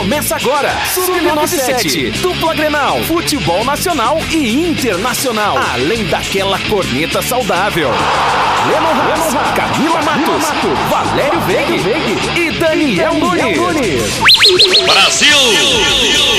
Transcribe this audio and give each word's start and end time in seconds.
Começa 0.00 0.34
agora, 0.34 0.70
Sub-97, 0.94 2.22
dupla 2.22 2.54
Grenal, 2.54 3.02
futebol 3.02 3.62
nacional 3.66 4.16
e 4.30 4.64
internacional, 4.66 5.58
além 5.74 6.06
daquela 6.06 6.58
corneta 6.70 7.20
saudável. 7.20 7.90
Lemon 8.66 8.94
Haas, 8.94 9.54
Camila 9.54 10.00
Matos, 10.00 10.46
Valério 10.88 11.40
Veig 11.42 11.84
e 12.34 12.50
Daniel 12.52 13.12
Nunes. 13.12 14.18
Brasil! 14.86 16.29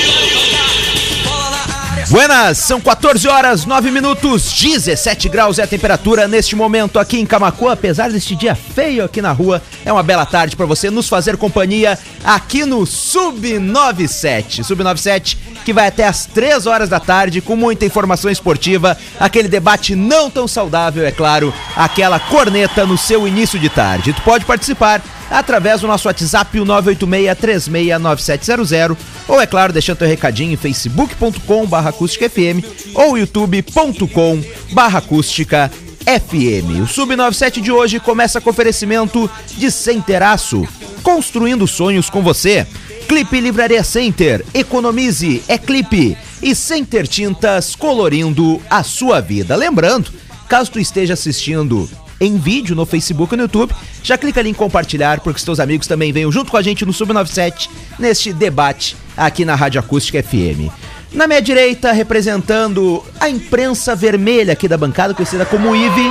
Buenas, 2.12 2.58
são 2.58 2.78
14 2.78 3.26
horas 3.26 3.64
9 3.64 3.90
minutos, 3.90 4.52
17 4.52 5.30
graus 5.30 5.58
é 5.58 5.62
a 5.62 5.66
temperatura 5.66 6.28
neste 6.28 6.54
momento 6.54 6.98
aqui 6.98 7.18
em 7.18 7.24
Camacuã. 7.24 7.72
Apesar 7.72 8.10
deste 8.10 8.36
dia 8.36 8.54
feio 8.54 9.02
aqui 9.02 9.22
na 9.22 9.32
rua, 9.32 9.62
é 9.82 9.90
uma 9.90 10.02
bela 10.02 10.26
tarde 10.26 10.54
para 10.54 10.66
você 10.66 10.90
nos 10.90 11.08
fazer 11.08 11.38
companhia 11.38 11.98
aqui 12.22 12.66
no 12.66 12.84
Sub 12.84 13.58
97. 13.58 14.62
Sub 14.62 14.84
97 14.84 15.38
que 15.64 15.72
vai 15.72 15.86
até 15.86 16.06
as 16.06 16.26
3 16.26 16.66
horas 16.66 16.90
da 16.90 17.00
tarde 17.00 17.40
com 17.40 17.56
muita 17.56 17.86
informação 17.86 18.30
esportiva, 18.30 18.94
aquele 19.18 19.48
debate 19.48 19.94
não 19.94 20.28
tão 20.28 20.46
saudável, 20.46 21.06
é 21.06 21.12
claro, 21.12 21.54
aquela 21.74 22.20
corneta 22.20 22.84
no 22.84 22.98
seu 22.98 23.26
início 23.26 23.58
de 23.58 23.70
tarde. 23.70 24.12
Tu 24.12 24.20
pode 24.20 24.44
participar 24.44 25.00
através 25.32 25.80
do 25.80 25.86
nosso 25.86 26.06
WhatsApp, 26.06 26.60
o 26.60 26.66
986-369700, 26.66 28.94
ou 29.26 29.40
é 29.40 29.46
claro, 29.46 29.72
deixando 29.72 29.96
teu 29.98 30.08
recadinho 30.08 30.52
em 30.52 30.56
facebook.com 30.56 31.66
barra 31.66 31.88
acústicafm 31.90 32.62
ou 32.94 33.16
youtube.com 33.16 34.42
barra 34.72 34.98
acústica 34.98 35.70
FM. 36.04 36.82
O 36.82 36.86
Sub97 36.86 37.60
de 37.60 37.72
hoje 37.72 38.00
começa 38.00 38.40
com 38.40 38.50
oferecimento 38.50 39.30
de 39.56 39.70
Centeraço, 39.70 40.66
construindo 41.02 41.66
sonhos 41.66 42.10
com 42.10 42.22
você. 42.22 42.66
Clipe 43.08 43.40
Livraria 43.40 43.84
Center, 43.84 44.44
economize, 44.54 45.42
é 45.48 45.58
clipe. 45.58 46.16
E 46.42 46.54
Center 46.56 47.06
Tintas, 47.06 47.76
colorindo 47.76 48.60
a 48.68 48.82
sua 48.82 49.20
vida. 49.20 49.54
Lembrando, 49.54 50.10
caso 50.48 50.72
tu 50.72 50.80
esteja 50.80 51.14
assistindo 51.14 51.88
em 52.24 52.36
vídeo 52.38 52.74
no 52.76 52.86
Facebook 52.86 53.34
e 53.34 53.36
no 53.36 53.42
YouTube. 53.44 53.74
Já 54.02 54.16
clica 54.16 54.40
ali 54.40 54.50
em 54.50 54.54
compartilhar, 54.54 55.20
porque 55.20 55.38
os 55.38 55.44
teus 55.44 55.58
amigos 55.60 55.86
também 55.86 56.12
venham 56.12 56.30
junto 56.30 56.50
com 56.50 56.56
a 56.56 56.62
gente 56.62 56.84
no 56.86 56.92
Sub97 56.92 57.68
neste 57.98 58.32
debate 58.32 58.96
aqui 59.16 59.44
na 59.44 59.54
Rádio 59.54 59.80
Acústica 59.80 60.22
FM. 60.22 60.70
Na 61.12 61.26
minha 61.26 61.42
direita, 61.42 61.92
representando 61.92 63.04
a 63.20 63.28
imprensa 63.28 63.94
vermelha 63.94 64.54
aqui 64.54 64.66
da 64.66 64.78
bancada, 64.78 65.12
conhecida 65.12 65.44
como 65.44 65.76
IVE, 65.76 66.10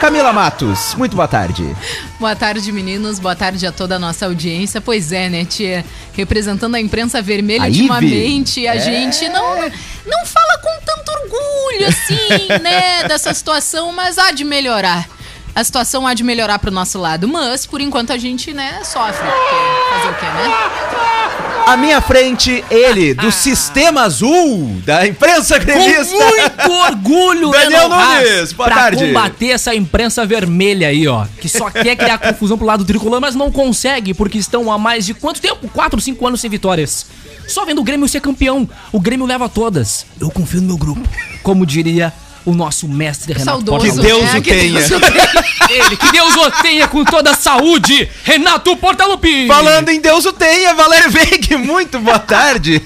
Camila 0.00 0.32
Matos. 0.32 0.94
Muito 0.94 1.16
boa 1.16 1.26
tarde. 1.26 1.64
Boa 2.20 2.36
tarde, 2.36 2.70
meninos. 2.70 3.18
Boa 3.18 3.34
tarde 3.34 3.66
a 3.66 3.72
toda 3.72 3.96
a 3.96 3.98
nossa 3.98 4.26
audiência. 4.26 4.80
Pois 4.80 5.10
é, 5.10 5.28
né, 5.28 5.44
tia? 5.44 5.84
Representando 6.12 6.74
a 6.76 6.80
imprensa 6.80 7.20
vermelha 7.20 7.64
A 7.64 7.66
ultimamente, 7.68 8.60
Ive. 8.60 8.68
a 8.68 8.74
É. 8.76 8.78
gente 8.78 9.28
não, 9.30 9.56
não 10.06 10.24
fala 10.26 10.58
com 10.58 10.84
tanto 10.84 11.10
orgulho, 11.10 11.88
assim, 11.88 12.62
né, 12.62 13.08
dessa 13.08 13.34
situação, 13.34 13.90
mas 13.92 14.16
há 14.16 14.30
de 14.30 14.44
melhorar. 14.44 15.08
A 15.56 15.64
situação 15.64 16.06
há 16.06 16.12
de 16.12 16.22
melhorar 16.22 16.58
pro 16.58 16.70
nosso 16.70 16.98
lado, 16.98 17.26
mas 17.26 17.64
por 17.64 17.80
enquanto 17.80 18.12
a 18.12 18.18
gente, 18.18 18.52
né, 18.52 18.78
sofre. 18.84 19.26
Fazer 19.26 20.08
o 20.10 20.14
quê, 20.16 20.26
né? 20.26 20.54
À 21.66 21.78
minha 21.78 21.98
frente, 22.02 22.62
ele, 22.70 23.14
do 23.14 23.32
Sistema 23.32 24.02
Azul, 24.02 24.82
da 24.84 25.06
imprensa 25.06 25.58
Com 25.58 25.64
gremista. 25.64 26.14
muito 26.14 26.72
orgulho, 26.72 27.50
Daniel 27.56 27.88
Nunes, 27.88 28.52
boa 28.52 28.68
pra 28.68 28.76
tarde. 28.76 29.06
combater 29.06 29.48
essa 29.48 29.74
imprensa 29.74 30.26
vermelha 30.26 30.88
aí, 30.88 31.08
ó. 31.08 31.26
Que 31.40 31.48
só 31.48 31.70
quer 31.70 31.96
criar 31.96 32.18
confusão 32.20 32.58
pro 32.58 32.66
lado 32.66 32.84
tricolor, 32.84 33.18
mas 33.18 33.34
não 33.34 33.50
consegue, 33.50 34.12
porque 34.12 34.36
estão 34.36 34.70
há 34.70 34.76
mais 34.76 35.06
de 35.06 35.14
quanto 35.14 35.40
tempo? 35.40 35.66
4, 35.68 35.98
5 35.98 36.26
anos 36.26 36.40
sem 36.42 36.50
vitórias. 36.50 37.06
Só 37.48 37.64
vendo 37.64 37.80
o 37.80 37.84
Grêmio 37.84 38.06
ser 38.06 38.20
campeão. 38.20 38.68
O 38.92 39.00
Grêmio 39.00 39.24
leva 39.24 39.48
todas. 39.48 40.04
Eu 40.20 40.30
confio 40.30 40.60
no 40.60 40.66
meu 40.66 40.76
grupo. 40.76 41.08
Como 41.42 41.64
diria 41.64 42.12
o 42.46 42.54
nosso 42.54 42.88
mestre 42.88 43.32
Renato 43.34 43.50
Saudoso, 43.66 43.80
Que 43.80 43.92
Portaluppi. 43.92 44.08
Deus 44.08 44.32
né? 44.32 44.38
o 44.38 44.42
Que 44.42 44.50
tenha. 44.50 44.80
Deus 44.80 44.90
o 44.90 45.00
tenha. 45.00 45.46
Ele, 45.68 45.96
que 45.96 46.12
Deus 46.12 46.36
o 46.36 46.50
tenha 46.62 46.88
com 46.88 47.04
toda 47.04 47.32
a 47.32 47.34
saúde, 47.34 48.08
Renato 48.24 48.76
Portaluppi. 48.76 49.46
Falando 49.48 49.88
em 49.90 50.00
Deus 50.00 50.24
o 50.24 50.32
tenha, 50.32 50.72
Valério 50.74 51.10
Veig, 51.10 51.56
muito 51.56 51.98
boa 51.98 52.18
tarde. 52.20 52.80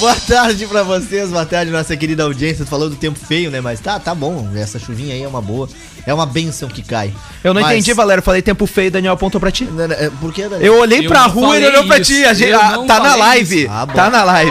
Boa 0.00 0.14
tarde 0.16 0.66
pra 0.66 0.82
vocês, 0.82 1.30
boa 1.30 1.46
tarde, 1.46 1.70
nossa 1.70 1.96
querida 1.96 2.24
audiência. 2.24 2.64
Tu 2.64 2.68
falou 2.68 2.90
do 2.90 2.96
tempo 2.96 3.18
feio, 3.18 3.50
né? 3.50 3.60
Mas 3.60 3.78
tá, 3.78 4.00
tá 4.00 4.12
bom. 4.14 4.48
Essa 4.56 4.78
chuvinha 4.78 5.14
aí 5.14 5.22
é 5.22 5.28
uma 5.28 5.40
boa. 5.40 5.68
É 6.04 6.12
uma 6.12 6.26
benção 6.26 6.68
que 6.68 6.82
cai. 6.82 7.12
Eu 7.44 7.54
não 7.54 7.60
Mas- 7.62 7.74
entendi, 7.74 7.92
Valério, 7.94 8.22
falei 8.24 8.42
tempo 8.42 8.66
feio, 8.66 8.90
Daniel 8.90 9.12
apontou 9.14 9.40
pra 9.40 9.52
ti. 9.52 9.64
Não, 9.64 9.86
não, 9.86 9.94
é, 9.94 10.10
Por 10.20 10.32
quê, 10.32 10.48
Daniel? 10.48 10.60
Eu 10.74 10.80
olhei 10.80 11.06
Eu 11.06 11.08
pra 11.08 11.26
rua 11.26 11.54
e 11.54 11.58
ele 11.58 11.68
olhou 11.68 11.86
pra 11.86 12.00
ti. 12.00 12.24
A 12.24 12.34
gente, 12.34 12.52
ah, 12.52 12.78
tá 12.88 12.98
na 12.98 13.10
falei 13.10 13.18
live. 13.18 13.62
isso. 13.62 13.70
Ah, 13.72 13.86
bom. 13.86 13.92
tá 13.92 14.10
na 14.10 14.24
live. 14.24 14.50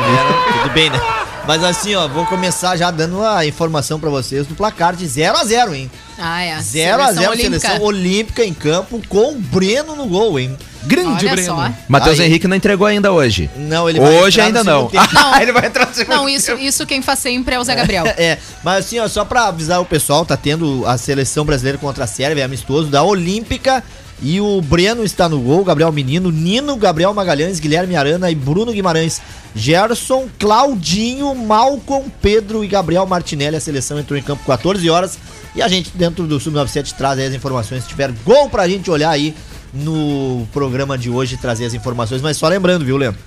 Tudo 0.62 0.74
bem, 0.74 0.90
né? 0.90 1.02
Mas 1.48 1.64
assim, 1.64 1.96
ó, 1.96 2.08
vou 2.08 2.26
começar 2.28 2.78
já 2.78 2.92
dando 2.92 3.24
a 3.26 3.46
informação 3.46 4.00
pra 4.00 4.10
vocês 4.10 4.46
do 4.46 4.54
placar 4.56 4.96
de 4.96 5.08
0 5.08 5.38
a 5.38 5.44
0 5.44 5.74
hein? 5.74 5.92
Ah, 6.18 6.44
é. 6.44 6.62
0 6.62 7.02
a 7.02 7.12
0 7.12 7.16
Seleção 7.16 7.32
olímpica. 7.32 7.60
seleção 7.60 7.82
olímpica 7.86 8.46
em 8.46 8.54
campo 8.54 9.02
com 9.10 9.32
o 9.32 9.36
Breno 9.36 9.96
no 9.96 10.06
gol, 10.06 10.40
hein? 10.40 10.56
Grande 10.84 11.26
Olha 11.26 11.32
Breno. 11.36 11.56
só. 11.56 11.72
Matheus. 11.88 12.20
Henrique 12.20 12.48
não 12.48 12.56
entregou 12.56 12.86
ainda 12.86 13.12
hoje. 13.12 13.50
Não, 13.56 13.90
ele 13.90 14.00
vai 14.00 14.14
Hoje 14.20 14.40
entrar 14.40 14.46
ainda 14.46 14.64
no 14.64 14.72
não. 14.82 14.88
tempo. 14.88 15.10
Não. 15.14 15.42
ele 15.42 15.52
vai 15.52 15.66
entrar 15.66 15.88
no 15.88 15.94
segundo 15.94 16.16
Não, 16.16 16.30
isso, 16.30 16.52
isso 16.54 16.86
quem 16.86 17.02
faz 17.02 17.20
sempre 17.20 17.56
é 17.56 17.60
o 17.60 17.64
Zé 17.64 17.76
Gabriel. 17.76 18.06
É, 18.18 18.38
mas 18.64 18.86
assim, 18.86 19.00
ó, 19.00 19.08
só 19.08 19.26
pra 19.26 19.48
avisar 19.48 19.80
o 19.82 19.86
pessoal, 19.86 20.24
tá 20.26 20.38
tendo 20.38 20.84
a 20.86 20.98
seleção 20.98 21.44
brasileira 21.44 21.78
contra 21.78 22.04
a 22.04 22.08
Sérvia, 22.08 22.46
amistoso 22.46 22.88
da 22.90 23.02
Olímpica. 23.04 23.84
E 24.22 24.40
o 24.40 24.62
Breno 24.62 25.04
está 25.04 25.28
no 25.28 25.40
gol, 25.40 25.64
Gabriel 25.64 25.92
Menino, 25.92 26.30
Nino, 26.32 26.76
Gabriel 26.76 27.14
Magalhães, 27.14 27.60
Guilherme 27.60 27.96
Arana 27.96 28.30
e 28.30 28.36
Bruno 28.36 28.72
Guimarães. 28.72 29.20
Gerson, 29.56 30.28
Claudinho, 30.38 31.34
Malcom, 31.34 32.06
Pedro 32.22 32.64
e 32.64 32.68
Gabriel 32.68 33.06
Martinelli. 33.08 33.56
A 33.56 33.60
seleção 33.60 34.00
entrou 34.00 34.18
em 34.18 34.22
campo 34.22 34.46
14 34.46 34.88
horas. 34.90 35.18
E 35.56 35.62
a 35.62 35.68
gente, 35.68 35.92
dentro 35.96 36.28
do 36.28 36.40
Sub-97, 36.40 36.94
traz 36.94 37.20
as 37.20 37.34
informações. 37.34 37.84
Se 37.84 37.90
tiver 37.90 38.12
gol 38.24 38.50
pra 38.50 38.68
gente 38.68 38.90
olhar 38.92 39.10
aí 39.10 39.36
no 39.74 40.48
programa 40.54 40.98
de 40.98 41.10
hoje, 41.10 41.36
trazer 41.38 41.66
as 41.66 41.74
informações. 41.74 42.22
Mas 42.22 42.38
só 42.38 42.48
lembrando, 42.48 42.86
viu, 42.86 42.98
Leandro? 42.98 43.20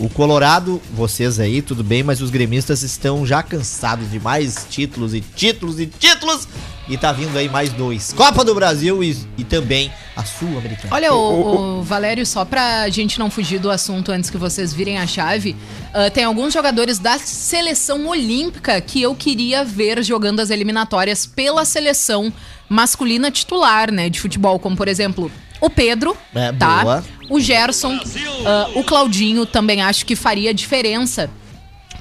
O 0.00 0.08
Colorado, 0.08 0.80
vocês 0.94 1.40
aí, 1.40 1.60
tudo 1.60 1.82
bem, 1.82 2.04
mas 2.04 2.20
os 2.20 2.30
gremistas 2.30 2.82
estão 2.82 3.26
já 3.26 3.42
cansados 3.42 4.10
de 4.10 4.20
mais 4.20 4.66
títulos 4.70 5.12
e 5.12 5.20
títulos 5.20 5.80
e 5.80 5.86
títulos. 5.86 6.46
E 6.88 6.96
tá 6.96 7.12
vindo 7.12 7.36
aí 7.36 7.48
mais 7.48 7.70
dois. 7.70 8.14
Copa 8.14 8.44
do 8.44 8.54
Brasil 8.54 9.02
e, 9.04 9.16
e 9.36 9.44
também 9.44 9.92
a 10.16 10.24
Sul-Americana. 10.24 10.94
Olha, 10.94 11.12
o, 11.12 11.80
o 11.80 11.82
Valério, 11.82 12.24
só 12.24 12.44
pra 12.44 12.88
gente 12.88 13.18
não 13.18 13.28
fugir 13.28 13.58
do 13.58 13.70
assunto 13.70 14.10
antes 14.10 14.30
que 14.30 14.38
vocês 14.38 14.72
virem 14.72 14.98
a 14.98 15.06
chave, 15.06 15.54
ah, 15.92 16.08
tem 16.10 16.24
alguns 16.24 16.54
jogadores 16.54 16.98
da 16.98 17.18
seleção 17.18 18.06
olímpica 18.06 18.80
que 18.80 19.02
eu 19.02 19.14
queria 19.14 19.64
ver 19.64 20.02
jogando 20.02 20.40
as 20.40 20.48
eliminatórias 20.48 21.26
pela 21.26 21.64
seleção 21.64 22.32
masculina 22.68 23.30
titular, 23.30 23.90
né, 23.90 24.08
de 24.08 24.20
futebol, 24.20 24.58
como 24.58 24.76
por 24.76 24.88
exemplo 24.88 25.30
o 25.60 25.68
Pedro, 25.70 26.16
É, 26.34 26.52
tá? 26.52 26.82
boa. 26.82 27.04
O 27.30 27.38
Gerson, 27.40 27.98
ah, 28.46 28.68
o 28.74 28.82
Claudinho 28.84 29.44
também 29.44 29.82
acho 29.82 30.06
que 30.06 30.14
faria 30.16 30.52
diferença 30.54 31.28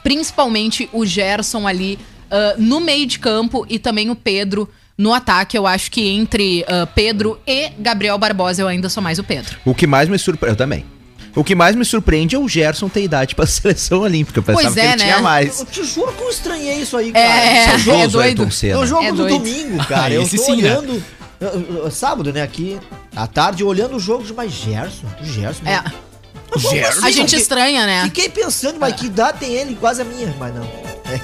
principalmente 0.03 0.90
o 0.94 1.06
Gerson 1.06 1.68
ali 1.68 2.00
ah, 2.31 2.56
no 2.57 2.79
meio 2.79 3.06
de 3.06 3.19
campo 3.19 3.66
e 3.69 3.78
também 3.79 4.09
o 4.09 4.16
Pedro 4.16 4.69
no 4.97 5.13
ataque. 5.13 5.57
Eu 5.57 5.68
acho 5.68 5.91
que 5.91 6.07
entre 6.07 6.63
ah, 6.68 6.88
Pedro 6.88 7.40
e 7.45 7.69
Gabriel 7.79 8.18
Barbosa 8.18 8.62
eu 8.62 8.68
ainda 8.68 8.90
sou 8.90 9.01
mais 9.03 9.19
o 9.19 9.23
Pedro. 9.23 9.57
O 9.66 9.74
que 9.75 9.85
mais 9.88 10.07
me 10.09 10.18
surpreende. 10.18 10.53
Eu 10.53 10.57
também. 10.57 10.85
O 11.35 11.44
que 11.44 11.53
mais 11.53 11.75
me 11.75 11.85
surpreende 11.85 12.35
é 12.35 12.39
o 12.39 12.47
Gerson 12.50 12.89
ter 12.89 13.03
idade 13.03 13.35
pra 13.35 13.45
seleção 13.47 14.00
olímpica. 14.00 14.39
Eu 14.39 14.44
pensava 14.44 14.63
Pois 14.63 14.74
que 14.74 14.79
é, 14.79 14.85
ele 14.85 14.95
né? 14.97 15.03
tinha 15.06 15.19
mais. 15.22 15.59
Eu 15.59 15.66
te 15.68 15.84
juro 15.84 16.12
que 16.13 16.24
eu 16.24 16.29
estranhei 16.29 16.75
isso 16.81 16.97
aí, 16.97 17.12
cara. 17.12 17.25
É, 17.25 17.57
é 17.57 17.78
Saudoso 17.78 18.09
doido. 18.18 18.50
É 18.63 18.78
o 18.78 18.85
jogo 18.85 19.03
É 19.03 19.12
do 19.12 19.18
doido. 19.18 19.38
domingo, 19.38 19.85
cara. 19.85 20.13
eu 20.13 20.28
tô 20.28 20.38
sim, 20.38 20.62
né? 20.62 20.72
olhando. 20.72 20.94
eu- 20.95 21.03
Sábado, 21.91 22.31
né? 22.33 22.41
Aqui, 22.41 22.79
à 23.15 23.27
tarde, 23.27 23.63
olhando 23.63 23.95
o 23.95 23.99
jogo 23.99 24.23
de 24.23 24.33
mais 24.33 24.51
Gerson. 24.51 25.05
Gerson. 25.21 25.63
É. 25.65 25.81
mas- 25.83 25.94
Mas 26.50 26.63
como 26.63 26.79
assim, 26.88 27.06
A 27.07 27.12
gente 27.12 27.35
estranha, 27.35 27.85
né? 27.85 28.03
Fiquei 28.06 28.29
pensando, 28.29 28.79
mas 28.79 28.95
que 28.95 29.06
idade 29.07 29.39
tem 29.39 29.53
ele? 29.53 29.75
Quase 29.75 30.01
a 30.01 30.06
minha, 30.06 30.33
mas 30.39 30.53
não. 30.56 30.63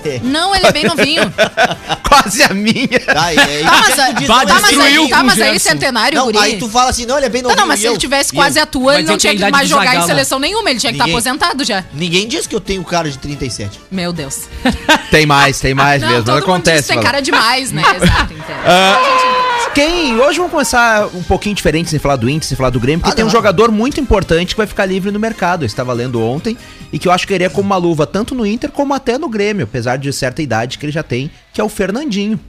É. 0.05 0.19
Não, 0.23 0.55
ele 0.55 0.65
é 0.67 0.71
bem 0.71 0.85
novinho. 0.85 1.21
Quase 2.07 2.43
a 2.43 2.53
minha. 2.53 2.87
Tá, 3.05 3.33
é, 3.33 3.63
Tá, 3.63 3.71
mas, 3.81 3.99
aí 3.99 4.13
diz, 4.15 4.27
vai 4.27 4.45
não, 4.45 4.53
tá, 4.55 4.61
mas 4.61 4.69
destruiu 4.71 5.03
aí, 5.03 5.09
tá, 5.09 5.17
com 5.17 5.23
mas 5.25 5.41
aí 5.41 5.49
Gerson. 5.51 5.69
centenário, 5.69 6.17
Não, 6.17 6.25
guri. 6.25 6.37
aí 6.37 6.57
tu 6.57 6.69
fala 6.69 6.89
assim, 6.91 7.05
não, 7.05 7.17
ele 7.17 7.25
é 7.25 7.29
bem 7.29 7.41
Tá, 7.41 7.47
novinho. 7.49 7.61
não, 7.61 7.67
mas 7.67 7.79
se 7.79 7.85
e 7.85 7.87
ele 7.87 7.95
eu- 7.95 7.99
tivesse 7.99 8.31
e 8.31 8.35
quase 8.35 8.59
eu- 8.59 8.63
a 8.63 8.65
tua, 8.65 8.93
ele 8.93 9.01
Mas 9.01 9.07
não 9.07 9.13
eu 9.13 9.17
tinha 9.17 9.31
tenho 9.31 9.37
que 9.39 9.41
idade 9.43 9.51
mais 9.51 9.67
de 9.67 9.69
jogar 9.73 9.85
em 9.85 9.87
Zagalo. 9.87 10.07
seleção 10.07 10.39
nenhuma, 10.39 10.69
ele 10.69 10.79
tinha 10.79 10.91
que 10.91 10.95
estar 10.95 11.05
Ninguém- 11.05 11.15
aposentado 11.15 11.63
já. 11.63 11.83
Ninguém 11.93 12.27
diz 12.27 12.45
que 12.47 12.55
eu 12.55 12.59
tenho 12.61 12.83
cara 12.83 13.09
de 13.09 13.17
37. 13.17 13.79
Meu 13.91 14.13
Deus. 14.13 14.41
Tem 15.09 15.25
mais, 15.25 15.59
tem 15.59 15.73
mais 15.73 16.01
Não, 16.01 16.09
mesmo. 16.09 16.23
todo 16.25 16.35
mundo 16.35 16.43
acontece. 16.43 16.77
diz 16.79 16.87
que 16.87 16.93
tem 16.93 17.03
cara 17.03 17.21
demais, 17.21 17.71
né? 17.71 17.81
Exato, 17.95 18.33
entendo. 18.33 18.57
Ah, 18.65 19.69
Quem. 19.73 20.19
Hoje 20.19 20.37
vamos 20.37 20.51
começar 20.51 21.07
um 21.13 21.23
pouquinho 21.23 21.55
diferente 21.55 21.89
sem 21.89 21.97
falar 21.99 22.15
do 22.15 22.29
Inter, 22.29 22.47
sem 22.47 22.55
falar 22.57 22.69
do 22.69 22.79
Grêmio, 22.79 22.99
porque 22.99 23.11
Ah, 23.13 23.15
tem 23.15 23.23
um 23.23 23.27
não. 23.27 23.31
jogador 23.31 23.71
muito 23.71 23.99
importante 23.99 24.49
que 24.53 24.57
vai 24.57 24.67
ficar 24.67 24.85
livre 24.85 25.09
no 25.11 25.19
mercado. 25.19 25.63
Eu 25.63 25.67
estava 25.67 25.91
lendo 25.93 26.21
ontem 26.21 26.55
e 26.91 26.99
que 26.99 27.07
eu 27.07 27.11
acho 27.11 27.27
que 27.27 27.33
iria 27.33 27.49
como 27.49 27.65
uma 27.67 27.77
luva 27.77 28.05
tanto 28.05 28.35
no 28.35 28.45
Inter 28.45 28.71
como 28.71 28.93
até 28.93 29.17
no 29.17 29.27
Grêmio, 29.29 29.65
apesar 29.73 29.97
de 29.97 30.13
certa 30.13 30.41
idade 30.43 30.77
que 30.77 30.85
ele 30.85 30.91
já 30.93 31.01
tem, 31.01 31.31
que 31.51 31.59
é 31.59 31.63
o 31.63 31.67
Fernandinho. 31.69 32.39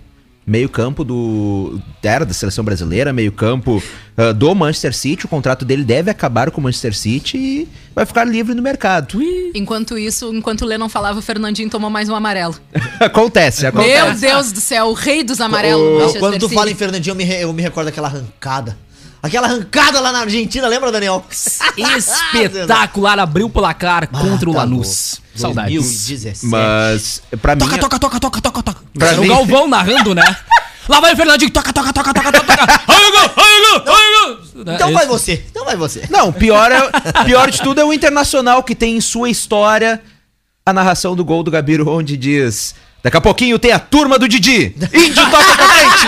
meio 0.47 0.69
campo 0.69 1.03
do 1.03 1.81
era 2.03 2.27
da 2.27 2.35
seleção 2.35 2.63
brasileira, 2.63 3.15
meio 3.15 3.33
campo 3.33 3.83
ah, 4.15 4.31
do 4.33 4.55
Manchester 4.55 4.95
City. 4.95 5.25
O 5.25 5.29
contrato 5.29 5.65
dele 5.65 5.83
deve 5.83 6.11
acabar 6.11 6.51
com 6.51 6.61
o 6.61 6.65
Manchester 6.65 6.95
City 6.95 7.39
e 7.39 7.69
vai 7.95 8.05
ficar 8.05 8.25
livre 8.25 8.53
no 8.55 8.61
mercado. 8.61 9.19
Enquanto 9.55 9.97
isso, 9.97 10.35
enquanto 10.35 10.61
o 10.63 10.67
Lê 10.67 10.77
não 10.77 10.91
falava, 10.91 11.19
o 11.19 11.23
Fernandinho 11.23 11.71
tomou 11.71 11.89
mais 11.89 12.11
um 12.11 12.15
amarelo. 12.15 12.55
acontece, 13.01 13.65
acontece. 13.67 14.03
Meu 14.03 14.15
Deus 14.35 14.53
do 14.53 14.61
céu, 14.61 14.89
o 14.89 14.93
rei 14.93 15.25
dos 15.25 15.41
amarelos. 15.41 15.93
Manchester 15.99 16.21
quando 16.21 16.39
tu 16.39 16.45
City. 16.49 16.55
fala 16.55 16.71
em 16.71 16.75
Fernandinho, 16.75 17.13
eu 17.13 17.17
me, 17.17 17.25
re- 17.25 17.43
eu 17.45 17.53
me 17.55 17.63
recordo 17.63 17.87
daquela 17.87 18.09
arrancada. 18.09 18.77
Aquela 19.23 19.47
arrancada 19.47 19.99
lá 19.99 20.13
na 20.13 20.19
Argentina, 20.21 20.69
lembra, 20.69 20.93
Daniel? 20.93 21.25
Espetacular, 21.79 23.19
abriu 23.19 23.47
o 23.47 23.51
placar 23.51 24.07
contra 24.09 24.51
o 24.51 24.53
tá 24.53 24.59
Lanús. 24.61 25.13
louco. 25.15 25.24
Saudades. 25.35 25.75
2017. 25.75 26.47
Mas 26.47 27.23
pra 27.41 27.55
mim, 27.55 27.61
Toca, 27.61 27.79
toca, 27.79 27.99
toca, 27.99 28.21
toca, 28.21 28.41
toca, 28.41 28.63
toca. 28.63 28.81
Pra 28.97 29.09
Era 29.09 29.21
o 29.21 29.27
Galvão 29.27 29.67
narrando, 29.69 30.15
né? 30.15 30.25
Lá 30.89 31.01
vai 31.01 31.15
o 31.15 31.17
Fernandinho, 31.17 31.51
toca, 31.51 31.73
toca, 31.73 31.93
toca, 31.93 32.13
toca, 32.13 32.31
toca, 32.33 32.47
toca. 32.57 32.83
Ai, 32.87 33.11
gol, 33.11 33.31
ai, 33.37 33.61
gol, 33.85 33.95
ai, 33.95 34.27
gol. 34.27 34.75
Então 34.75 34.89
É, 34.91 34.93
vai 34.93 35.07
você, 35.07 35.43
então 35.51 35.65
vai 35.65 35.77
você. 35.77 36.07
Não, 36.11 36.31
pior, 36.31 36.71
é, 36.71 36.91
pior 37.25 37.51
de 37.51 37.63
tudo 37.63 37.81
é 37.81 37.85
o 37.85 37.93
Internacional, 37.93 38.63
que 38.63 38.75
tem 38.75 38.97
em 38.97 39.01
sua 39.01 39.31
história 39.31 40.03
a 40.67 40.73
narração 40.75 41.17
do 41.17 41.25
gol 41.25 41.43
do 41.43 41.51
Gabiru, 41.51 41.89
onde 41.89 42.17
diz: 42.19 42.75
Daqui 43.03 43.17
a 43.17 43.21
pouquinho 43.21 43.59
tem 43.59 43.73
a 43.73 43.79
turma 43.79 44.19
do 44.19 44.29
Didi. 44.29 44.75
Índio 44.93 45.31
toca 45.31 45.55
pra 45.57 45.69
frente. 45.69 46.07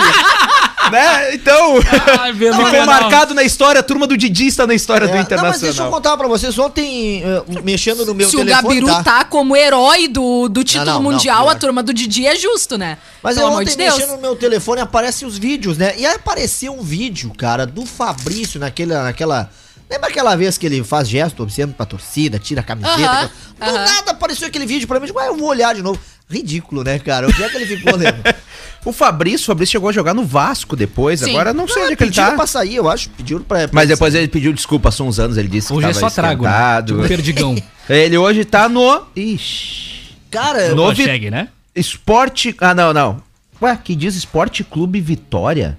Né? 0.91 1.33
Então, 1.35 1.75
Ai, 2.19 2.33
ficou 2.33 2.85
marcado 2.85 3.33
na 3.33 3.43
história, 3.43 3.79
a 3.79 3.83
turma 3.83 4.05
do 4.07 4.17
Didi 4.17 4.47
está 4.47 4.65
na 4.67 4.73
história 4.73 5.05
É, 5.05 5.07
do 5.07 5.13
não, 5.13 5.17
mas 5.17 5.27
deixa 5.29 5.37
eu 5.37 5.41
Internacional. 5.51 5.91
contar 5.91 6.17
pra 6.17 6.27
vocês, 6.27 6.57
ontem, 6.57 7.23
eh, 7.23 7.43
mexendo 7.63 8.05
no 8.05 8.13
meu 8.13 8.29
Se 8.29 8.35
o 8.35 8.39
telefone, 8.39 8.81
Gabiru 8.81 9.03
tá. 9.03 9.23
como 9.25 9.55
herói 9.55 10.07
do, 10.07 10.47
do 10.49 10.63
título 10.63 10.85
não, 10.85 10.93
não, 11.03 11.11
mundial, 11.11 11.43
pior. 11.45 11.51
a 11.51 11.55
turma 11.55 11.83
do 11.83 11.93
Didi 11.93 12.25
é 12.25 12.35
justo, 12.35 12.77
né? 12.77 12.97
Mas 13.21 13.35
Pelo 13.35 13.45
eu 13.45 13.49
amor 13.49 13.61
ontem 13.61 13.71
de 13.71 13.77
Deus. 13.77 13.95
mexendo 13.97 14.15
no 14.15 14.21
meu 14.21 14.35
telefone 14.35 14.81
aparecem 14.81 15.27
os 15.27 15.37
vídeos, 15.37 15.77
né? 15.77 15.93
E 15.97 16.05
aí 16.05 16.15
apareceu 16.15 16.73
um 16.73 16.81
vídeo, 16.81 17.31
cara, 17.37 17.65
do 17.65 17.85
Fabrício 17.85 18.59
naquele, 18.59 18.93
naquela. 18.93 19.49
Lembra 19.89 20.09
aquela 20.09 20.35
vez 20.35 20.57
que 20.57 20.65
ele 20.65 20.83
faz 20.83 21.07
gesto 21.07 21.41
obsceno 21.43 21.71
pra 21.73 21.85
torcida, 21.85 22.37
tira 22.37 22.59
a 22.59 22.63
camiseta? 22.63 22.93
Aham, 22.99 23.29
Do 23.57 23.65
aham. 23.65 23.85
nada 23.85 24.11
apareceu 24.11 24.45
aquele 24.47 24.65
vídeo 24.65 24.85
pra 24.85 24.99
mim, 24.99 25.05
digo, 25.05 25.17
ah, 25.17 25.27
eu 25.27 25.37
vou 25.37 25.47
olhar 25.47 25.73
de 25.73 25.81
novo. 25.81 25.97
Ridículo, 26.29 26.83
né, 26.83 26.99
cara? 26.99 27.27
Onde 27.27 27.41
é 27.41 27.49
que 27.49 27.55
ele 27.55 27.65
ficou, 27.65 27.95
lembra? 27.95 28.35
O 28.85 28.93
Fabrício, 28.93 29.43
o 29.43 29.47
Fabrício 29.47 29.73
chegou 29.73 29.89
a 29.89 29.91
jogar 29.91 30.13
no 30.13 30.23
Vasco 30.23 30.73
depois, 30.73 31.19
Sim. 31.19 31.31
agora 31.31 31.53
não 31.53 31.67
sei 31.67 31.83
onde 31.83 31.93
é 31.93 31.95
que 31.97 32.03
ele 32.03 32.09
pediram 32.11 32.29
tá. 32.29 32.35
pra 32.37 32.47
sair, 32.47 32.75
eu 32.75 32.89
acho. 32.89 33.09
Pediram 33.09 33.41
pra. 33.41 33.67
pra 33.67 33.69
Mas 33.73 33.89
depois 33.89 34.15
ele 34.15 34.29
pediu 34.29 34.53
desculpa, 34.53 34.83
passou 34.83 35.05
uns 35.05 35.19
anos, 35.19 35.35
ele 35.35 35.49
disse 35.49 35.73
Hoje 35.73 35.83
que 35.87 35.91
é 35.91 35.93
só 35.93 36.09
trago, 36.09 36.45
né? 36.45 36.81
Tipo 36.85 37.05
perdigão. 37.05 37.53
Ele 37.89 38.17
hoje 38.17 38.45
tá 38.45 38.69
no... 38.69 39.01
Ixi... 39.13 40.15
Cara, 40.31 40.69
No- 40.69 40.87
No 40.87 40.93
vi- 40.93 41.03
Chegue, 41.03 41.29
né? 41.29 41.49
Esporte... 41.75 42.55
Ah, 42.61 42.73
não, 42.73 42.93
não. 42.93 43.21
Ué, 43.61 43.77
que 43.81 43.93
diz 43.95 44.15
Esporte 44.15 44.63
Clube 44.63 45.01
Vitória? 45.01 45.77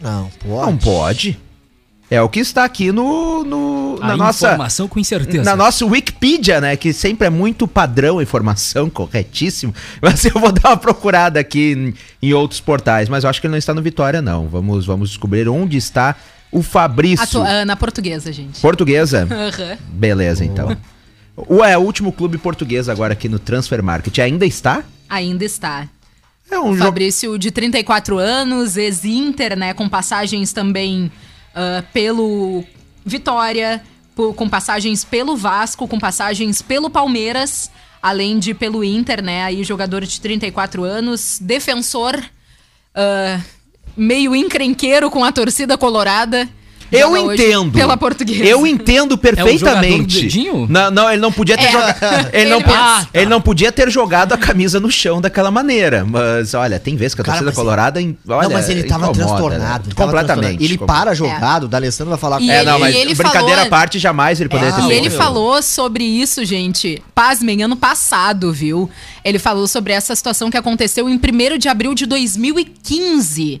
não, 0.00 0.30
pode. 0.46 0.70
Não 0.70 0.76
pode. 0.76 1.40
É 2.10 2.20
o 2.20 2.28
que 2.28 2.38
está 2.40 2.64
aqui 2.64 2.92
no, 2.92 3.42
no 3.44 3.98
A 4.00 4.08
na 4.08 4.16
nossa 4.16 4.46
informação 4.48 4.86
com 4.86 5.00
incerteza. 5.00 5.42
na 5.42 5.56
nossa 5.56 5.86
Wikipedia, 5.86 6.60
né, 6.60 6.76
que 6.76 6.92
sempre 6.92 7.26
é 7.26 7.30
muito 7.30 7.66
padrão 7.66 8.18
a 8.18 8.22
informação, 8.22 8.88
corretíssimo. 8.90 9.74
Mas 10.02 10.24
eu 10.24 10.32
vou 10.32 10.52
dar 10.52 10.70
uma 10.70 10.76
procurada 10.76 11.40
aqui 11.40 11.94
em, 12.20 12.28
em 12.28 12.32
outros 12.34 12.60
portais, 12.60 13.08
mas 13.08 13.24
eu 13.24 13.30
acho 13.30 13.40
que 13.40 13.46
ele 13.46 13.52
não 13.52 13.58
está 13.58 13.72
no 13.72 13.82
Vitória 13.82 14.20
não. 14.20 14.46
Vamos 14.48 14.84
vamos 14.86 15.08
descobrir 15.08 15.48
onde 15.48 15.76
está 15.76 16.14
o 16.52 16.62
Fabrício. 16.62 17.24
Atu- 17.24 17.42
ah, 17.42 17.64
na 17.64 17.74
portuguesa, 17.74 18.32
gente. 18.32 18.60
Portuguesa? 18.60 19.26
Aham. 19.32 19.78
Beleza, 19.88 20.44
então. 20.44 20.76
O 21.36 21.64
é 21.64 21.76
o 21.76 21.80
último 21.80 22.12
clube 22.12 22.38
português 22.38 22.88
agora 22.88 23.14
aqui 23.14 23.28
no 23.28 23.38
Transfer 23.40 23.82
Market. 23.82 24.16
Ainda 24.18 24.46
está? 24.46 24.84
Ainda 25.08 25.44
está. 25.44 25.88
É 26.48 26.58
um 26.58 26.68
O 26.70 26.72
jogo 26.74 26.84
Fabrício, 26.84 27.36
de 27.38 27.50
34 27.50 28.18
anos, 28.18 28.76
ex-Inter, 28.76 29.58
né? 29.58 29.74
Com 29.74 29.88
passagens 29.88 30.52
também 30.52 31.10
ah, 31.54 31.82
pelo 31.92 32.64
Vitória, 33.04 33.82
po- 34.16 34.32
com 34.34 34.48
passagens 34.48 35.04
pelo 35.04 35.36
Vasco, 35.36 35.86
com 35.86 35.98
passagens 35.98 36.60
pelo 36.62 36.88
Palmeiras, 36.90 37.70
além 38.02 38.38
de 38.38 38.54
pelo 38.54 38.82
Inter, 38.84 39.22
né? 39.22 39.44
Aí, 39.44 39.62
jogador 39.64 40.04
de 40.04 40.20
34 40.20 40.84
anos, 40.84 41.38
defensor, 41.40 42.22
ah, 42.94 43.40
meio 43.96 44.34
encrenqueiro 44.34 45.10
com 45.10 45.24
a 45.24 45.30
torcida 45.32 45.76
colorada. 45.78 46.48
Eu 46.92 47.16
entendo. 47.32 47.72
Pela 47.72 47.96
portuguesa. 47.96 48.44
Eu 48.44 48.66
entendo 48.66 49.10
do 49.10 49.18
perfeitamente. 49.18 50.20
dedinho? 50.22 50.66
não, 50.68 50.90
não, 50.90 51.10
ele 51.10 51.20
não 51.20 51.32
podia 51.32 51.56
ter 51.56 51.64
É. 51.66 51.70
jogado. 51.72 51.94
Ele, 52.32 52.50
não, 52.50 52.56
Ele- 52.58 52.64
po- 52.64 52.72
Ah, 52.74 53.06
ele 53.12 53.26
não 53.30 53.40
podia 53.40 53.70
ter 53.72 53.90
jogado 53.90 54.32
a 54.32 54.38
camisa 54.38 54.78
no 54.80 54.90
chão 54.90 55.20
daquela 55.20 55.50
maneira. 55.50 56.04
Mas 56.04 56.54
olha, 56.54 56.78
tem 56.78 56.96
vezes 56.96 57.14
que 57.14 57.20
a 57.20 57.24
Cara, 57.24 57.38
torcida 57.38 57.54
colorada. 57.54 58.00
em- 58.00 58.16
Olha, 58.28 58.48
não, 58.48 58.54
mas 58.54 58.68
ele 58.68 58.84
tava 58.84 59.06
incomoda, 59.06 59.26
transtornado. 59.26 59.60
né? 59.62 59.82
ele 59.86 59.94
tava 59.94 60.10
Completamente. 60.10 60.58
transtornado. 60.58 60.64
Ele 60.64 60.78
para 60.78 61.14
jogado, 61.14 61.64
o 61.64 61.68
D'Alessandro 61.68 62.10
vai 62.10 62.18
falar 62.18 62.40
E 62.40 62.50
É, 62.50 62.56
ele- 62.60 62.70
não, 62.70 62.78
mas 62.78 62.94
ele 62.94 63.14
brincadeira 63.14 63.56
falou- 63.62 63.66
à 63.66 63.70
parte, 63.70 63.98
jamais 63.98 64.40
ele 64.40 64.48
poderia 64.48 64.74
Ah, 64.74 64.80
ter 64.80 64.88
E 64.88 64.92
ele 64.92 65.10
falou 65.10 65.62
sobre 65.62 66.04
isso, 66.04 66.44
gente. 66.44 67.02
Pasmem, 67.14 67.62
ano 67.62 67.76
passado, 67.76 68.52
viu? 68.52 68.90
Ele 69.24 69.38
falou 69.38 69.66
sobre 69.66 69.92
essa 69.92 70.14
situação 70.14 70.50
que 70.50 70.56
aconteceu 70.56 71.08
em 71.08 71.18
1 71.18 71.58
de 71.58 71.68
abril 71.68 71.94
de 71.94 72.06
2015. 72.06 73.60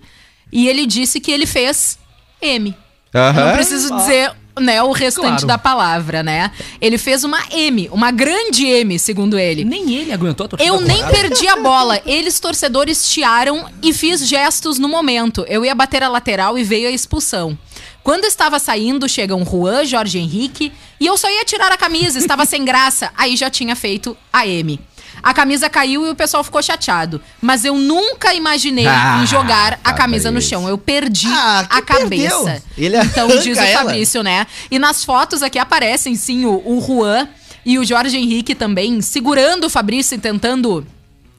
E 0.52 0.68
ele 0.68 0.86
disse 0.86 1.20
que 1.20 1.30
ele 1.32 1.46
fez 1.46 1.98
M. 2.40 2.74
Aham. 3.14 3.44
Não 3.46 3.52
preciso 3.54 3.94
dizer 3.96 4.32
né, 4.60 4.82
o 4.82 4.92
restante 4.92 5.26
Claro. 5.28 5.46
da 5.46 5.58
palavra, 5.58 6.22
né? 6.22 6.50
Ele 6.80 6.96
fez 6.98 7.24
uma 7.24 7.38
M, 7.50 7.88
uma 7.92 8.10
grande 8.10 8.66
M, 8.66 8.98
segundo 8.98 9.38
ele. 9.38 9.64
Nem 9.64 9.94
ele 9.94 10.12
aguentou 10.12 10.46
a 10.46 10.48
torcida 10.48 10.68
Eu 10.68 10.80
nem 10.80 11.04
perdi 11.06 11.48
a 11.48 11.56
bola. 11.56 12.00
Eles, 12.06 12.38
torcedores, 12.38 13.08
chiaram 13.08 13.64
e 13.82 13.92
fiz 13.92 14.26
gestos 14.28 14.78
no 14.78 14.88
momento. 14.88 15.44
Eu 15.48 15.64
ia 15.64 15.74
bater 15.74 16.02
a 16.02 16.08
lateral 16.08 16.56
e 16.58 16.64
veio 16.64 16.88
a 16.88 16.92
expulsão. 16.92 17.58
Quando 18.02 18.26
estava 18.26 18.58
saindo, 18.58 19.08
chegam 19.08 19.44
Juan, 19.44 19.84
Jorge 19.84 20.18
Henrique 20.18 20.72
e 21.00 21.06
eu 21.06 21.16
só 21.16 21.28
ia 21.30 21.44
tirar 21.44 21.72
a 21.72 21.76
camisa, 21.76 22.18
estava 22.18 22.44
sem 22.44 22.64
graça. 22.64 23.10
Aí 23.16 23.34
já 23.36 23.48
tinha 23.48 23.74
feito 23.74 24.16
a 24.32 24.46
M. 24.46 24.78
A 25.22 25.32
camisa 25.32 25.70
caiu 25.70 26.06
e 26.06 26.10
o 26.10 26.14
pessoal 26.14 26.44
ficou 26.44 26.62
chateado. 26.62 27.20
Mas 27.40 27.64
eu 27.64 27.76
nunca 27.76 28.34
imaginei 28.34 28.86
Ah, 28.86 29.20
em 29.22 29.26
jogar 29.26 29.78
a 29.82 29.92
camisa 29.92 30.30
no 30.30 30.40
chão. 30.40 30.68
Eu 30.68 30.76
perdi 30.76 31.28
Ah, 31.28 31.66
a 31.70 31.82
cabeça. 31.82 32.62
então 33.04 33.28
diz 33.42 33.56
o 33.58 33.60
ela. 33.60 33.82
Fabrício, 33.84 34.22
né? 34.22 34.46
E 34.70 34.78
nas 34.78 35.02
fotos 35.04 35.42
aqui 35.42 35.58
aparecem 35.58 36.14
sim 36.14 36.44
o, 36.44 36.62
o 36.64 36.80
Juan 36.86 37.28
e 37.64 37.78
o 37.78 37.84
Jorge 37.84 38.16
Henrique 38.18 38.54
também 38.54 39.00
segurando 39.00 39.64
o 39.64 39.70
Fabrício 39.70 40.14
e 40.14 40.18
tentando 40.18 40.86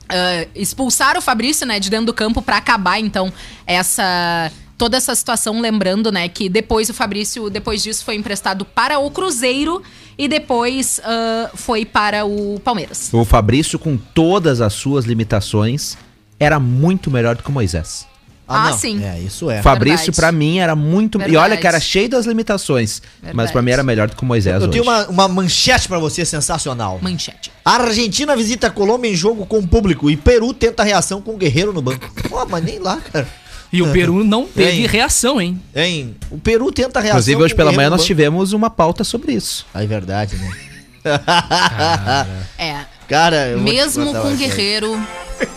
ah, 0.10 0.48
expulsar 0.56 1.18
o 1.18 1.22
Fabrício, 1.22 1.66
né, 1.68 1.80
de 1.80 1.90
dentro 1.90 2.08
do 2.08 2.14
campo 2.14 2.42
pra 2.42 2.58
acabar 2.58 3.00
então 3.00 3.32
essa 3.68 4.52
toda 4.78 4.98
essa 4.98 5.14
situação, 5.16 5.60
lembrando, 5.62 6.12
né, 6.12 6.28
que 6.28 6.50
depois 6.50 6.90
o 6.90 6.94
Fabrício 6.94 7.50
depois 7.50 7.84
disso 7.84 8.04
foi 8.04 8.16
emprestado 8.16 8.66
para 8.66 9.00
o 9.00 9.10
Cruzeiro 9.12 9.82
e 10.18 10.28
depois 10.28 11.00
ah, 11.04 11.50
foi 11.54 11.86
para 11.86 12.26
o 12.26 12.60
Palmeiras. 12.64 13.10
O 13.14 13.26
Fabrício, 13.26 13.78
com 13.78 13.98
todas 13.98 14.62
as 14.62 14.74
suas 14.74 15.06
limitações, 15.06 15.98
era 16.40 16.60
muito 16.60 17.10
melhor 17.10 17.36
do 17.36 17.44
que 17.44 17.50
o 17.50 17.54
Moisés. 17.54 18.06
Ah, 18.48 18.74
sim. 18.74 19.04
É, 19.04 19.20
isso 19.20 19.50
é. 19.50 19.62
Fabrício, 19.62 20.14
pra 20.14 20.32
mim, 20.32 20.60
era 20.60 20.76
muito. 20.76 21.18
E 21.18 21.20
Verdade. 21.20 21.38
olha 21.38 21.58
que 21.58 21.66
era 21.66 21.80
cheio 21.80 22.08
das 22.08 22.26
limitações. 22.26 23.02
Mas 23.20 23.32
Verdade. 23.32 23.52
pra 23.54 23.62
mim 23.62 23.72
era 23.72 23.84
melhor 23.84 24.08
do 24.08 24.16
que 24.16 24.22
o 24.22 24.26
Moisés. 24.26 24.62
Eu 24.62 24.70
hoje. 24.70 24.72
tenho 24.72 24.84
uma, 24.84 25.08
uma 25.08 25.28
manchete 25.28 25.88
pra 25.88 25.98
você 25.98 26.24
sensacional. 26.24 27.00
Manchete. 27.02 27.52
A 27.64 27.72
Argentina 27.72 28.36
visita 28.36 28.68
a 28.68 28.70
Colômbia 28.70 29.10
em 29.10 29.16
jogo 29.16 29.46
com 29.48 29.58
o 29.58 29.68
público 29.68 30.12
e 30.12 30.16
Peru 30.16 30.54
tenta 30.54 30.84
reação 30.84 31.22
com 31.22 31.34
o 31.34 31.38
Guerreiro 31.38 31.74
no 31.74 31.82
banco. 31.82 32.08
Pô, 32.30 32.46
mas 32.46 32.64
nem 32.64 32.78
lá, 32.78 32.98
cara. 32.98 33.28
E 33.78 33.82
o 33.82 33.92
Peru 33.92 34.24
não 34.24 34.46
teve 34.48 34.82
Hein? 34.82 34.88
reação, 34.88 35.42
hein? 35.42 35.62
Hein? 35.76 36.16
O 36.32 36.38
Peru 36.38 36.72
tenta 36.72 37.00
reação 37.00 37.18
Inclusive, 37.20 37.44
hoje 37.44 37.56
pela 37.56 37.72
manhã 37.72 37.90
nós 37.90 38.00
banco. 38.00 38.08
tivemos 38.08 38.54
uma 38.54 38.70
pauta 38.70 39.04
sobre 39.04 39.34
isso. 39.34 39.66
Ah, 39.74 39.84
é 39.84 39.88
verdade, 39.88 40.36
né? 40.38 40.52
É, 42.58 42.76
Cara, 43.08 43.48
eu 43.50 43.60
vou 43.60 43.68
te 43.68 43.74
mesmo 43.74 44.14
com 44.14 44.28
o. 44.34 44.36
Guerreiro 44.36 44.90
Por 45.38 45.48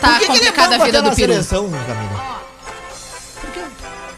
tá 0.00 0.18
que 0.18 0.26
que 0.26 0.32
ele 0.32 0.44
é 0.48 0.52
complicada 0.52 0.74
a 0.76 0.84
vida 0.84 1.00
do 1.02 1.10
Peru. 1.16 1.32
seleção, 1.32 1.70
Camila? 1.86 2.38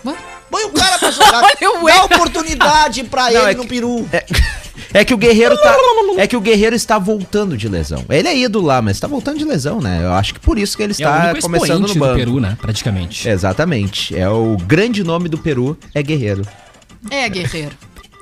Ué? 0.06 0.14
Põe 0.50 0.64
o 0.64 0.70
cara 0.70 0.98
pra 0.98 1.10
jogar. 1.12 1.42
Dá 1.86 2.04
oportunidade 2.04 3.04
pra 3.04 3.30
Não, 3.30 3.42
ele 3.42 3.50
é 3.52 3.54
no 3.54 3.62
que- 3.62 3.68
Peru. 3.68 4.08
É, 4.12 4.24
é 4.92 5.04
que 5.04 5.12
o 5.14 5.16
Guerreiro 5.16 5.56
tá. 5.56 5.76
É 6.18 6.26
que 6.26 6.36
o 6.36 6.40
Guerreiro 6.40 6.74
está 6.76 6.98
voltando 6.98 7.56
de 7.56 7.68
lesão. 7.68 8.04
Ele 8.08 8.28
é 8.28 8.36
ídolo 8.36 8.66
lá, 8.66 8.82
mas 8.82 8.98
tá 9.00 9.06
voltando 9.06 9.38
de 9.38 9.44
lesão, 9.44 9.80
né? 9.80 10.00
Eu 10.04 10.12
acho 10.12 10.34
que 10.34 10.40
por 10.40 10.58
isso 10.58 10.76
que 10.76 10.82
ele 10.82 10.92
É 10.92 10.94
o 10.94 11.08
está 11.08 11.24
único 11.30 11.40
começando 11.42 11.82
no 11.82 11.94
do 11.94 11.94
banco. 11.98 12.16
Peru, 12.16 12.40
né? 12.40 12.56
Praticamente. 12.60 13.28
Exatamente. 13.28 14.16
É 14.16 14.28
o 14.28 14.56
grande 14.56 15.02
nome 15.04 15.28
do 15.28 15.38
Peru, 15.38 15.76
é 15.94 16.02
Guerreiro. 16.02 16.46
É, 17.10 17.28
Guerreiro. 17.28 17.72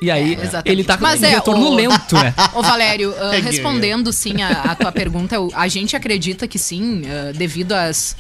E 0.01 0.11
aí, 0.13 0.35
É, 0.35 0.63
ele 0.65 0.85
tá 0.85 0.97
com 0.97 1.03
Mas 1.03 1.21
um 1.21 1.25
é, 1.25 1.29
retorno 1.31 1.67
o- 1.71 1.75
lento, 1.75 2.15
né? 2.15 2.33
Ô 2.55 2.63
Valério, 2.63 3.13
É 3.33 3.41
respondendo 3.41 4.13
sim 4.13 4.43
a, 4.43 4.49
a 4.71 4.75
tua 4.77 4.93
pergunta, 4.93 5.37
a 5.55 5.67
gente 5.67 5.97
acredita 5.97 6.47
que 6.47 6.57
sim, 6.59 7.03
ah, 7.11 7.33
devido 7.35 7.73
às, 7.73 8.15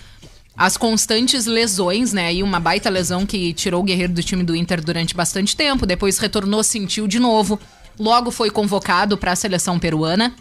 às 0.57 0.77
constantes 0.77 1.47
lesões, 1.47 2.13
né? 2.13 2.35
E 2.35 2.43
uma 2.43 2.59
baita 2.59 2.91
lesão 2.91 3.25
que 3.25 3.53
tirou 3.53 3.81
o 3.81 3.85
Guerreiro 3.85 4.13
do 4.13 4.23
time 4.25 4.43
do 4.43 4.57
Inter 4.57 4.83
durante 4.85 5.15
bastante 5.15 5.55
tempo, 5.55 5.87
depois 5.87 6.19
retornou, 6.19 6.65
sentiu 6.65 7.07
de 7.07 7.21
novo, 7.21 7.61
logo 7.99 8.31
foi 8.31 8.50
convocado 8.50 9.17
para 9.17 9.33
a 9.33 9.37
seleção 9.37 9.78
peruana. 9.78 10.35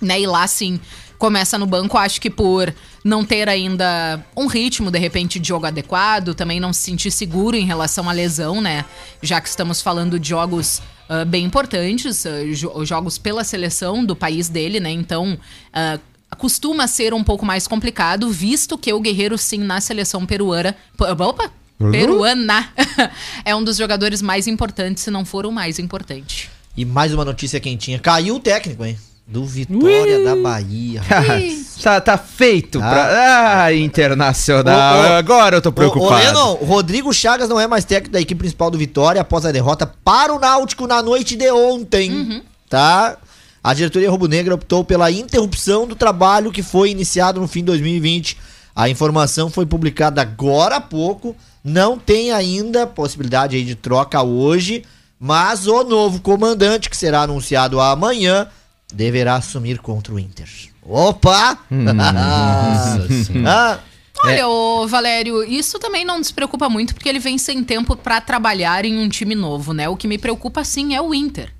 Né, 0.00 0.20
e 0.20 0.26
lá 0.28 0.46
sim 0.46 0.78
começa 1.18 1.58
no 1.58 1.66
banco, 1.66 1.98
acho 1.98 2.20
que 2.20 2.30
por 2.30 2.72
não 3.04 3.24
ter 3.24 3.48
ainda 3.48 4.24
um 4.36 4.46
ritmo, 4.46 4.90
de 4.90 4.98
repente, 4.98 5.38
de 5.38 5.48
jogo 5.48 5.66
adequado, 5.66 6.34
também 6.34 6.60
não 6.60 6.72
se 6.72 6.82
sentir 6.82 7.10
seguro 7.10 7.56
em 7.56 7.66
relação 7.66 8.08
à 8.08 8.12
lesão, 8.12 8.60
né? 8.60 8.84
Já 9.20 9.40
que 9.40 9.48
estamos 9.48 9.82
falando 9.82 10.18
de 10.18 10.28
jogos 10.28 10.80
uh, 11.10 11.26
bem 11.26 11.44
importantes, 11.44 12.24
uh, 12.24 12.54
jo 12.54 12.84
jogos 12.84 13.18
pela 13.18 13.42
seleção 13.42 14.04
do 14.04 14.14
país 14.14 14.48
dele, 14.48 14.78
né? 14.78 14.90
Então, 14.90 15.34
uh, 15.34 16.36
costuma 16.36 16.86
ser 16.86 17.12
um 17.12 17.24
pouco 17.24 17.44
mais 17.44 17.66
complicado, 17.66 18.30
visto 18.30 18.78
que 18.78 18.92
o 18.92 19.00
Guerreiro, 19.00 19.36
sim, 19.36 19.58
na 19.58 19.80
seleção 19.80 20.24
peruana. 20.24 20.76
Opa! 20.98 21.50
Peruana 21.92 22.72
é 23.44 23.54
um 23.54 23.62
dos 23.62 23.76
jogadores 23.76 24.20
mais 24.20 24.48
importantes, 24.48 25.04
se 25.04 25.10
não 25.10 25.24
for 25.24 25.46
o 25.46 25.52
mais 25.52 25.78
importante. 25.78 26.50
E 26.78 26.84
mais 26.84 27.12
uma 27.12 27.24
notícia 27.24 27.58
quentinha. 27.58 27.98
Caiu 27.98 28.36
o 28.36 28.38
técnico, 28.38 28.84
hein? 28.84 28.96
Do 29.26 29.44
Vitória 29.44 30.18
Ui. 30.18 30.24
da 30.24 30.36
Bahia. 30.36 31.02
tá, 31.82 32.00
tá 32.00 32.16
feito 32.16 32.78
ah. 32.78 32.88
pra. 32.88 33.64
Ah, 33.64 33.74
internacional. 33.74 34.96
O, 34.96 35.00
o, 35.00 35.12
Agora 35.14 35.56
eu 35.56 35.60
tô 35.60 35.72
preocupado. 35.72 36.14
O, 36.14 36.18
Lennon, 36.18 36.54
Rodrigo 36.64 37.12
Chagas 37.12 37.48
não 37.48 37.58
é 37.58 37.66
mais 37.66 37.84
técnico 37.84 38.12
da 38.12 38.20
equipe 38.20 38.38
principal 38.38 38.70
do 38.70 38.78
Vitória 38.78 39.20
após 39.20 39.44
a 39.44 39.50
derrota 39.50 39.92
para 40.04 40.32
o 40.32 40.38
Náutico 40.38 40.86
na 40.86 41.02
noite 41.02 41.34
de 41.34 41.50
ontem. 41.50 42.12
Uhum. 42.12 42.42
Tá? 42.70 43.16
A 43.62 43.74
diretoria 43.74 44.08
rubro-negra 44.08 44.54
optou 44.54 44.84
pela 44.84 45.10
interrupção 45.10 45.84
do 45.84 45.96
trabalho 45.96 46.52
que 46.52 46.62
foi 46.62 46.90
iniciado 46.92 47.40
no 47.40 47.48
fim 47.48 47.58
de 47.58 47.66
2020. 47.66 48.38
A 48.76 48.88
informação 48.88 49.50
foi 49.50 49.66
publicada 49.66 50.22
agora 50.22 50.76
há 50.76 50.80
pouco. 50.80 51.34
Não 51.64 51.98
tem 51.98 52.30
ainda 52.30 52.86
possibilidade 52.86 53.56
aí 53.56 53.64
de 53.64 53.74
troca 53.74 54.22
hoje, 54.22 54.84
mas 55.18 55.66
o 55.66 55.82
novo 55.84 56.20
comandante, 56.20 56.88
que 56.88 56.96
será 56.96 57.22
anunciado 57.22 57.80
amanhã, 57.80 58.48
deverá 58.92 59.36
assumir 59.36 59.78
contra 59.78 60.14
o 60.14 60.18
Inter. 60.18 60.48
Opa! 60.82 61.58
Hum, 61.70 61.84
ah, 63.46 63.78
Olha, 64.24 64.40
é. 64.40 64.46
ô, 64.46 64.86
Valério, 64.86 65.44
isso 65.44 65.78
também 65.78 66.04
não 66.04 66.18
nos 66.18 66.30
preocupa 66.30 66.68
muito 66.68 66.94
porque 66.94 67.08
ele 67.08 67.18
vem 67.18 67.38
sem 67.38 67.62
tempo 67.62 67.96
para 67.96 68.20
trabalhar 68.20 68.84
em 68.84 68.98
um 68.98 69.08
time 69.08 69.34
novo, 69.34 69.72
né? 69.72 69.88
O 69.88 69.96
que 69.96 70.08
me 70.08 70.18
preocupa 70.18 70.64
sim 70.64 70.94
é 70.94 71.00
o 71.00 71.14
Inter. 71.14 71.52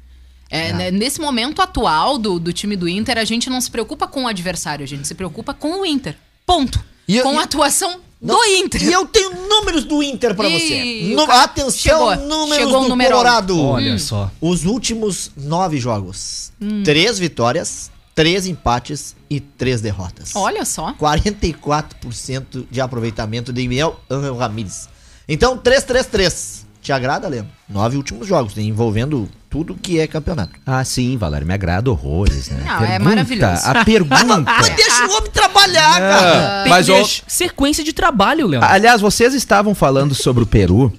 É, 0.51 0.73
né, 0.73 0.91
nesse 0.91 1.21
momento 1.21 1.61
atual 1.61 2.17
do, 2.17 2.41
do 2.41 2.55
time 2.55 2.75
do 2.75 2.89
Inter, 2.89 3.19
a 3.19 3.25
gente 3.25 3.51
não 3.51 3.61
se 3.61 3.71
preocupa 3.71 4.07
com 4.07 4.25
o 4.25 4.27
adversário, 4.27 4.83
a 4.83 4.89
gente 4.89 5.07
se 5.07 5.15
preocupa 5.15 5.53
com 5.53 5.83
o 5.83 5.87
Inter. 5.87 6.17
Ponto. 6.47 6.83
E 7.07 7.21
com 7.21 7.39
a 7.39 7.43
atuação 7.43 8.01
não, 8.21 8.37
do 8.37 8.45
Inter. 8.45 8.83
E 8.83 8.93
eu 8.93 9.07
tenho 9.07 9.49
números 9.49 9.85
do 9.85 10.03
Inter 10.03 10.35
para 10.35 10.49
você. 10.49 11.13
No, 11.15 11.23
atenção, 11.31 11.71
chegou, 11.71 12.17
números 12.17 12.65
chegou 12.65 12.83
do 12.83 12.89
número 12.89 13.11
Colorado. 13.11 13.61
Olha 13.61 13.95
hum. 13.95 13.99
só. 13.99 14.31
Os 14.41 14.65
últimos 14.65 15.31
nove 15.37 15.79
jogos. 15.79 16.53
Hum. 16.61 16.83
Três 16.83 17.19
vitórias, 17.19 17.91
três 18.15 18.47
empates 18.47 19.15
e 19.31 19.39
três 19.39 19.81
derrotas. 19.81 20.33
Olha 20.35 20.65
só. 20.65 20.93
44% 20.95 22.67
de 22.69 22.81
aproveitamento 22.81 23.53
de 23.53 23.69
Miguel 23.69 23.99
Ramírez. 24.37 24.89
Então, 25.29 25.59
3-3-3. 25.59 26.65
Te 26.81 26.93
agrada, 26.93 27.29
Leandro? 27.29 27.53
Nove 27.69 27.97
últimos 27.97 28.27
jogos, 28.27 28.57
envolvendo 28.57 29.29
tudo 29.51 29.75
que 29.75 29.99
é 29.99 30.07
campeonato. 30.07 30.53
Ah, 30.67 30.85
sim, 30.85 31.17
Valério, 31.17 31.47
me 31.47 31.55
agrada 31.55 31.91
horrores, 31.91 32.51
né? 32.51 32.63
Não, 32.67 32.75
é 32.75 32.79
pergunta, 32.79 32.95
é 32.95 32.99
maravilhoso. 32.99 33.63
A 33.65 33.85
pergunta. 33.85 34.43
mas 34.45 34.69
deixa 34.77 35.07
o 35.07 35.17
homem 35.17 35.31
trabalhar, 35.31 36.01
Não, 36.01 36.09
cara. 36.09 36.65
Mas 36.69 36.89
o... 36.89 37.23
sequência 37.27 37.83
de 37.83 37.93
trabalho, 37.93 38.47
Leandro. 38.47 38.69
Aliás, 38.69 39.01
vocês 39.01 39.33
estavam 39.35 39.75
falando 39.75 40.15
sobre 40.15 40.43
o 40.43 40.47
Peru. 40.47 40.93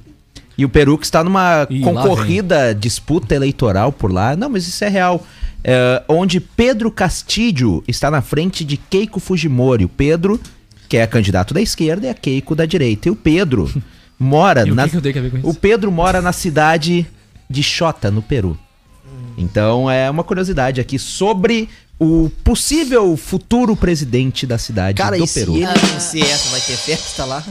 E 0.58 0.66
o 0.66 0.70
Peru 0.70 0.98
que 0.98 1.06
está 1.06 1.24
numa 1.24 1.66
Ih, 1.70 1.82
concorrida 1.82 2.76
disputa 2.76 3.34
eleitoral 3.34 3.92
por 3.92 4.12
lá. 4.12 4.36
Não, 4.36 4.50
mas 4.50 4.68
isso 4.68 4.84
é 4.84 4.90
real. 4.90 5.26
É, 5.64 6.04
onde 6.08 6.40
Pedro 6.40 6.92
Castilho 6.92 7.84
está 7.88 8.10
na 8.10 8.22
frente 8.22 8.66
de 8.66 8.76
Keiko 8.76 9.20
Fujimori. 9.20 9.86
O 9.86 9.90
Pedro, 9.90 10.40
que 10.90 10.98
é 10.98 11.08
candidato 11.08 11.54
da 11.54 11.62
esquerda, 11.62 12.08
e 12.08 12.10
a 12.10 12.14
Keiko 12.14 12.56
da 12.56 12.66
direita. 12.66 13.08
E 13.08 13.12
o 13.12 13.16
Pedro 13.16 13.72
mora 14.20 14.68
e 14.68 14.72
na. 14.72 14.86
O, 14.86 14.90
que 14.90 15.14
que 15.14 15.40
o 15.44 15.54
Pedro 15.54 15.92
mora 15.92 16.22
na 16.22 16.34
cidade 16.34 17.08
de 17.50 17.64
Xota, 17.64 18.12
no 18.12 18.22
Peru. 18.22 18.58
Então 19.38 19.90
é 19.90 20.10
uma 20.10 20.24
curiosidade 20.24 20.80
aqui 20.80 21.00
sobre 21.00 21.70
o 21.98 22.30
possível 22.44 23.16
futuro 23.18 23.76
presidente 23.76 24.46
da 24.46 24.58
cidade 24.58 24.98
Cara, 24.98 25.18
do 25.18 25.26
e 25.26 25.28
Peru. 25.28 25.54
Se 25.54 25.64
ele 25.64 25.68
vencer 25.68 26.24
essa, 26.24 26.50
vai 26.50 26.62
ter 26.62 26.78
festa 26.78 27.26
lá? 27.26 27.44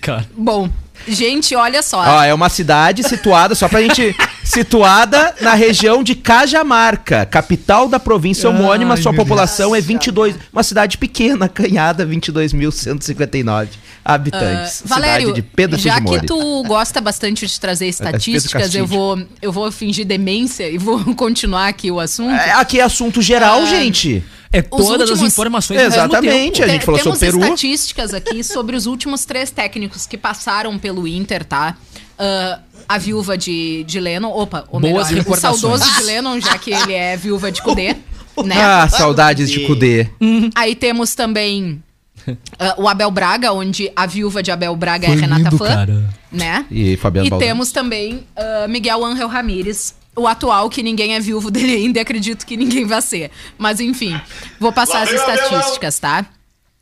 Cara. 0.00 0.28
Bom, 0.36 0.70
gente, 1.06 1.54
olha 1.54 1.82
só. 1.82 2.00
Ó, 2.00 2.22
é 2.22 2.32
uma 2.32 2.48
cidade 2.48 3.02
situada, 3.02 3.54
só 3.54 3.68
pra 3.68 3.80
gente. 3.82 4.14
situada 4.44 5.34
na 5.40 5.54
região 5.54 6.02
de 6.02 6.14
Cajamarca, 6.14 7.24
capital 7.24 7.88
da 7.88 7.98
província 7.98 8.48
homônima. 8.48 8.94
Ai, 8.94 9.02
sua 9.02 9.14
população 9.14 9.72
Deus. 9.72 9.82
é 9.82 9.86
22. 9.88 10.36
Uma 10.52 10.62
cidade 10.62 10.98
pequena, 10.98 11.48
canhada, 11.48 12.06
22.159 12.06 13.68
habitantes. 14.04 14.82
Uh, 14.82 14.88
Valério, 14.88 15.32
de 15.32 15.42
Pedro 15.42 15.78
já 15.78 16.00
que 16.00 16.26
tu 16.26 16.62
gosta 16.64 17.00
bastante 17.00 17.46
de 17.46 17.58
trazer 17.58 17.88
estatísticas, 17.88 18.74
eu 18.74 18.86
vou, 18.86 19.18
eu 19.40 19.50
vou 19.50 19.72
fingir 19.72 20.04
demência 20.04 20.68
e 20.68 20.76
vou 20.76 21.02
continuar 21.16 21.68
aqui 21.68 21.90
o 21.90 21.98
assunto. 21.98 22.34
É, 22.34 22.52
aqui 22.52 22.78
é 22.78 22.82
assunto 22.82 23.22
geral, 23.22 23.62
uh, 23.62 23.66
gente. 23.66 24.22
É 24.54 24.62
todas 24.62 25.10
últimos... 25.10 25.10
as 25.10 25.32
informações 25.32 25.80
Exatamente, 25.80 26.62
a 26.62 26.68
gente 26.68 26.84
falou 26.84 27.00
Temos 27.00 27.18
sobre 27.18 27.32
Peru. 27.32 27.42
estatísticas 27.42 28.14
aqui 28.14 28.44
sobre 28.44 28.76
os 28.76 28.86
últimos 28.86 29.24
três 29.24 29.50
técnicos 29.50 30.06
que 30.06 30.16
passaram 30.16 30.78
pelo 30.78 31.08
Inter, 31.08 31.44
tá? 31.44 31.76
Uh, 32.16 32.62
a 32.88 32.96
viúva 32.96 33.36
de, 33.36 33.82
de 33.82 33.98
Lennon, 33.98 34.30
opa, 34.30 34.64
ou 34.70 34.78
Boas 34.78 35.10
melhor, 35.10 35.28
o 35.28 35.36
saudoso 35.36 35.84
de 35.98 36.04
Lennon, 36.04 36.40
já 36.40 36.56
que 36.56 36.72
ele 36.72 36.92
é 36.92 37.16
viúva 37.16 37.50
de 37.50 37.60
Cudê. 37.62 37.96
né? 38.44 38.60
Ah, 38.60 38.88
saudades 38.88 39.50
de 39.50 39.66
Cudê. 39.66 40.08
Uhum. 40.20 40.50
Aí 40.54 40.76
temos 40.76 41.16
também 41.16 41.82
uh, 42.28 42.82
o 42.82 42.88
Abel 42.88 43.10
Braga, 43.10 43.52
onde 43.52 43.90
a 43.96 44.06
viúva 44.06 44.40
de 44.40 44.52
Abel 44.52 44.76
Braga 44.76 45.08
Foi 45.08 45.16
é 45.16 45.20
Renata 45.20 45.42
lindo, 45.42 45.58
Fã. 45.58 45.66
Cara. 45.66 46.14
Né? 46.30 46.64
E 46.70 46.96
Fabiano 46.96 47.26
E 47.26 47.38
temos 47.38 47.72
também 47.72 48.24
uh, 48.36 48.68
Miguel 48.68 49.04
Ángel 49.04 49.28
Ramírez, 49.28 49.94
o 50.16 50.26
atual, 50.26 50.70
que 50.70 50.82
ninguém 50.82 51.14
é 51.14 51.20
viúvo 51.20 51.50
dele 51.50 51.74
ainda 51.74 51.98
e 51.98 52.02
acredito 52.02 52.46
que 52.46 52.56
ninguém 52.56 52.86
vai 52.86 53.02
ser. 53.02 53.30
Mas 53.58 53.80
enfim, 53.80 54.20
vou 54.60 54.72
passar 54.72 55.02
as 55.02 55.10
estatísticas, 55.10 55.98
tá? 55.98 56.26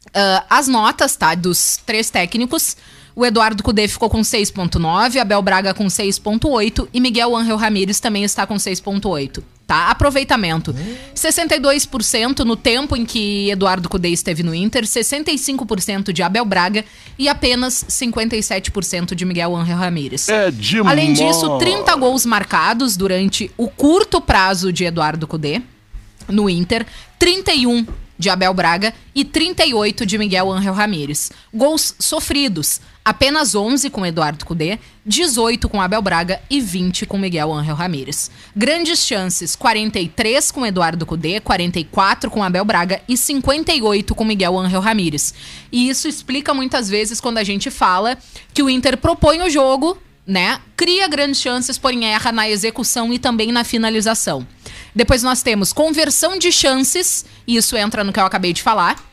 Uh, 0.08 0.44
as 0.50 0.68
notas, 0.68 1.16
tá? 1.16 1.34
Dos 1.34 1.78
três 1.86 2.10
técnicos. 2.10 2.76
O 3.14 3.24
Eduardo 3.26 3.62
Cudê 3.62 3.86
ficou 3.88 4.08
com 4.08 4.20
6.9, 4.20 5.18
Abel 5.18 5.42
Braga 5.42 5.74
com 5.74 5.86
6.8 5.86 6.88
e 6.92 7.00
Miguel 7.00 7.36
Ángel 7.36 7.56
Ramírez 7.56 8.00
também 8.00 8.24
está 8.24 8.46
com 8.46 8.54
6.8 8.54 9.42
tá? 9.72 9.88
Aproveitamento. 9.88 10.74
62% 11.14 12.40
no 12.40 12.56
tempo 12.56 12.94
em 12.94 13.06
que 13.06 13.48
Eduardo 13.48 13.88
Cudê 13.88 14.10
esteve 14.10 14.42
no 14.42 14.54
Inter, 14.54 14.84
65% 14.84 16.12
de 16.12 16.22
Abel 16.22 16.44
Braga 16.44 16.84
e 17.18 17.26
apenas 17.26 17.84
57% 17.88 19.14
de 19.14 19.24
Miguel 19.24 19.56
Ángel 19.56 19.78
Ramírez. 19.78 20.28
É 20.28 20.50
demais. 20.50 20.92
Além 20.92 21.14
disso, 21.14 21.58
30 21.58 21.94
gols 21.96 22.26
marcados 22.26 22.98
durante 22.98 23.50
o 23.56 23.66
curto 23.66 24.20
prazo 24.20 24.70
de 24.70 24.84
Eduardo 24.84 25.26
Cudê 25.26 25.62
no 26.28 26.50
Inter, 26.50 26.86
31 27.18 27.86
de 28.18 28.28
Abel 28.28 28.52
Braga 28.52 28.92
e 29.14 29.24
38 29.24 30.04
de 30.04 30.18
Miguel 30.18 30.52
Ángel 30.52 30.74
Ramírez. 30.74 31.32
Gols 31.52 31.94
sofridos, 31.98 32.80
apenas 33.04 33.54
11 33.54 33.90
com 33.90 34.06
Eduardo 34.06 34.44
Cudê, 34.44 34.78
18 35.04 35.68
com 35.68 35.80
Abel 35.80 36.00
Braga 36.00 36.40
e 36.48 36.60
20 36.60 37.06
com 37.06 37.18
Miguel 37.18 37.52
Ángel 37.52 37.74
Ramírez. 37.74 38.30
Grandes 38.54 39.04
chances, 39.04 39.56
43 39.56 40.50
com 40.50 40.64
Eduardo 40.64 41.04
Cudê, 41.04 41.40
44 41.40 42.30
com 42.30 42.42
Abel 42.42 42.64
Braga 42.64 43.00
e 43.08 43.16
58 43.16 44.14
com 44.14 44.24
Miguel 44.24 44.58
Ángel 44.58 44.80
Ramírez. 44.80 45.34
E 45.70 45.88
isso 45.88 46.06
explica 46.06 46.54
muitas 46.54 46.88
vezes 46.88 47.20
quando 47.20 47.38
a 47.38 47.44
gente 47.44 47.70
fala 47.70 48.16
que 48.54 48.62
o 48.62 48.70
Inter 48.70 48.96
propõe 48.96 49.42
o 49.42 49.50
jogo, 49.50 49.98
né? 50.26 50.60
Cria 50.76 51.08
grandes 51.08 51.40
chances, 51.40 51.76
porém 51.76 52.04
erra 52.06 52.30
na 52.30 52.48
execução 52.48 53.12
e 53.12 53.18
também 53.18 53.50
na 53.50 53.64
finalização. 53.64 54.46
Depois 54.94 55.22
nós 55.22 55.42
temos 55.42 55.72
conversão 55.72 56.38
de 56.38 56.52
chances, 56.52 57.24
e 57.46 57.56
isso 57.56 57.76
entra 57.76 58.04
no 58.04 58.12
que 58.12 58.20
eu 58.20 58.24
acabei 58.24 58.52
de 58.52 58.62
falar. 58.62 59.11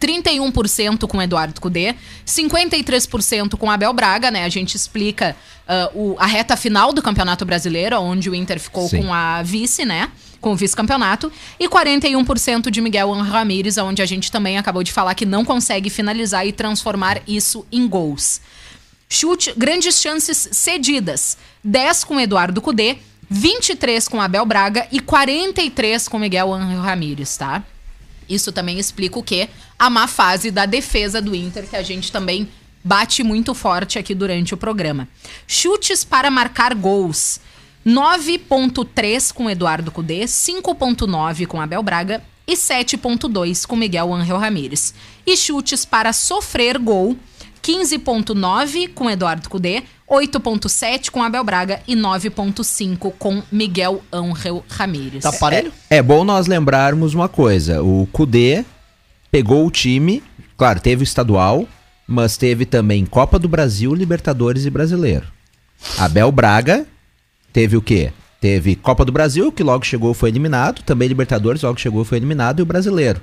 31% 0.00 1.06
com 1.06 1.22
Eduardo 1.22 1.60
Cudê, 1.60 1.94
53% 2.26 3.56
com 3.56 3.70
Abel 3.70 3.92
Braga, 3.92 4.30
né? 4.30 4.44
A 4.44 4.48
gente 4.48 4.74
explica 4.74 5.36
uh, 5.66 6.12
o, 6.12 6.16
a 6.18 6.26
reta 6.26 6.56
final 6.56 6.92
do 6.92 7.02
Campeonato 7.02 7.44
Brasileiro, 7.44 7.98
onde 8.00 8.30
o 8.30 8.34
Inter 8.34 8.60
ficou 8.60 8.88
Sim. 8.88 9.02
com 9.02 9.14
a 9.14 9.42
vice, 9.42 9.84
né? 9.84 10.10
Com 10.40 10.52
o 10.52 10.56
vice-campeonato. 10.56 11.32
E 11.58 11.68
41% 11.68 12.70
de 12.70 12.80
Miguel 12.80 13.10
Ramírez, 13.12 13.78
onde 13.78 14.02
a 14.02 14.06
gente 14.06 14.30
também 14.30 14.58
acabou 14.58 14.82
de 14.82 14.92
falar 14.92 15.14
que 15.14 15.26
não 15.26 15.44
consegue 15.44 15.90
finalizar 15.90 16.46
e 16.46 16.52
transformar 16.52 17.20
isso 17.26 17.66
em 17.72 17.88
gols. 17.88 18.40
Chute, 19.08 19.52
grandes 19.56 20.00
chances 20.00 20.48
cedidas. 20.52 21.38
10 21.62 22.04
com 22.04 22.20
Eduardo 22.20 22.60
Cudê, 22.60 22.98
23 23.28 24.06
com 24.08 24.20
Abel 24.20 24.44
Braga 24.44 24.86
e 24.92 25.00
43 25.00 26.08
com 26.08 26.18
Miguel 26.18 26.50
Ramírez, 26.50 27.36
tá? 27.36 27.64
Isso 28.28 28.52
também 28.52 28.78
explica 28.78 29.18
o 29.18 29.22
quê? 29.22 29.48
A 29.78 29.88
má 29.88 30.06
fase 30.06 30.50
da 30.50 30.66
defesa 30.66 31.20
do 31.20 31.34
Inter, 31.34 31.66
que 31.68 31.76
a 31.76 31.82
gente 31.82 32.10
também 32.10 32.48
bate 32.82 33.22
muito 33.22 33.54
forte 33.54 33.98
aqui 33.98 34.14
durante 34.14 34.54
o 34.54 34.56
programa. 34.56 35.08
Chutes 35.46 36.04
para 36.04 36.30
marcar 36.30 36.74
gols. 36.74 37.40
9.3 37.86 39.32
com 39.32 39.48
Eduardo 39.48 39.92
Cudê, 39.92 40.24
5.9 40.24 41.46
com 41.46 41.60
Abel 41.60 41.82
Braga 41.82 42.22
e 42.46 42.54
7.2 42.54 43.66
com 43.66 43.76
Miguel 43.76 44.12
Ángel 44.12 44.38
Ramírez. 44.38 44.94
E 45.26 45.36
chutes 45.36 45.84
para 45.84 46.12
sofrer 46.12 46.78
gol, 46.78 47.16
15.9 47.66 48.90
com 48.94 49.10
Eduardo 49.10 49.48
Cudê, 49.48 49.82
8.7 50.08 51.10
com 51.10 51.20
Abel 51.20 51.42
Braga 51.42 51.80
e 51.88 51.96
9.5 51.96 53.12
com 53.18 53.42
Miguel 53.50 54.04
Ángel 54.12 54.64
Ramírez. 54.70 55.24
Tá 55.24 55.32
parelho? 55.32 55.72
É 55.90 56.00
bom 56.00 56.22
nós 56.22 56.46
lembrarmos 56.46 57.12
uma 57.12 57.28
coisa. 57.28 57.82
O 57.82 58.06
Cudê 58.12 58.64
pegou 59.32 59.66
o 59.66 59.70
time, 59.70 60.22
claro, 60.56 60.78
teve 60.78 61.02
o 61.02 61.04
estadual, 61.04 61.66
mas 62.06 62.36
teve 62.36 62.64
também 62.64 63.04
Copa 63.04 63.36
do 63.36 63.48
Brasil, 63.48 63.92
Libertadores 63.92 64.64
e 64.64 64.70
Brasileiro. 64.70 65.26
Abel 65.98 66.30
Braga 66.30 66.86
teve 67.52 67.76
o 67.76 67.82
quê? 67.82 68.12
Teve 68.40 68.76
Copa 68.76 69.04
do 69.04 69.10
Brasil, 69.10 69.50
que 69.50 69.64
logo 69.64 69.84
chegou 69.84 70.12
e 70.12 70.14
foi 70.14 70.28
eliminado, 70.28 70.82
também 70.82 71.08
Libertadores, 71.08 71.62
logo 71.62 71.80
chegou 71.80 72.02
e 72.02 72.04
foi 72.04 72.18
eliminado, 72.18 72.60
e 72.60 72.62
o 72.62 72.66
Brasileiro. 72.66 73.20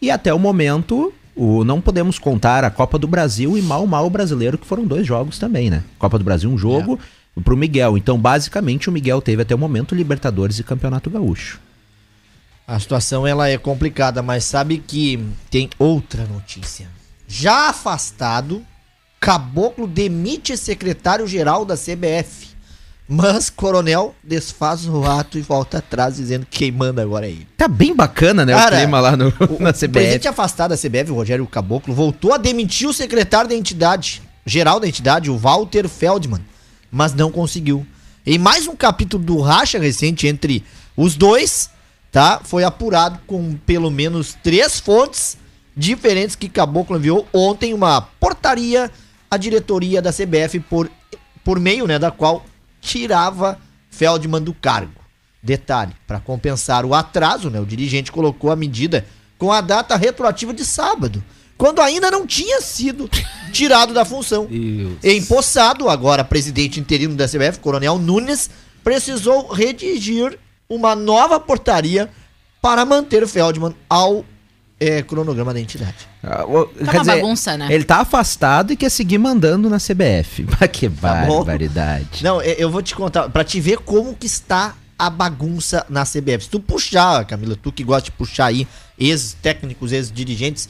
E 0.00 0.10
até 0.10 0.34
o 0.34 0.38
momento, 0.38 1.10
o, 1.34 1.64
não 1.64 1.80
podemos 1.80 2.18
contar 2.18 2.64
a 2.64 2.70
Copa 2.70 2.98
do 2.98 3.08
Brasil 3.08 3.56
e 3.56 3.62
mal 3.62 3.86
mal 3.86 4.06
o 4.06 4.10
Brasileiro, 4.10 4.58
que 4.58 4.66
foram 4.66 4.84
dois 4.84 5.06
jogos 5.06 5.38
também, 5.38 5.70
né? 5.70 5.82
Copa 5.98 6.18
do 6.18 6.24
Brasil, 6.24 6.50
um 6.50 6.58
jogo 6.58 6.98
pro 7.44 7.56
Miguel. 7.56 7.96
Então, 7.96 8.18
basicamente, 8.18 8.88
o 8.88 8.92
Miguel 8.92 9.22
teve 9.22 9.42
até 9.42 9.54
o 9.54 9.58
momento 9.58 9.94
Libertadores 9.94 10.58
e 10.58 10.64
Campeonato 10.64 11.08
Gaúcho. 11.08 11.60
A 12.66 12.78
situação 12.78 13.26
ela 13.26 13.48
é 13.48 13.58
complicada, 13.58 14.22
mas 14.22 14.44
sabe 14.44 14.78
que 14.78 15.24
tem 15.50 15.68
outra 15.78 16.24
notícia. 16.26 16.88
Já 17.26 17.70
afastado, 17.70 18.64
Caboclo 19.18 19.86
demite 19.86 20.56
secretário-geral 20.56 21.64
da 21.64 21.76
CBF. 21.76 22.51
Mas 23.08 23.50
Coronel 23.50 24.14
desfaz 24.22 24.86
o 24.86 25.04
ato 25.04 25.36
e 25.36 25.42
volta 25.42 25.78
atrás 25.78 26.16
dizendo 26.16 26.46
que 26.48 26.58
quem 26.60 26.72
manda 26.72 27.02
agora 27.02 27.26
é 27.26 27.30
ele. 27.30 27.48
Tá 27.56 27.68
bem 27.68 27.94
bacana, 27.94 28.46
né, 28.46 28.54
Cara, 28.54 28.76
o 28.76 28.78
clima 28.78 29.00
lá 29.00 29.16
no, 29.16 29.28
O, 29.28 29.30
na 29.62 29.70
o 29.70 29.72
CBF. 29.72 29.88
presidente 29.88 30.28
afastado 30.28 30.70
da 30.70 30.76
CBF, 30.76 31.10
o 31.10 31.14
Rogério 31.14 31.46
Caboclo, 31.46 31.92
voltou 31.92 32.32
a 32.32 32.38
demitir 32.38 32.88
o 32.88 32.92
secretário 32.92 33.48
da 33.50 33.54
entidade, 33.56 34.22
geral 34.46 34.80
da 34.80 34.88
entidade, 34.88 35.30
o 35.30 35.36
Walter 35.36 35.88
Feldman, 35.88 36.40
mas 36.90 37.12
não 37.12 37.30
conseguiu. 37.30 37.86
Em 38.24 38.38
mais 38.38 38.66
um 38.66 38.76
capítulo 38.76 39.22
do 39.22 39.40
racha 39.40 39.78
recente 39.78 40.26
entre 40.28 40.64
os 40.96 41.16
dois, 41.16 41.68
tá? 42.10 42.40
Foi 42.44 42.62
apurado 42.62 43.18
com 43.26 43.54
pelo 43.66 43.90
menos 43.90 44.36
três 44.42 44.78
fontes 44.78 45.36
diferentes 45.76 46.36
que 46.36 46.48
Caboclo 46.48 46.96
enviou 46.96 47.26
ontem 47.32 47.74
uma 47.74 48.00
portaria 48.00 48.90
à 49.30 49.36
diretoria 49.36 50.00
da 50.00 50.12
CBF 50.12 50.60
por, 50.60 50.90
por 51.42 51.58
meio, 51.58 51.86
né, 51.86 51.98
da 51.98 52.10
qual 52.10 52.44
tirava 52.82 53.58
Feldman 53.88 54.42
do 54.42 54.52
cargo. 54.52 55.00
Detalhe, 55.42 55.94
para 56.06 56.20
compensar 56.20 56.84
o 56.84 56.94
atraso, 56.94 57.48
né, 57.48 57.58
o 57.58 57.64
dirigente 57.64 58.12
colocou 58.12 58.50
a 58.50 58.56
medida 58.56 59.06
com 59.38 59.50
a 59.50 59.60
data 59.60 59.96
retroativa 59.96 60.52
de 60.52 60.64
sábado, 60.64 61.22
quando 61.56 61.80
ainda 61.80 62.10
não 62.10 62.26
tinha 62.26 62.60
sido 62.60 63.08
tirado 63.52 63.94
da 63.94 64.04
função. 64.04 64.46
Deus. 64.46 64.98
Empossado, 65.02 65.88
agora 65.88 66.22
presidente 66.22 66.78
interino 66.78 67.14
da 67.14 67.26
CBF, 67.26 67.58
Coronel 67.60 67.98
Nunes, 67.98 68.50
precisou 68.84 69.48
redigir 69.52 70.38
uma 70.68 70.94
nova 70.94 71.40
portaria 71.40 72.10
para 72.60 72.84
manter 72.84 73.26
Feldman 73.26 73.74
ao 73.88 74.24
eh, 74.82 75.02
cronograma 75.02 75.52
da 75.54 75.60
entidade. 75.60 75.94
Ah, 76.22 76.44
o- 76.46 76.66
Tá 76.66 76.92
uma 76.92 77.04
bagunça, 77.04 77.56
né? 77.56 77.68
Ele 77.70 77.84
tá 77.84 77.96
afastado 78.00 78.72
e 78.72 78.76
quer 78.76 78.90
seguir 78.90 79.18
mandando 79.18 79.68
na 79.70 79.78
CBF. 79.78 80.46
Mas 80.60 80.70
que 80.70 80.88
Tá 80.88 81.24
barbaridade. 81.26 82.22
Não, 82.22 82.40
eh, 82.40 82.56
eu 82.58 82.70
vou 82.70 82.82
te 82.82 82.94
contar, 82.94 83.28
pra 83.28 83.44
te 83.44 83.60
ver 83.60 83.78
como 83.78 84.14
que 84.14 84.26
está 84.26 84.74
a 84.98 85.10
bagunça 85.10 85.84
na 85.88 86.04
CBF. 86.04 86.44
Se 86.44 86.50
tu 86.50 86.60
puxar, 86.60 87.24
Camila, 87.26 87.56
tu 87.60 87.72
que 87.72 87.82
gosta 87.82 88.04
de 88.04 88.12
puxar 88.12 88.46
aí 88.46 88.66
ex-técnicos, 88.98 89.92
ex-dirigentes, 89.92 90.68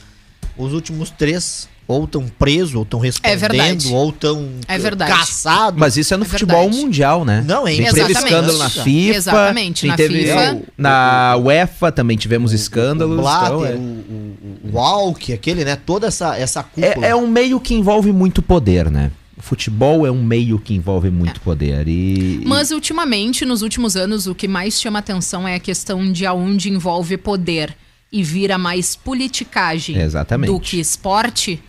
os 0.57 0.73
últimos 0.73 1.09
três 1.09 1.71
ou 1.85 2.05
estão 2.05 2.25
presos, 2.39 2.75
ou 2.75 2.83
estão 2.83 2.97
respondendo, 2.99 3.39
verdade. 3.39 3.89
ou 3.93 4.09
estão 4.09 4.49
É 4.69 4.77
verdade. 4.77 5.11
caçados. 5.11 5.77
Mas 5.77 5.97
isso 5.97 6.13
é 6.13 6.17
no 6.17 6.23
É 6.23 6.27
futebol 6.27 6.61
verdade. 6.61 6.81
mundial, 6.81 7.25
né? 7.25 7.43
Não, 7.45 7.67
é 7.67 7.75
Tem- 7.75 7.85
Teve 7.87 7.99
Exatamente. 7.99 8.23
escândalo 8.25 8.57
na 8.57 8.69
FIFA. 8.69 9.17
Exatamente, 9.17 9.87
na 9.87 9.95
teve- 9.97 10.23
FIFA. 10.25 10.61
Na 10.77 11.35
UEFA 11.37 11.91
também 11.91 12.15
tivemos 12.15 12.53
escândalos. 12.53 13.17
o 13.19 13.21
Blatter, 13.21 13.47
então 13.47 13.65
é- 13.65 13.73
o, 13.75 13.79
o, 13.79 14.35
o 14.63 14.75
Walk, 14.77 15.33
aquele, 15.33 15.65
né? 15.65 15.75
Toda 15.75 16.07
essa, 16.07 16.37
essa 16.37 16.63
cúpula. 16.63 17.05
é, 17.05 17.09
é 17.09 17.15
um 17.15 17.27
meio 17.27 17.59
que 17.59 17.73
envolve 17.73 18.13
muito 18.13 18.41
poder, 18.41 18.89
né? 18.89 19.11
O 19.37 19.41
futebol 19.41 20.07
é 20.07 20.11
um 20.11 20.23
meio 20.23 20.57
que 20.59 20.73
envolve 20.73 21.09
muito 21.09 21.41
poder. 21.41 21.85
E, 21.89 22.41
e- 22.41 22.45
Mas 22.45 22.71
ultimamente, 22.71 23.43
nos 23.45 23.61
últimos 23.61 23.97
anos, 23.97 24.25
o 24.25 24.33
que 24.33 24.47
mais 24.47 24.79
chama 24.79 24.99
atenção 24.99 25.45
é 25.45 25.55
a 25.55 25.59
questão 25.59 26.09
de 26.13 26.25
aonde 26.25 26.69
envolve 26.69 27.17
poder 27.17 27.75
e 28.13 28.21
vira 28.21 28.59
mais 28.59 28.95
politicagem 28.95 29.97
Exatamente. 29.97 30.51
do 30.51 30.59
que 30.59 30.79
esporte, 30.79 31.59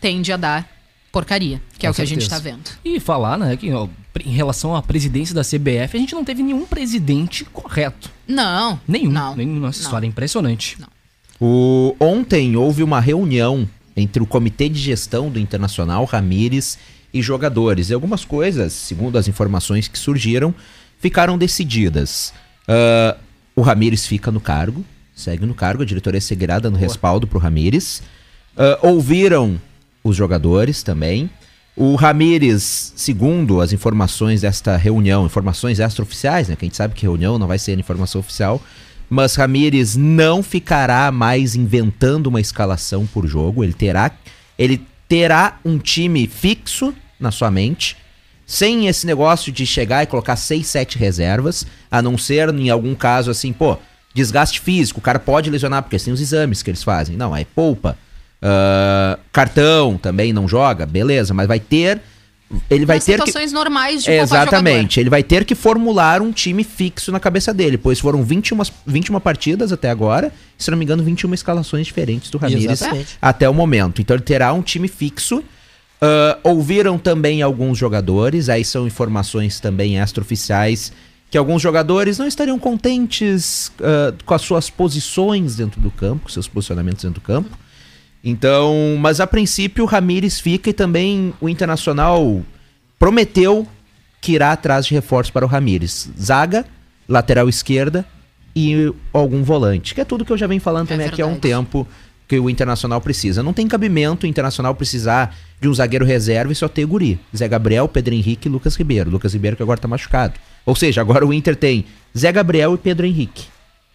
tende 0.00 0.32
a 0.32 0.36
dar 0.36 0.68
porcaria, 1.12 1.62
que 1.78 1.86
é 1.86 1.88
Com 1.88 1.92
o 1.92 1.94
que 1.94 2.02
a 2.02 2.04
gente 2.04 2.24
certeza. 2.24 2.42
tá 2.42 2.50
vendo. 2.50 2.70
E 2.84 2.98
falar, 2.98 3.38
né, 3.38 3.56
que 3.56 3.72
ó, 3.72 3.86
em 4.24 4.32
relação 4.32 4.74
à 4.74 4.82
presidência 4.82 5.32
da 5.32 5.42
CBF, 5.42 5.96
a 5.96 6.00
gente 6.00 6.12
não 6.14 6.24
teve 6.24 6.42
nenhum 6.42 6.66
presidente 6.66 7.44
correto. 7.44 8.10
Não. 8.26 8.80
Nenhum. 8.88 9.12
Não. 9.12 9.36
Nenhum 9.36 9.60
nessa 9.60 9.78
Não. 9.78 9.84
história. 9.84 10.06
É 10.06 10.08
impressionante. 10.08 10.76
O, 11.40 11.94
ontem 12.00 12.56
houve 12.56 12.82
uma 12.82 13.00
reunião 13.00 13.68
entre 13.96 14.22
o 14.22 14.26
Comitê 14.26 14.68
de 14.68 14.80
Gestão 14.80 15.30
do 15.30 15.38
Internacional, 15.38 16.04
Ramires 16.04 16.78
e 17.14 17.22
jogadores. 17.22 17.90
E 17.90 17.94
algumas 17.94 18.24
coisas, 18.24 18.72
segundo 18.72 19.18
as 19.18 19.28
informações 19.28 19.86
que 19.86 19.98
surgiram, 19.98 20.54
ficaram 20.98 21.36
decididas. 21.38 22.32
Ah, 22.66 23.16
o 23.54 23.60
Ramires 23.60 24.06
fica 24.06 24.30
no 24.30 24.40
cargo, 24.40 24.84
segue 25.14 25.46
no 25.46 25.54
cargo, 25.54 25.82
a 25.82 25.86
diretoria 25.86 26.20
seguirá 26.20 26.58
dando 26.58 26.76
respaldo 26.76 27.26
pro 27.26 27.38
Ramires. 27.38 28.02
Ah, 28.56 28.78
ouviram 28.82 29.60
os 30.02 30.16
jogadores 30.16 30.82
também. 30.82 31.30
O 31.74 31.94
Ramires, 31.94 32.92
segundo 32.96 33.60
as 33.60 33.72
informações 33.72 34.42
desta 34.42 34.76
reunião, 34.76 35.24
informações 35.24 35.80
extraoficiais, 35.80 36.48
né? 36.48 36.56
Que 36.56 36.66
a 36.66 36.68
gente 36.68 36.76
sabe 36.76 36.94
que 36.94 37.02
reunião 37.02 37.38
não 37.38 37.46
vai 37.46 37.58
ser 37.58 37.78
informação 37.78 38.20
oficial. 38.20 38.60
Mas 39.08 39.34
Ramires 39.34 39.96
não 39.96 40.42
ficará 40.42 41.10
mais 41.10 41.54
inventando 41.54 42.26
uma 42.26 42.40
escalação 42.40 43.06
por 43.06 43.26
jogo. 43.26 43.64
Ele 43.64 43.72
terá, 43.72 44.10
ele 44.58 44.86
terá 45.08 45.58
um 45.64 45.78
time 45.78 46.26
fixo 46.26 46.94
na 47.18 47.30
sua 47.30 47.50
mente, 47.50 47.96
sem 48.46 48.86
esse 48.86 49.06
negócio 49.06 49.52
de 49.52 49.64
chegar 49.64 50.02
e 50.02 50.06
colocar 50.06 50.36
seis, 50.36 50.66
sete 50.66 50.98
reservas, 50.98 51.66
a 51.90 52.02
não 52.02 52.18
ser 52.18 52.48
em 52.50 52.68
algum 52.68 52.94
caso 52.94 53.30
assim, 53.30 53.52
pô, 53.52 53.78
desgaste 54.14 54.60
físico, 54.60 55.00
o 55.00 55.02
cara 55.02 55.18
pode 55.18 55.50
lesionar 55.50 55.82
porque 55.82 55.98
tem 55.98 56.12
os 56.12 56.20
exames 56.20 56.62
que 56.62 56.70
eles 56.70 56.82
fazem. 56.82 57.16
Não, 57.16 57.32
aí 57.32 57.44
poupa. 57.44 57.96
Ah, 58.42 59.18
cartão 59.30 59.96
também 59.96 60.32
não 60.32 60.48
joga, 60.48 60.84
beleza, 60.84 61.32
mas 61.32 61.46
vai 61.46 61.60
ter. 61.60 62.00
Ele 62.68 62.84
vai 62.84 62.96
Nas 62.96 63.06
ter 63.06 63.12
que. 63.12 63.26
situações 63.26 63.50
normais 63.50 64.04
de 64.04 64.10
Exatamente. 64.10 65.00
Ele 65.00 65.08
vai 65.08 65.22
ter 65.22 65.42
que 65.44 65.54
formular 65.54 66.20
um 66.20 66.30
time 66.30 66.62
fixo 66.62 67.10
na 67.10 67.18
cabeça 67.18 67.54
dele, 67.54 67.78
pois 67.78 67.98
foram 67.98 68.22
21, 68.22 68.58
21 68.86 69.18
partidas 69.20 69.72
até 69.72 69.88
agora, 69.88 70.30
se 70.58 70.70
não 70.70 70.76
me 70.76 70.84
engano, 70.84 71.02
21 71.02 71.32
escalações 71.32 71.86
diferentes 71.86 72.30
do 72.30 72.36
Ramires 72.36 72.82
Exatamente. 72.82 73.16
até 73.22 73.48
o 73.48 73.54
momento. 73.54 74.02
Então 74.02 74.14
ele 74.14 74.24
terá 74.24 74.52
um 74.52 74.60
time 74.60 74.88
fixo. 74.88 75.42
Ah, 76.00 76.36
ouviram 76.42 76.98
também 76.98 77.40
alguns 77.40 77.78
jogadores, 77.78 78.48
aí 78.48 78.64
são 78.64 78.86
informações 78.86 79.60
também 79.60 79.96
extraoficiais, 79.96 80.92
que 81.32 81.38
alguns 81.38 81.62
jogadores 81.62 82.18
não 82.18 82.26
estariam 82.26 82.58
contentes 82.58 83.72
ah, 83.80 84.12
com 84.22 84.34
as 84.34 84.42
suas 84.42 84.68
posições 84.68 85.56
dentro 85.56 85.80
do 85.80 85.90
campo, 85.90 86.24
com 86.24 86.28
seus 86.28 86.46
posicionamentos 86.46 87.02
dentro 87.02 87.22
do 87.22 87.24
campo. 87.24 87.58
Então, 88.22 88.98
mas 89.00 89.18
a 89.18 89.26
princípio 89.26 89.82
o 89.82 89.86
Ramires 89.86 90.38
fica 90.38 90.68
e 90.68 90.74
também 90.74 91.32
o 91.40 91.48
Internacional 91.48 92.42
prometeu 92.98 93.66
que 94.20 94.32
irá 94.32 94.52
atrás 94.52 94.84
de 94.84 94.92
reforços 94.92 95.30
para 95.30 95.46
o 95.46 95.48
Ramires. 95.48 96.10
Zaga, 96.20 96.66
lateral 97.08 97.48
esquerda 97.48 98.04
e 98.54 98.92
algum 99.10 99.42
volante, 99.42 99.94
que 99.94 100.02
é 100.02 100.04
tudo 100.04 100.26
que 100.26 100.32
eu 100.32 100.38
já 100.38 100.46
venho 100.46 100.60
falando 100.60 100.88
É 100.88 100.88
também 100.90 101.06
aqui 101.06 101.22
há 101.22 101.26
um 101.26 101.30
verdade. 101.30 101.48
tempo 101.54 101.88
que 102.28 102.38
o 102.38 102.50
Internacional 102.50 103.00
precisa. 103.00 103.42
Não 103.42 103.54
tem 103.54 103.66
cabimento 103.66 104.26
o 104.26 104.28
Internacional 104.28 104.74
precisar 104.74 105.34
de 105.58 105.66
um 105.66 105.72
zagueiro 105.72 106.04
reserva 106.04 106.52
e 106.52 106.54
só 106.54 106.68
ter 106.68 106.84
guri. 106.84 107.18
Zé 107.34 107.48
Gabriel, 107.48 107.88
Pedro 107.88 108.12
Henrique 108.12 108.48
e 108.48 108.50
Lucas 108.50 108.76
Ribeiro. 108.76 109.08
Lucas 109.10 109.32
Ribeiro 109.32 109.56
que 109.56 109.62
agora 109.62 109.80
tá 109.80 109.88
machucado. 109.88 110.34
Ou 110.66 110.74
seja, 110.76 111.00
agora 111.00 111.26
o 111.26 111.32
Inter 111.32 111.56
tem 111.56 111.84
Zé 112.16 112.30
Gabriel 112.32 112.74
e 112.74 112.78
Pedro 112.78 113.06
Henrique. 113.06 113.44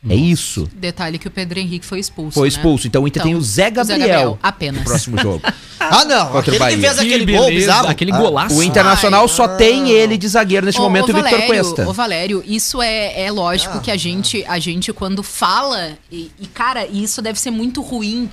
É 0.08 0.16
isso. 0.16 0.70
Detalhe 0.76 1.18
que 1.18 1.28
o 1.28 1.32
Pedro 1.32 1.60
Henrique 1.60 1.86
foi 1.86 2.00
expulso. 2.00 2.36
Foi 2.36 2.44
né? 2.48 2.50
expulso. 2.50 2.88
Então 2.88 3.04
o 3.04 3.08
Inter 3.08 3.24
tem 3.24 3.36
o 3.36 3.42
Zé 3.42 3.70
Gabriel, 3.70 4.38
apenas. 4.42 4.80
no 4.82 4.86
próximo 4.86 5.18
jogo. 5.20 5.42
Ah, 5.80 6.04
não. 6.06 6.32
Contra 6.32 6.52
o 6.52 6.56
aquele 6.56 6.76
que 6.76 6.82
fez 6.82 7.00
aquele 7.00 7.26
Que 7.26 7.38
gol 7.38 7.48
bizarro. 7.50 7.88
aquele 7.88 8.12
Ah, 8.12 8.18
golaço. 8.18 8.56
O 8.58 8.64
Internacional 8.64 9.22
Ai, 9.22 9.28
só 9.28 9.48
tem 9.48 9.90
ele 9.92 10.18
de 10.18 10.28
zagueiro 10.28 10.66
neste 10.66 10.82
Ô, 10.82 10.84
momento 10.84 11.12
o 11.12 11.14
Victor 11.14 11.24
Valério, 11.32 11.48
Cuesta. 11.48 11.88
Ô, 11.88 11.94
Valério, 11.94 12.44
isso 12.48 12.82
é, 12.82 13.22
é 13.26 13.32
lógico 13.32 13.78
Ah. 13.78 13.80
que 13.82 13.92
a 13.92 13.96
gente, 13.96 14.44
a 14.48 14.58
gente, 14.58 14.92
quando 14.92 15.22
fala, 15.22 15.92
e, 16.12 16.32
e, 16.42 16.48
cara, 16.48 16.88
isso 16.88 17.22
deve 17.22 17.40
ser 17.40 17.52
muito 17.52 17.82
ruim 17.82 18.28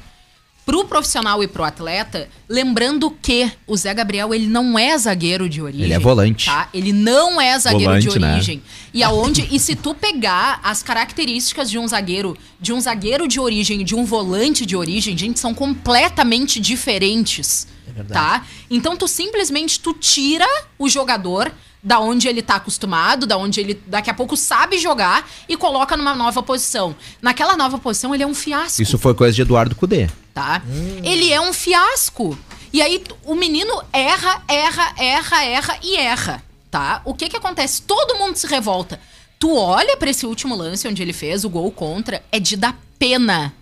pro 0.65 0.85
profissional 0.87 1.43
e 1.43 1.47
pro 1.47 1.63
atleta, 1.63 2.29
lembrando 2.49 3.11
que 3.11 3.51
o 3.67 3.77
Zé 3.77 3.93
Gabriel, 3.93 4.33
ele 4.35 4.47
não 4.47 4.79
é 4.79 4.97
zagueiro 4.97 5.49
de 5.49 5.61
origem. 5.61 5.85
Ele 5.85 5.93
é 5.93 5.99
volante. 5.99 6.47
Tá? 6.47 6.69
Ele 6.73 6.93
não 6.93 7.41
é 7.41 7.59
zagueiro 7.59 8.01
de 8.01 8.07
Volante, 8.07 8.19
né? 8.19 8.33
origem. 8.35 8.63
E 8.93 9.03
aonde 9.03 9.47
e 9.51 9.59
se 9.59 9.77
tu 9.77 9.95
pegar 9.95 10.61
as 10.63 10.83
características 10.83 11.71
de 11.71 11.79
um 11.79 11.87
zagueiro, 11.87 12.37
de 12.59 12.73
um 12.73 12.81
zagueiro 12.81 13.29
de 13.29 13.39
origem 13.39 13.83
e 13.83 13.85
de 13.85 13.95
um 13.95 14.05
volante 14.05 14.65
de 14.65 14.75
origem, 14.75 15.17
gente, 15.17 15.39
são 15.39 15.53
completamente 15.53 16.59
diferentes, 16.59 17.67
tá? 18.09 18.47
Então 18.71 18.97
tu 18.97 19.07
simplesmente 19.07 19.79
tu 19.79 19.93
tira 19.93 20.47
o 20.79 20.89
jogador 20.89 21.53
da 21.85 22.01
onde 22.01 22.27
ele 22.27 22.41
tá 22.41 22.55
acostumado, 22.57 23.27
da 23.27 23.37
onde 23.37 23.61
ele 23.61 23.75
daqui 23.87 24.09
a 24.09 24.15
pouco 24.15 24.37
sabe 24.37 24.79
jogar 24.79 25.29
e 25.47 25.55
coloca 25.57 25.97
numa 25.97 26.15
nova 26.15 26.43
posição. 26.43 26.97
Naquela 27.21 27.57
nova 27.59 27.77
posição 27.79 28.15
ele 28.15 28.23
é 28.23 28.27
um 28.27 28.35
fiasco 28.35 28.81
Isso 28.81 28.97
foi 28.97 29.13
coisa 29.15 29.35
de 29.35 29.43
Eduardo 29.43 29.75
Cudê. 29.77 30.09
tá? 30.33 30.63
Ele 31.03 31.31
é 31.31 31.41
um 31.41 31.53
fiasco. 31.53 32.37
E 32.73 32.81
aí 32.81 33.05
o 33.25 33.35
menino 33.35 33.83
erra, 33.93 34.43
erra, 34.49 34.95
erra, 34.99 35.45
erra 35.45 35.79
e 35.83 35.97
erra, 35.97 36.43
tá? 36.71 37.03
O 37.05 37.15
que 37.15 37.29
que 37.29 37.37
acontece? 37.37 37.83
Todo 37.83 38.17
mundo 38.17 38.35
se 38.37 38.47
revolta. 38.47 38.99
Tu 39.39 39.55
olha 39.55 39.97
pra 39.97 40.11
esse 40.11 40.25
último 40.27 40.57
lance 40.57 40.89
onde 40.89 41.03
ele 41.03 41.13
fez 41.13 41.45
o 41.45 41.51
gol 41.51 41.71
contra, 41.71 42.25
é 42.33 42.41
de 42.41 42.57
dar 42.57 42.77
pena. 42.99 43.53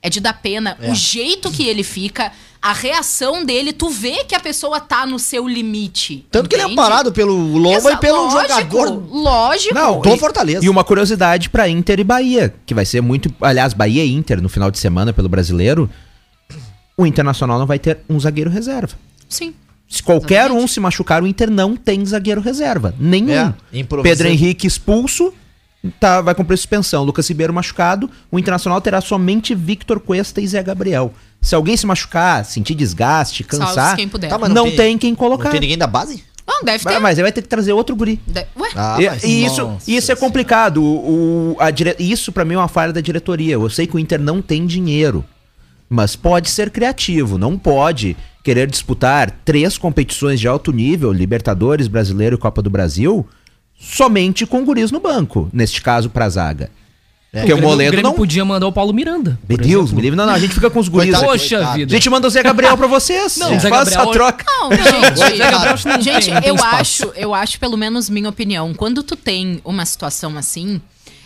É 0.00 0.08
de 0.08 0.20
dar 0.20 0.34
pena. 0.34 0.76
É. 0.80 0.90
O 0.90 0.94
jeito 0.94 1.50
que 1.50 1.66
ele 1.66 1.82
fica, 1.82 2.30
a 2.62 2.72
reação 2.72 3.44
dele, 3.44 3.72
tu 3.72 3.90
vê 3.90 4.22
que 4.24 4.34
a 4.34 4.38
pessoa 4.40 4.78
tá 4.78 5.04
no 5.04 5.18
seu 5.18 5.46
limite. 5.48 6.24
Tanto 6.30 6.48
que 6.48 6.54
ele 6.54 6.62
é 6.62 6.64
entende? 6.66 6.76
parado 6.80 7.12
pelo 7.12 7.34
Lomba 7.36 7.76
Exa- 7.76 7.92
e 7.92 7.96
pelo 7.96 8.22
lógico, 8.22 8.48
jogador 8.60 9.08
Lógico. 9.10 10.00
do 10.02 10.14
e- 10.14 10.18
Fortaleza. 10.18 10.64
E 10.64 10.68
uma 10.68 10.84
curiosidade 10.84 11.50
pra 11.50 11.68
Inter 11.68 11.98
e 11.98 12.04
Bahia, 12.04 12.54
que 12.64 12.74
vai 12.74 12.84
ser 12.84 13.00
muito. 13.00 13.32
Aliás, 13.40 13.72
Bahia 13.74 14.04
e 14.04 14.12
Inter 14.14 14.40
no 14.40 14.48
final 14.48 14.70
de 14.70 14.78
semana 14.78 15.12
pelo 15.12 15.28
brasileiro. 15.28 15.90
O 16.96 17.04
Internacional 17.06 17.58
não 17.58 17.66
vai 17.66 17.78
ter 17.78 17.98
um 18.08 18.18
zagueiro 18.20 18.50
reserva. 18.50 18.94
Sim. 19.28 19.54
Se 19.88 20.02
qualquer 20.02 20.40
Exatamente. 20.46 20.64
um 20.64 20.68
se 20.68 20.80
machucar, 20.80 21.22
o 21.22 21.26
Inter 21.26 21.50
não 21.50 21.74
tem 21.76 22.04
zagueiro 22.04 22.40
reserva. 22.40 22.94
Nenhum. 23.00 23.32
É. 23.32 23.54
Pedro 24.02 24.28
Henrique 24.28 24.66
expulso, 24.66 25.32
tá, 26.00 26.20
vai 26.20 26.34
cumprir 26.34 26.56
suspensão. 26.56 27.04
Lucas 27.04 27.28
Ribeiro 27.28 27.52
machucado. 27.52 28.10
O 28.30 28.38
Internacional 28.38 28.80
terá 28.80 29.00
somente 29.00 29.54
Victor 29.54 30.00
Cuesta 30.00 30.40
e 30.40 30.46
Zé 30.46 30.62
Gabriel. 30.62 31.12
Se 31.40 31.54
alguém 31.54 31.76
se 31.76 31.86
machucar, 31.86 32.44
sentir 32.44 32.74
desgaste, 32.74 33.44
cansar, 33.44 33.94
quem 33.96 34.08
puder. 34.08 34.28
Tá, 34.28 34.38
mas 34.38 34.50
não, 34.50 34.70
tem, 34.70 34.98
quem 34.98 35.14
colocar. 35.14 35.44
Não 35.44 35.50
tem 35.52 35.60
ninguém 35.60 35.78
da 35.78 35.86
base? 35.86 36.24
Não, 36.46 36.64
deve 36.64 36.82
ter. 36.82 36.90
Mas, 36.94 37.02
mas 37.02 37.18
aí 37.18 37.22
vai 37.22 37.30
ter 37.32 37.42
que 37.42 37.48
trazer 37.48 37.72
outro 37.74 37.94
guri. 37.94 38.18
De- 38.26 38.46
Ué? 38.56 38.70
Ah, 38.74 38.96
E- 38.98 39.06
mas- 39.06 39.22
e 39.22 39.44
isso, 39.44 39.76
isso 39.86 40.10
é 40.10 40.16
complicado. 40.16 40.82
O, 40.82 41.56
dire- 41.72 41.94
Isso 41.98 42.32
pra 42.32 42.44
mim 42.44 42.54
é 42.54 42.58
uma 42.58 42.68
falha 42.68 42.92
da 42.92 43.00
diretoria. 43.02 43.52
Eu 43.54 43.68
sei 43.70 43.86
que 43.86 43.94
o 43.94 43.98
Inter 43.98 44.18
não 44.20 44.40
tem 44.42 44.66
dinheiro, 44.66 45.24
mas 45.88 46.16
pode 46.16 46.48
ser 46.50 46.70
criativo. 46.70 47.36
Não 47.38 47.58
pode 47.58 48.16
querer 48.42 48.66
disputar 48.66 49.30
três 49.44 49.76
competições 49.76 50.40
de 50.40 50.48
alto 50.48 50.72
nível, 50.72 51.12
Libertadores, 51.12 51.86
Brasileiro 51.86 52.36
e 52.36 52.38
Copa 52.38 52.62
do 52.62 52.70
Brasil, 52.70 53.26
somente 53.78 54.46
com 54.46 54.64
guris 54.64 54.90
no 54.90 55.00
banco. 55.00 55.48
Neste 55.52 55.80
caso, 55.82 56.10
pra 56.10 56.28
zaga. 56.28 56.70
Porque 57.30 57.52
o, 57.52 57.56
Grêmio- 57.56 57.68
Moledo 57.68 57.90
Grêmio 57.92 58.10
não. 58.10 58.16
podia 58.16 58.42
mandar 58.42 58.66
o 58.66 58.72
Paulo 58.72 58.92
Miranda. 58.92 59.38
Meu 59.46 59.58
Deus, 59.58 59.92
me 59.92 60.00
livre. 60.00 60.16
Não, 60.16 60.24
não, 60.24 60.32
a 60.32 60.38
gente 60.38 60.54
fica 60.54 60.70
com 60.70 60.80
os 60.80 60.88
guris. 60.88 61.10
Coitado. 61.10 61.24
aqui. 61.30 61.38
Poxa 61.42 61.56
Coitado. 61.56 61.72
A 61.72 61.76
vida. 61.76 61.94
gente 61.94 62.08
manda 62.10 62.26
o 62.26 62.30
Zé 62.30 62.42
Gabriel 62.42 62.76
pra 62.76 62.86
vocês. 62.86 63.36
Não, 63.36 63.48
a 63.48 63.50
gente 63.50 63.60
Zé 63.62 63.68
faz 63.68 63.88
Gabriel- 63.90 64.02
essa 64.02 64.12
troca. 64.12 64.44
Não, 64.48 64.70
gente, 64.72 65.18
Zé 65.18 65.36
Gabriel 65.50 65.74
acho 65.74 65.82
que 65.82 65.88
não 65.90 66.00
gente, 66.00 66.24
tem, 66.24 66.34
não 66.34 66.40
tem 66.40 66.50
eu 66.50 66.56
acho, 66.64 67.04
eu 67.14 67.34
acho, 67.34 67.60
pelo 67.60 67.76
menos 67.76 68.08
minha 68.08 68.30
opinião, 68.30 68.72
quando 68.72 69.02
tu 69.02 69.14
tem 69.14 69.60
uma 69.62 69.84
situação 69.84 70.38
assim 70.38 70.80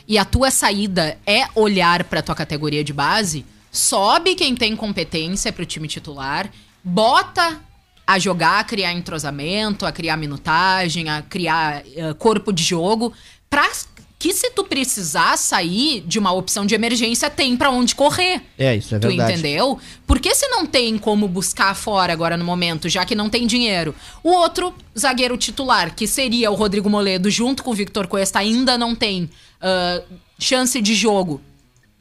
e 0.08 0.18
a 0.18 0.24
tua 0.24 0.50
saída 0.50 1.16
é 1.24 1.44
olhar 1.54 2.02
pra 2.04 2.20
tua 2.20 2.34
categoria 2.34 2.82
de 2.82 2.92
base, 2.92 3.46
sobe 3.70 4.34
quem 4.34 4.56
tem 4.56 4.74
competência 4.74 5.52
pro 5.52 5.64
time 5.64 5.86
titular, 5.86 6.50
bota 6.82 7.60
a 8.06 8.18
jogar, 8.18 8.60
a 8.60 8.64
criar 8.64 8.92
entrosamento, 8.92 9.86
a 9.86 9.92
criar 9.92 10.16
minutagem, 10.16 11.08
a 11.08 11.22
criar 11.22 11.82
eh, 11.94 12.12
corpo 12.18 12.52
de 12.52 12.62
jogo, 12.62 13.12
pra 13.48 13.68
que 14.18 14.32
se 14.32 14.50
tu 14.50 14.62
precisar 14.62 15.36
sair 15.36 16.00
de 16.06 16.16
uma 16.16 16.30
opção 16.30 16.64
de 16.64 16.76
emergência, 16.76 17.28
tem 17.28 17.56
pra 17.56 17.70
onde 17.72 17.92
correr. 17.96 18.40
É, 18.56 18.76
isso 18.76 18.94
é 18.94 18.98
Tu 19.00 19.08
verdade. 19.08 19.32
entendeu? 19.32 19.80
Porque 20.06 20.32
se 20.32 20.46
não 20.46 20.64
tem 20.64 20.96
como 20.96 21.26
buscar 21.26 21.74
fora 21.74 22.12
agora 22.12 22.36
no 22.36 22.44
momento, 22.44 22.88
já 22.88 23.04
que 23.04 23.16
não 23.16 23.28
tem 23.28 23.48
dinheiro, 23.48 23.92
o 24.22 24.30
outro 24.30 24.72
zagueiro 24.96 25.36
titular, 25.36 25.92
que 25.96 26.06
seria 26.06 26.52
o 26.52 26.54
Rodrigo 26.54 26.88
Moledo, 26.88 27.28
junto 27.28 27.64
com 27.64 27.72
o 27.72 27.74
Victor 27.74 28.06
Cuesta, 28.06 28.38
ainda 28.38 28.78
não 28.78 28.94
tem 28.94 29.28
ah, 29.60 30.00
chance 30.38 30.80
de 30.80 30.94
jogo 30.94 31.40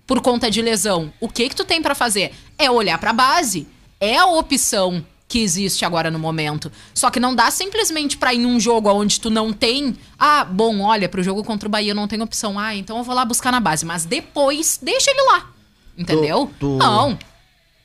por 0.06 0.22
conta 0.22 0.52
de 0.52 0.62
lesão. 0.62 1.12
O 1.20 1.28
que 1.28 1.50
que 1.50 1.56
tu 1.56 1.66
tem 1.66 1.82
pra 1.82 1.96
fazer? 1.96 2.34
É 2.56 2.70
olhar 2.70 3.00
pra 3.00 3.14
base. 3.14 3.68
É 4.00 4.18
a 4.18 4.28
opção 4.28 5.04
que 5.32 5.40
existe 5.42 5.86
agora 5.86 6.12
no 6.12 6.20
momento. 6.20 6.70
Só 6.94 7.10
que 7.10 7.20
não 7.20 7.34
dá 7.34 7.50
simplesmente 7.50 8.18
pra 8.18 8.34
ir 8.34 8.46
um 8.46 8.60
jogo 8.60 8.90
onde 8.92 9.20
tu 9.20 9.30
não 9.30 9.54
tem. 9.54 9.96
Ah, 10.20 10.44
bom, 10.44 10.82
olha, 10.82 11.08
pro 11.08 11.24
jogo 11.24 11.42
contra 11.44 11.68
o 11.68 11.72
Bahia 11.72 11.94
não 11.94 12.08
tem 12.08 12.22
opção. 12.22 12.60
Ah, 12.60 12.76
então 12.76 12.98
eu 12.98 13.04
vou 13.04 13.16
lá 13.16 13.24
buscar 13.24 13.50
na 13.52 13.60
base. 13.62 13.86
Mas 13.86 14.04
depois, 14.04 14.78
deixa 14.82 15.10
ele 15.10 15.22
lá. 15.32 15.50
Entendeu? 15.98 16.52
Tu- 16.60 16.78
tu- 16.78 16.78
Não. 16.78 17.18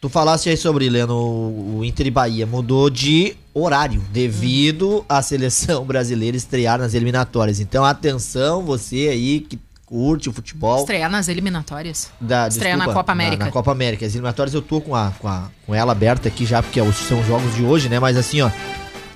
Tu 0.01 0.09
falaste 0.09 0.49
aí 0.51 0.57
sobre, 0.57 0.89
Leno, 0.91 1.15
o 1.17 1.83
Inter 1.85 2.07
e 2.07 2.11
Bahia 2.11 2.47
mudou 2.47 2.91
de 2.91 3.35
horário 3.55 4.01
devido 4.13 5.05
à 5.09 5.23
seleção 5.23 5.85
brasileira 5.87 6.37
estrear 6.37 6.79
nas 6.79 6.95
eliminatórias. 6.95 7.61
Então, 7.61 7.85
atenção, 7.85 8.63
você 8.63 9.09
aí 9.09 9.41
que 9.41 9.59
curte 9.87 10.29
o 10.29 10.33
futebol. 10.33 10.81
Estrear 10.81 11.09
nas 11.11 11.29
eliminatórias. 11.29 12.11
Da, 12.21 12.49
Estreia 12.49 12.77
na 12.77 12.93
Copa 12.93 13.13
América. 13.13 13.39
Na, 13.39 13.45
na 13.47 13.53
Copa 13.53 13.71
América. 13.71 14.05
As 14.05 14.13
eliminatórias 14.13 14.53
eu 14.53 14.61
tô 14.61 14.81
com, 14.81 14.95
a, 14.95 15.13
com, 15.19 15.29
a, 15.29 15.49
com 15.65 15.75
ela 15.75 15.93
aberta 15.93 16.27
aqui 16.29 16.45
já, 16.45 16.61
porque 16.63 16.81
os- 16.81 16.97
são 16.97 17.23
jogos 17.25 17.55
de 17.55 17.63
hoje, 17.63 17.89
né? 17.89 18.01
Mas 18.01 18.17
assim, 18.17 18.41
ó. 18.43 18.51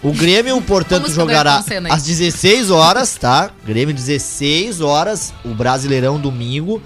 O 0.03 0.13
Grêmio, 0.13 0.59
portanto, 0.63 1.11
jogará 1.11 1.63
às 1.91 2.05
16 2.05 2.71
horas, 2.71 3.17
tá? 3.17 3.51
Grêmio, 3.67 3.93
16 3.95 4.81
horas, 4.81 5.35
o 5.45 5.49
Brasileirão 5.55 6.19
domingo. 6.19 6.81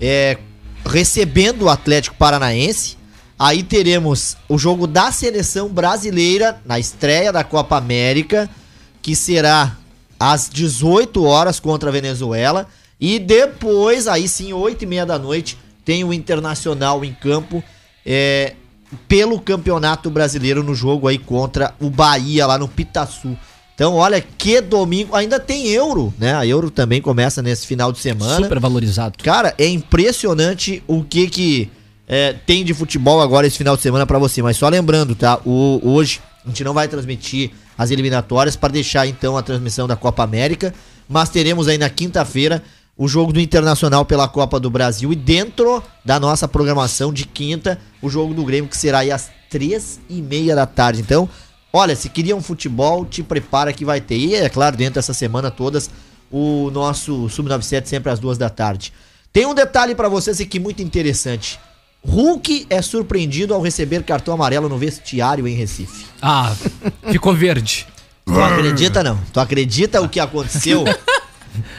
É, 0.00 0.38
recebendo 0.86 1.62
o 1.66 1.68
Atlético 1.68 2.16
Paranaense. 2.16 2.96
Aí 3.38 3.62
teremos 3.62 4.36
o 4.48 4.58
jogo 4.58 4.86
da 4.86 5.12
seleção 5.12 5.68
brasileira 5.68 6.60
na 6.64 6.78
estreia 6.78 7.32
da 7.32 7.44
Copa 7.44 7.76
América, 7.76 8.48
que 9.00 9.14
será 9.14 9.76
às 10.18 10.48
18 10.48 11.22
horas 11.24 11.60
contra 11.60 11.88
a 11.88 11.92
Venezuela. 11.92 12.66
E 13.00 13.18
depois, 13.18 14.08
aí 14.08 14.26
sim, 14.28 14.52
8 14.52 14.82
e 14.82 14.86
meia 14.86 15.06
da 15.06 15.18
noite, 15.18 15.56
tem 15.84 16.04
o 16.04 16.12
Internacional 16.12 17.04
em 17.04 17.12
campo 17.12 17.62
é, 18.04 18.54
pelo 19.06 19.40
Campeonato 19.40 20.10
Brasileiro 20.10 20.62
no 20.62 20.74
jogo 20.74 21.08
aí 21.08 21.18
contra 21.18 21.74
o 21.80 21.90
Bahia 21.90 22.46
lá 22.46 22.58
no 22.58 22.68
Pitaçu. 22.68 23.36
Então, 23.74 23.94
olha 23.94 24.20
que 24.20 24.60
domingo. 24.60 25.14
Ainda 25.14 25.38
tem 25.38 25.68
Euro, 25.68 26.12
né? 26.18 26.34
A 26.34 26.44
Euro 26.44 26.68
também 26.68 27.00
começa 27.00 27.40
nesse 27.40 27.64
final 27.64 27.92
de 27.92 28.00
semana. 28.00 28.42
Super 28.42 28.58
valorizado. 28.58 29.16
Cara, 29.22 29.54
é 29.56 29.68
impressionante 29.68 30.82
o 30.88 31.04
que 31.04 31.28
que 31.28 31.70
é, 32.08 32.32
tem 32.32 32.64
de 32.64 32.74
futebol 32.74 33.20
agora 33.20 33.46
esse 33.46 33.56
final 33.56 33.76
de 33.76 33.82
semana 33.82 34.04
pra 34.04 34.18
você. 34.18 34.42
Mas 34.42 34.56
só 34.56 34.68
lembrando, 34.68 35.14
tá? 35.14 35.38
O, 35.44 35.80
hoje 35.84 36.20
a 36.44 36.48
gente 36.48 36.64
não 36.64 36.74
vai 36.74 36.88
transmitir 36.88 37.52
as 37.76 37.92
eliminatórias 37.92 38.56
para 38.56 38.72
deixar 38.72 39.06
então 39.06 39.36
a 39.36 39.42
transmissão 39.42 39.86
da 39.86 39.94
Copa 39.94 40.24
América. 40.24 40.74
Mas 41.08 41.28
teremos 41.28 41.68
aí 41.68 41.78
na 41.78 41.88
quinta-feira 41.88 42.64
o 42.98 43.06
jogo 43.06 43.32
do 43.32 43.40
Internacional 43.40 44.04
pela 44.04 44.26
Copa 44.26 44.58
do 44.58 44.68
Brasil. 44.68 45.12
E 45.12 45.16
dentro 45.16 45.80
da 46.04 46.18
nossa 46.18 46.48
programação 46.48 47.12
de 47.12 47.24
quinta, 47.24 47.78
o 48.02 48.10
jogo 48.10 48.34
do 48.34 48.44
Grêmio, 48.44 48.68
que 48.68 48.76
será 48.76 48.98
aí 48.98 49.12
às 49.12 49.30
três 49.48 50.00
e 50.10 50.20
meia 50.20 50.56
da 50.56 50.66
tarde. 50.66 51.00
Então, 51.00 51.28
olha, 51.72 51.94
se 51.94 52.08
queria 52.08 52.34
um 52.34 52.42
futebol, 52.42 53.06
te 53.06 53.22
prepara 53.22 53.72
que 53.72 53.84
vai 53.84 54.00
ter. 54.00 54.16
E 54.16 54.34
é 54.34 54.48
claro, 54.48 54.76
dentro 54.76 54.94
dessa 54.94 55.14
semana 55.14 55.48
todas, 55.48 55.88
o 56.28 56.70
nosso 56.72 57.28
Sub-97 57.28 57.86
sempre 57.86 58.10
às 58.10 58.18
duas 58.18 58.36
da 58.36 58.50
tarde. 58.50 58.92
Tem 59.32 59.46
um 59.46 59.54
detalhe 59.54 59.94
pra 59.94 60.08
vocês 60.08 60.40
aqui 60.40 60.58
muito 60.58 60.82
interessante. 60.82 61.60
Hulk 62.04 62.66
é 62.68 62.82
surpreendido 62.82 63.54
ao 63.54 63.60
receber 63.60 64.02
cartão 64.02 64.34
amarelo 64.34 64.68
no 64.68 64.76
vestiário 64.76 65.46
em 65.46 65.54
Recife. 65.54 66.06
Ah, 66.20 66.54
ficou 67.10 67.32
verde. 67.32 67.86
Tu 68.24 68.40
acredita 68.40 69.02
não? 69.02 69.18
Tu 69.32 69.40
acredita 69.40 70.02
o 70.02 70.08
que 70.08 70.18
aconteceu? 70.18 70.84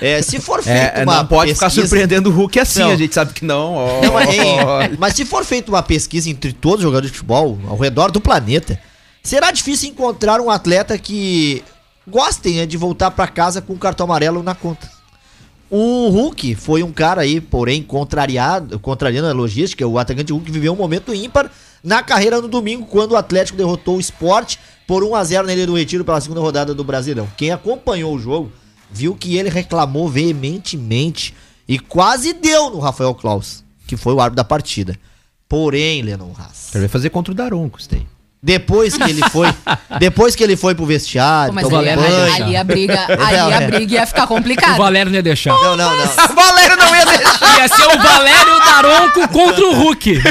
É, 0.01 0.21
se 0.21 0.39
for 0.39 0.61
feita 0.63 0.99
É, 0.99 1.03
uma 1.03 1.17
não 1.17 1.25
pode 1.27 1.53
ficar 1.53 1.67
pesquisa- 1.67 1.87
surpreendendo 1.87 2.29
o 2.29 2.33
Hulk 2.33 2.59
assim, 2.59 2.79
Não. 2.79 2.91
a 2.91 2.95
gente 2.95 3.13
sabe 3.13 3.33
que 3.33 3.45
não. 3.45 3.73
ó. 3.75 4.01
Não, 4.03 4.11
mas, 4.13 4.29
hein, 4.29 4.57
mas 4.97 5.13
se 5.15 5.25
for 5.25 5.43
feita 5.45 5.71
uma 5.71 5.83
pesquisa 5.83 6.29
entre 6.29 6.51
todos 6.53 6.79
os 6.79 6.83
jogadores 6.83 7.11
de 7.11 7.17
futebol 7.17 7.57
ao 7.67 7.77
redor 7.77 8.11
do 8.11 8.19
planeta, 8.21 8.79
será 9.23 9.51
difícil 9.51 9.89
encontrar 9.89 10.39
um 10.41 10.49
atleta 10.49 10.97
que 10.97 11.63
gostem 12.07 12.55
né, 12.55 12.65
de 12.65 12.77
voltar 12.77 13.11
pra 13.11 13.27
casa 13.27 13.61
com 13.61 13.73
o 13.73 13.77
cartão 13.77 14.05
amarelo 14.05 14.41
na 14.41 14.55
conta. 14.55 14.89
O 15.69 16.09
Hulk 16.09 16.55
foi 16.55 16.81
um 16.81 16.91
cara 16.91 17.21
aí, 17.21 17.39
porém, 17.39 17.83
contrariado, 17.83 18.79
contrariando 18.79 19.27
a 19.27 19.33
logística. 19.33 19.85
O 19.87 19.99
atacante 19.99 20.33
Hulk 20.33 20.51
viveu 20.51 20.73
um 20.73 20.75
momento 20.75 21.13
ímpar 21.13 21.51
na 21.83 22.01
carreira 22.01 22.41
no 22.41 22.47
domingo, 22.47 22.87
quando 22.87 23.11
o 23.11 23.15
Atlético 23.15 23.55
derrotou 23.57 23.97
o 23.97 23.99
Sport 23.99 24.55
por 24.87 25.03
1 25.03 25.13
a 25.15 25.23
0 25.23 25.45
na 25.45 25.53
Ilha 25.53 25.67
do 25.67 25.75
Retiro 25.77 26.03
pela 26.03 26.19
segunda 26.19 26.41
rodada 26.41 26.73
do 26.73 26.83
Brasileirão. 26.83 27.29
Quem 27.37 27.51
acompanhou 27.51 28.15
o 28.15 28.19
jogo 28.19 28.51
viu 28.91 29.15
que 29.15 29.37
ele 29.37 29.49
reclamou 29.49 30.09
veementemente 30.09 31.33
e 31.67 31.77
quase 31.77 32.33
deu 32.33 32.69
no 32.69 32.79
Rafael 32.79 33.13
Klaus, 33.13 33.63
que 33.87 33.95
foi 33.95 34.13
o 34.13 34.19
árbitro 34.19 34.37
da 34.37 34.43
partida. 34.43 34.97
Porém, 35.47 36.01
Lennon 36.01 36.31
Haas. 36.37 36.73
Ele 36.73 36.81
vai 36.81 36.89
fazer 36.89 37.09
contra 37.09 37.31
o 37.31 37.35
Daronco, 37.35 37.79
isso. 37.79 38.07
Depois 38.41 38.95
que 38.95 39.03
ele 39.03 39.21
foi, 39.31 39.47
depois 39.99 40.33
que 40.33 40.41
ele 40.41 40.55
foi 40.55 40.73
pro 40.73 40.85
vestiário, 40.85 41.53
Pô, 41.53 41.55
mas 41.61 41.69
Valério 41.69 42.01
vai 42.01 42.09
banho. 42.09 42.43
ali 42.45 42.55
a 42.55 42.63
briga, 42.63 43.05
Não, 43.17 43.47
a 43.49 43.61
é. 43.61 43.67
briga 43.67 43.93
ia 43.95 44.05
ficar 44.05 44.23
O 44.23 44.27
complicada. 44.27 44.77
Valério 44.77 45.11
não 45.11 45.17
ia 45.17 45.23
deixar. 45.23 45.49
Não, 45.53 45.75
não, 45.75 45.95
não. 45.95 46.03
A 46.05 46.27
Valério 46.27 46.77
não 46.77 46.95
ia 46.95 47.05
deixar. 47.05 47.39
Ia 47.59 47.67
ser 47.67 47.87
o 47.87 47.99
Valério 48.01 48.57
Daronco 48.59 49.27
contra 49.27 49.65
o 49.65 49.73
Hulk. 49.73 50.21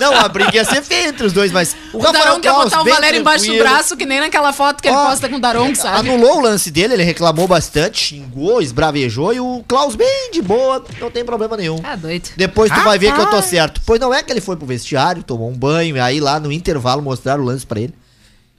Não, 0.00 0.12
a 0.18 0.28
briga 0.28 0.56
ia 0.56 0.64
ser 0.64 0.82
feia 0.82 1.06
entre 1.08 1.24
os 1.24 1.32
dois, 1.32 1.52
mas 1.52 1.76
o 1.92 1.98
O 1.98 2.12
Daronco 2.12 2.44
ia 2.44 2.52
botar 2.52 2.80
o 2.80 2.84
Valério 2.84 3.20
embaixo 3.20 3.46
do 3.46 3.56
braço, 3.58 3.96
que 3.96 4.04
nem 4.04 4.18
naquela 4.18 4.52
foto 4.52 4.82
que 4.82 4.88
ele 4.88 4.96
Ó, 4.96 5.06
posta 5.06 5.28
com 5.28 5.36
o 5.36 5.40
Daronco, 5.40 5.76
sabe? 5.76 5.98
Anulou 6.10 6.38
o 6.38 6.40
lance 6.40 6.68
dele, 6.72 6.94
ele 6.94 7.04
reclamou 7.04 7.46
bastante, 7.46 8.00
xingou, 8.00 8.60
esbravejou 8.60 9.32
e 9.32 9.38
o 9.38 9.64
Klaus 9.68 9.94
bem 9.94 10.30
de 10.32 10.42
boa, 10.42 10.84
não 11.00 11.12
tem 11.12 11.24
problema 11.24 11.56
nenhum. 11.56 11.78
Ah, 11.84 11.94
doido. 11.94 12.30
Depois 12.36 12.72
tu 12.72 12.80
vai 12.80 12.98
ver 12.98 13.14
que 13.14 13.20
eu 13.20 13.26
tô 13.26 13.40
certo. 13.40 13.80
Pois 13.86 14.00
não 14.00 14.12
é 14.12 14.20
que 14.20 14.32
ele 14.32 14.40
foi 14.40 14.56
pro 14.56 14.66
vestiário, 14.66 15.22
tomou 15.22 15.48
um 15.48 15.56
banho, 15.56 15.96
e 15.96 16.00
aí 16.00 16.18
lá 16.20 16.40
no 16.40 16.50
intervalo 16.50 16.79
mostraram 16.80 17.42
o 17.42 17.46
lance 17.46 17.66
pra 17.66 17.80
ele. 17.80 17.94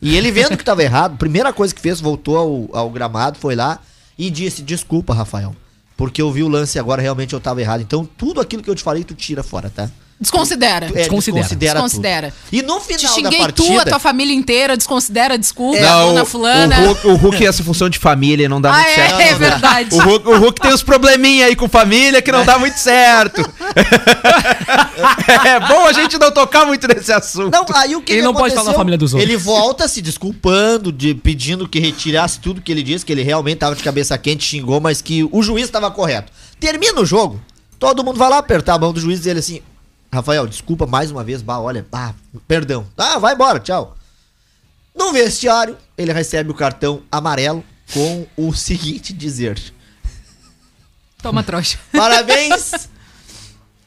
E 0.01 0.15
ele 0.15 0.31
vendo 0.31 0.57
que 0.57 0.63
tava 0.63 0.81
errado, 0.81 1.17
primeira 1.17 1.53
coisa 1.53 1.75
que 1.75 1.81
fez, 1.81 2.01
voltou 2.01 2.37
ao, 2.37 2.69
ao 2.75 2.89
gramado, 2.89 3.37
foi 3.37 3.55
lá 3.55 3.79
e 4.17 4.29
disse: 4.29 4.61
Desculpa, 4.61 5.13
Rafael. 5.13 5.55
Porque 5.95 6.21
eu 6.21 6.31
vi 6.31 6.41
o 6.41 6.47
lance 6.47 6.79
agora, 6.79 7.01
realmente 7.01 7.33
eu 7.33 7.39
tava 7.39 7.61
errado. 7.61 7.81
Então, 7.81 8.03
tudo 8.03 8.41
aquilo 8.41 8.63
que 8.63 8.69
eu 8.69 8.75
te 8.75 8.81
falei, 8.81 9.03
tu 9.03 9.13
tira 9.13 9.43
fora, 9.43 9.69
tá? 9.69 9.89
Desconsidera. 10.21 10.85
É, 10.85 10.91
Desconsidera. 10.91 11.47
Desconsidera. 11.55 12.27
tudo. 12.31 12.55
E 12.55 12.61
no 12.61 12.79
Te 12.79 12.85
final 12.85 13.01
da 13.01 13.07
xinguei 13.09 13.39
partida. 13.39 13.73
tu, 13.73 13.79
a 13.79 13.85
tua 13.85 13.97
família 13.99 14.35
inteira, 14.35 14.77
desconsidera, 14.77 15.35
desculpa, 15.35 15.79
É, 15.79 15.83
a 15.83 15.91
Não, 15.93 16.07
dona 16.09 16.21
o, 16.21 16.25
fulana. 16.27 16.79
o, 16.79 16.85
Hulk, 16.85 17.07
o 17.07 17.15
Hulk, 17.15 17.43
essa 17.47 17.63
função 17.63 17.89
de 17.89 17.97
família, 17.97 18.47
não 18.47 18.61
dá 18.61 18.69
ah, 18.69 18.73
muito 18.73 18.87
é, 18.87 18.93
certo. 18.93 19.19
é 19.19 19.31
não. 19.31 19.39
verdade. 19.39 19.95
O 19.95 19.99
Hulk, 19.99 20.27
o 20.29 20.37
Hulk 20.37 20.61
tem 20.61 20.71
uns 20.71 20.83
probleminha 20.83 21.47
aí 21.47 21.55
com 21.55 21.67
família 21.67 22.21
que 22.21 22.31
não 22.31 22.45
dá 22.45 22.59
muito 22.59 22.77
certo. 22.77 23.41
é 25.43 25.59
bom 25.67 25.87
a 25.87 25.93
gente 25.93 26.19
não 26.19 26.31
tocar 26.31 26.67
muito 26.67 26.87
nesse 26.87 27.11
assunto. 27.11 27.51
Não, 27.51 27.65
aí 27.73 27.95
o 27.95 28.01
que 28.03 28.11
Ele 28.11 28.19
que 28.21 28.25
não 28.25 28.35
pode 28.35 28.53
falar 28.53 28.71
na 28.71 28.77
família 28.77 28.99
dos 28.99 29.15
outros. 29.15 29.27
Ele 29.27 29.37
volta 29.37 29.87
se 29.87 30.03
desculpando, 30.03 30.91
de, 30.91 31.15
pedindo 31.15 31.67
que 31.67 31.79
retirasse 31.79 32.39
tudo 32.39 32.61
que 32.61 32.71
ele 32.71 32.83
disse, 32.83 33.03
que 33.03 33.11
ele 33.11 33.23
realmente 33.23 33.57
tava 33.57 33.75
de 33.75 33.81
cabeça 33.83 34.15
quente, 34.19 34.43
xingou, 34.43 34.79
mas 34.79 35.01
que 35.01 35.27
o 35.31 35.41
juiz 35.41 35.65
estava 35.65 35.89
correto. 35.89 36.31
Termina 36.59 37.01
o 37.01 37.05
jogo, 37.07 37.41
todo 37.79 38.03
mundo 38.03 38.19
vai 38.19 38.29
lá 38.29 38.37
apertar 38.37 38.75
a 38.75 38.77
mão 38.77 38.93
do 38.93 38.99
juiz 38.99 39.17
e 39.17 39.21
dizer 39.21 39.35
assim: 39.37 39.61
Rafael, 40.13 40.45
desculpa 40.47 40.85
mais 40.85 41.09
uma 41.11 41.23
vez, 41.23 41.41
bah, 41.41 41.59
olha, 41.59 41.85
ah, 41.91 42.13
perdão. 42.47 42.85
Ah, 42.97 43.17
vai 43.17 43.33
embora, 43.33 43.59
tchau. 43.59 43.95
No 44.95 45.13
vestiário, 45.13 45.77
ele 45.97 46.11
recebe 46.11 46.51
o 46.51 46.53
cartão 46.53 47.01
amarelo 47.11 47.63
com 47.93 48.27
o 48.35 48.51
seguinte 48.53 49.13
dizer: 49.13 49.61
Toma 51.21 51.43
trouxa. 51.43 51.77
Parabéns 51.95 52.89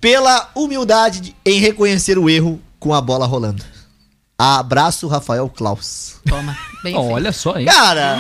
pela 0.01 0.51
humildade 0.55 1.21
de- 1.21 1.37
em 1.45 1.59
reconhecer 1.61 2.19
o 2.19 2.29
erro 2.31 2.61
com 2.79 2.95
a 2.95 3.01
bola 3.01 3.27
rolando. 3.27 3.63
Abraço, 4.39 5.07
Rafael 5.09 5.49
Klaus. 5.49 6.17
Toma. 6.27 6.57
Bem 6.83 6.95
feito. 6.95 6.99
olha 6.99 7.33
só, 7.33 7.57
hein? 7.59 7.67
Cara, 7.67 8.17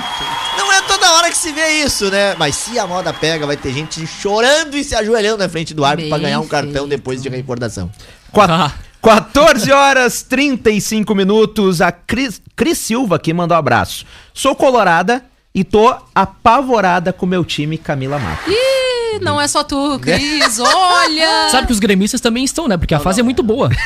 hora 1.16 1.30
que 1.30 1.36
se 1.36 1.52
vê 1.52 1.84
isso, 1.84 2.10
né? 2.10 2.34
Mas 2.38 2.54
se 2.56 2.78
a 2.78 2.86
moda 2.86 3.12
pega, 3.12 3.46
vai 3.46 3.56
ter 3.56 3.72
gente 3.72 4.06
chorando 4.06 4.76
e 4.76 4.84
se 4.84 4.94
ajoelhando 4.94 5.38
na 5.38 5.48
frente 5.48 5.72
do 5.74 5.84
árbitro 5.84 6.08
pra 6.08 6.18
Bem 6.18 6.26
ganhar 6.26 6.40
um 6.40 6.46
cartão 6.46 6.72
feito. 6.72 6.88
depois 6.88 7.22
de 7.22 7.28
recordação. 7.28 7.90
Ah. 8.36 8.72
14 9.02 9.70
horas 9.70 10.22
35 10.22 11.14
minutos. 11.14 11.80
A 11.80 11.92
Cris, 11.92 12.40
Cris 12.56 12.78
Silva 12.78 13.16
aqui 13.16 13.32
mandou 13.34 13.54
um 13.54 13.58
abraço. 13.58 14.06
Sou 14.32 14.54
colorada 14.56 15.24
e 15.54 15.62
tô 15.62 15.94
apavorada 16.14 17.12
com 17.12 17.26
meu 17.26 17.44
time 17.44 17.76
Camila 17.78 18.18
Matos. 18.18 18.46
Ih, 18.52 18.73
não 19.20 19.40
é 19.40 19.46
só 19.48 19.62
tu, 19.64 19.98
Cris. 20.00 20.58
Olha. 20.60 21.48
Sabe 21.50 21.66
que 21.66 21.72
os 21.72 21.78
gremistas 21.78 22.20
também 22.20 22.44
estão, 22.44 22.68
né? 22.68 22.76
Porque 22.76 22.94
a 22.94 23.00
fase 23.00 23.20
é 23.20 23.22
muito 23.22 23.42
boa. 23.42 23.70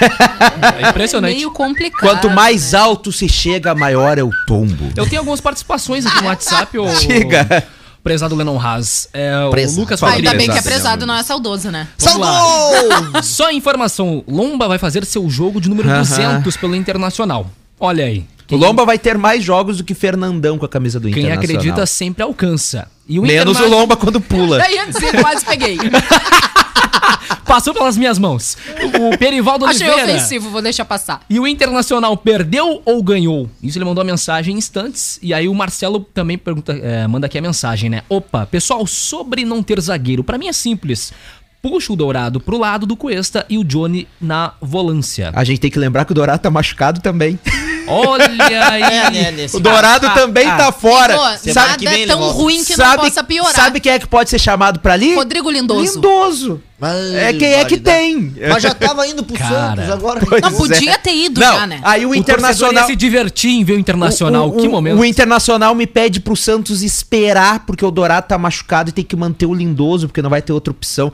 É 0.79 0.91
impressionante. 0.91 1.35
Meio 1.35 1.51
complicado. 1.51 2.01
Quanto 2.01 2.31
mais 2.31 2.73
né? 2.73 2.79
alto 2.79 3.11
se 3.11 3.29
chega, 3.29 3.75
maior 3.75 4.19
é 4.19 4.23
o 4.23 4.31
tombo. 4.47 4.91
Eu 4.97 5.07
tenho 5.09 5.21
algumas 5.21 5.41
participações 5.41 6.07
aqui 6.07 6.21
no 6.23 6.29
WhatsApp, 6.29 6.79
o 6.79 6.87
Diga. 6.95 7.67
prezado 8.03 8.35
Lennon 8.35 8.59
Haas. 8.61 9.09
É, 9.13 9.45
o 9.45 9.51
Prezado. 9.51 9.81
Lucas 9.81 10.01
Fala, 10.01 10.13
Ainda 10.15 10.35
bem 10.35 10.49
que 10.49 10.59
é 10.59 10.63
Prezado, 10.63 11.07
não 11.07 11.15
é 11.15 11.23
saudoso, 11.23 11.71
né? 11.71 11.89
Salvou! 11.97 13.23
Só 13.23 13.51
informação, 13.51 14.23
Lomba 14.29 14.69
vai 14.69 14.79
fazer 14.79 15.05
seu 15.05 15.29
jogo 15.29 15.61
de 15.61 15.69
número 15.69 15.89
Aham. 15.89 16.01
200 16.01 16.57
pelo 16.57 16.75
Internacional. 16.77 17.51
Olha 17.81 18.05
aí. 18.05 18.25
O 18.51 18.57
Lomba 18.57 18.85
vai 18.85 18.99
ter 18.99 19.19
mais 19.19 19.45
jogos 19.45 19.77
do 19.77 19.85
que 19.85 19.95
Fernandão 19.95 20.59
com 20.59 20.65
a 20.65 20.69
camisa 20.69 20.99
do 20.99 21.11
Quem 21.11 21.25
Internacional. 21.25 21.57
acredita 21.61 21.87
sempre 21.87 22.23
alcança. 22.23 22.89
E 23.07 23.19
o 23.19 23.23
Menos 23.23 23.59
o 23.61 23.69
Lomba 23.69 23.97
quando 23.97 24.21
pula. 24.21 24.59
Daí 24.59 24.75
ia 24.75 24.87
dizer, 24.87 25.21
quase 25.21 25.45
peguei. 25.45 25.79
Passou 27.45 27.73
pelas 27.73 27.97
minhas 27.97 28.19
mãos. 28.19 28.59
O 29.01 29.17
Perivaldo 29.17 29.65
Achei 29.65 29.89
Oliveira. 29.89 30.19
ofensivo, 30.19 30.51
vou 30.51 30.61
deixar 30.61 30.85
passar. 30.85 31.23
E 31.31 31.41
o 31.41 31.47
Internacional 31.47 32.15
perdeu 32.17 32.83
ou 32.85 33.03
ganhou? 33.03 33.49
Isso 33.63 33.79
ele 33.79 33.87
mandou 33.87 34.03
a 34.03 34.05
mensagem 34.05 34.55
em 34.55 34.59
instantes. 34.59 35.19
E 35.23 35.33
aí 35.33 35.49
o 35.49 35.55
Marcelo 35.55 36.01
também 36.13 36.37
pergunta, 36.37 36.73
é, 36.75 37.07
manda 37.07 37.27
aqui 37.27 37.39
a 37.39 37.43
mensagem, 37.43 37.89
né? 37.89 38.03
Opa, 38.09 38.45
pessoal, 38.45 38.87
sobre 38.87 39.47
não 39.47 39.63
ter 39.63 39.81
zagueiro, 39.81 40.23
pra 40.23 40.37
mim 40.37 40.49
é 40.49 40.53
simples. 40.53 41.13
Puxa 41.63 41.93
o 41.93 41.97
Dourado 41.97 42.39
pro 42.39 42.59
lado 42.59 42.87
do 42.87 42.97
Cuesta 42.97 43.45
e 43.49 43.57
o 43.57 43.65
Johnny 43.65 44.07
na 44.21 44.53
volância. 44.61 45.31
A 45.35 45.43
gente 45.43 45.59
tem 45.59 45.71
que 45.71 45.79
lembrar 45.79 46.05
que 46.05 46.13
o 46.13 46.15
Dourado 46.15 46.43
tá 46.43 46.51
machucado 46.51 47.01
também. 47.01 47.39
Olha 47.89 48.29
aí. 48.71 48.83
É, 49.19 49.31
né, 49.31 49.47
O 49.53 49.61
Dourado 49.61 50.07
ah, 50.07 50.11
também 50.11 50.47
ah. 50.47 50.57
tá 50.57 50.73
fora. 50.73 51.17
Pô, 51.17 51.39
Semana 51.39 51.67
nada 51.69 51.79
que 51.79 51.89
vem 51.89 52.03
é 52.03 52.07
tão 52.07 52.21
ruim 52.31 52.65
que 52.65 52.77
não 52.77 52.97
possa 52.97 53.25
piorar. 53.25 53.55
Sabe 53.55 53.81
quem 53.81 53.93
é 53.93 53.99
que 53.99 54.07
pode 54.07 54.31
ser 54.31 54.39
chamado 54.39 54.81
pra 54.81 54.93
ali? 54.95 55.15
Rodrigo 55.15 55.51
Lindoso. 55.51 55.95
Lindoso. 55.95 56.63
Mas, 56.79 57.15
É 57.15 57.33
quem 57.33 57.55
é 57.55 57.65
que 57.65 57.77
tem. 57.77 58.35
Mas 58.49 58.63
já 58.63 58.73
tava 58.73 59.07
indo 59.07 59.25
pro 59.25 59.37
Cara. 59.37 59.77
Santos, 59.77 59.91
agora... 59.91 60.21
Não, 60.41 60.53
podia 60.53 60.93
é. 60.93 60.99
ter 60.99 61.13
ido 61.13 61.41
Não, 61.41 61.57
já, 61.57 61.67
né? 61.67 61.81
Aí 61.83 62.07
o, 62.07 62.11
O 62.11 62.15
Internacional 62.15 62.87
se 62.87 62.95
divertir 62.95 63.51
em 63.51 63.65
ver 63.65 63.73
o 63.73 63.79
Internacional. 63.81 64.49
O- 64.49 64.57
o- 64.57 64.61
que 64.61 64.69
momento. 64.69 64.99
O 64.99 65.05
Internacional 65.05 65.75
me 65.75 65.87
pede 65.87 66.21
pro 66.21 66.37
Santos 66.37 66.83
esperar, 66.83 67.67
porque 67.67 67.85
o 67.85 67.91
Dourado 67.91 68.29
tá 68.29 68.39
machucado 68.39 68.91
e 68.91 68.93
tem 68.93 69.05
que 69.05 69.17
manter 69.17 69.47
o 69.47 69.55
Lindoso, 69.55 70.07
porque 70.07 70.23
não 70.23 70.31
vai 70.31 70.41
ter 70.41 70.53
outra 70.53 70.71
opção. 70.71 71.13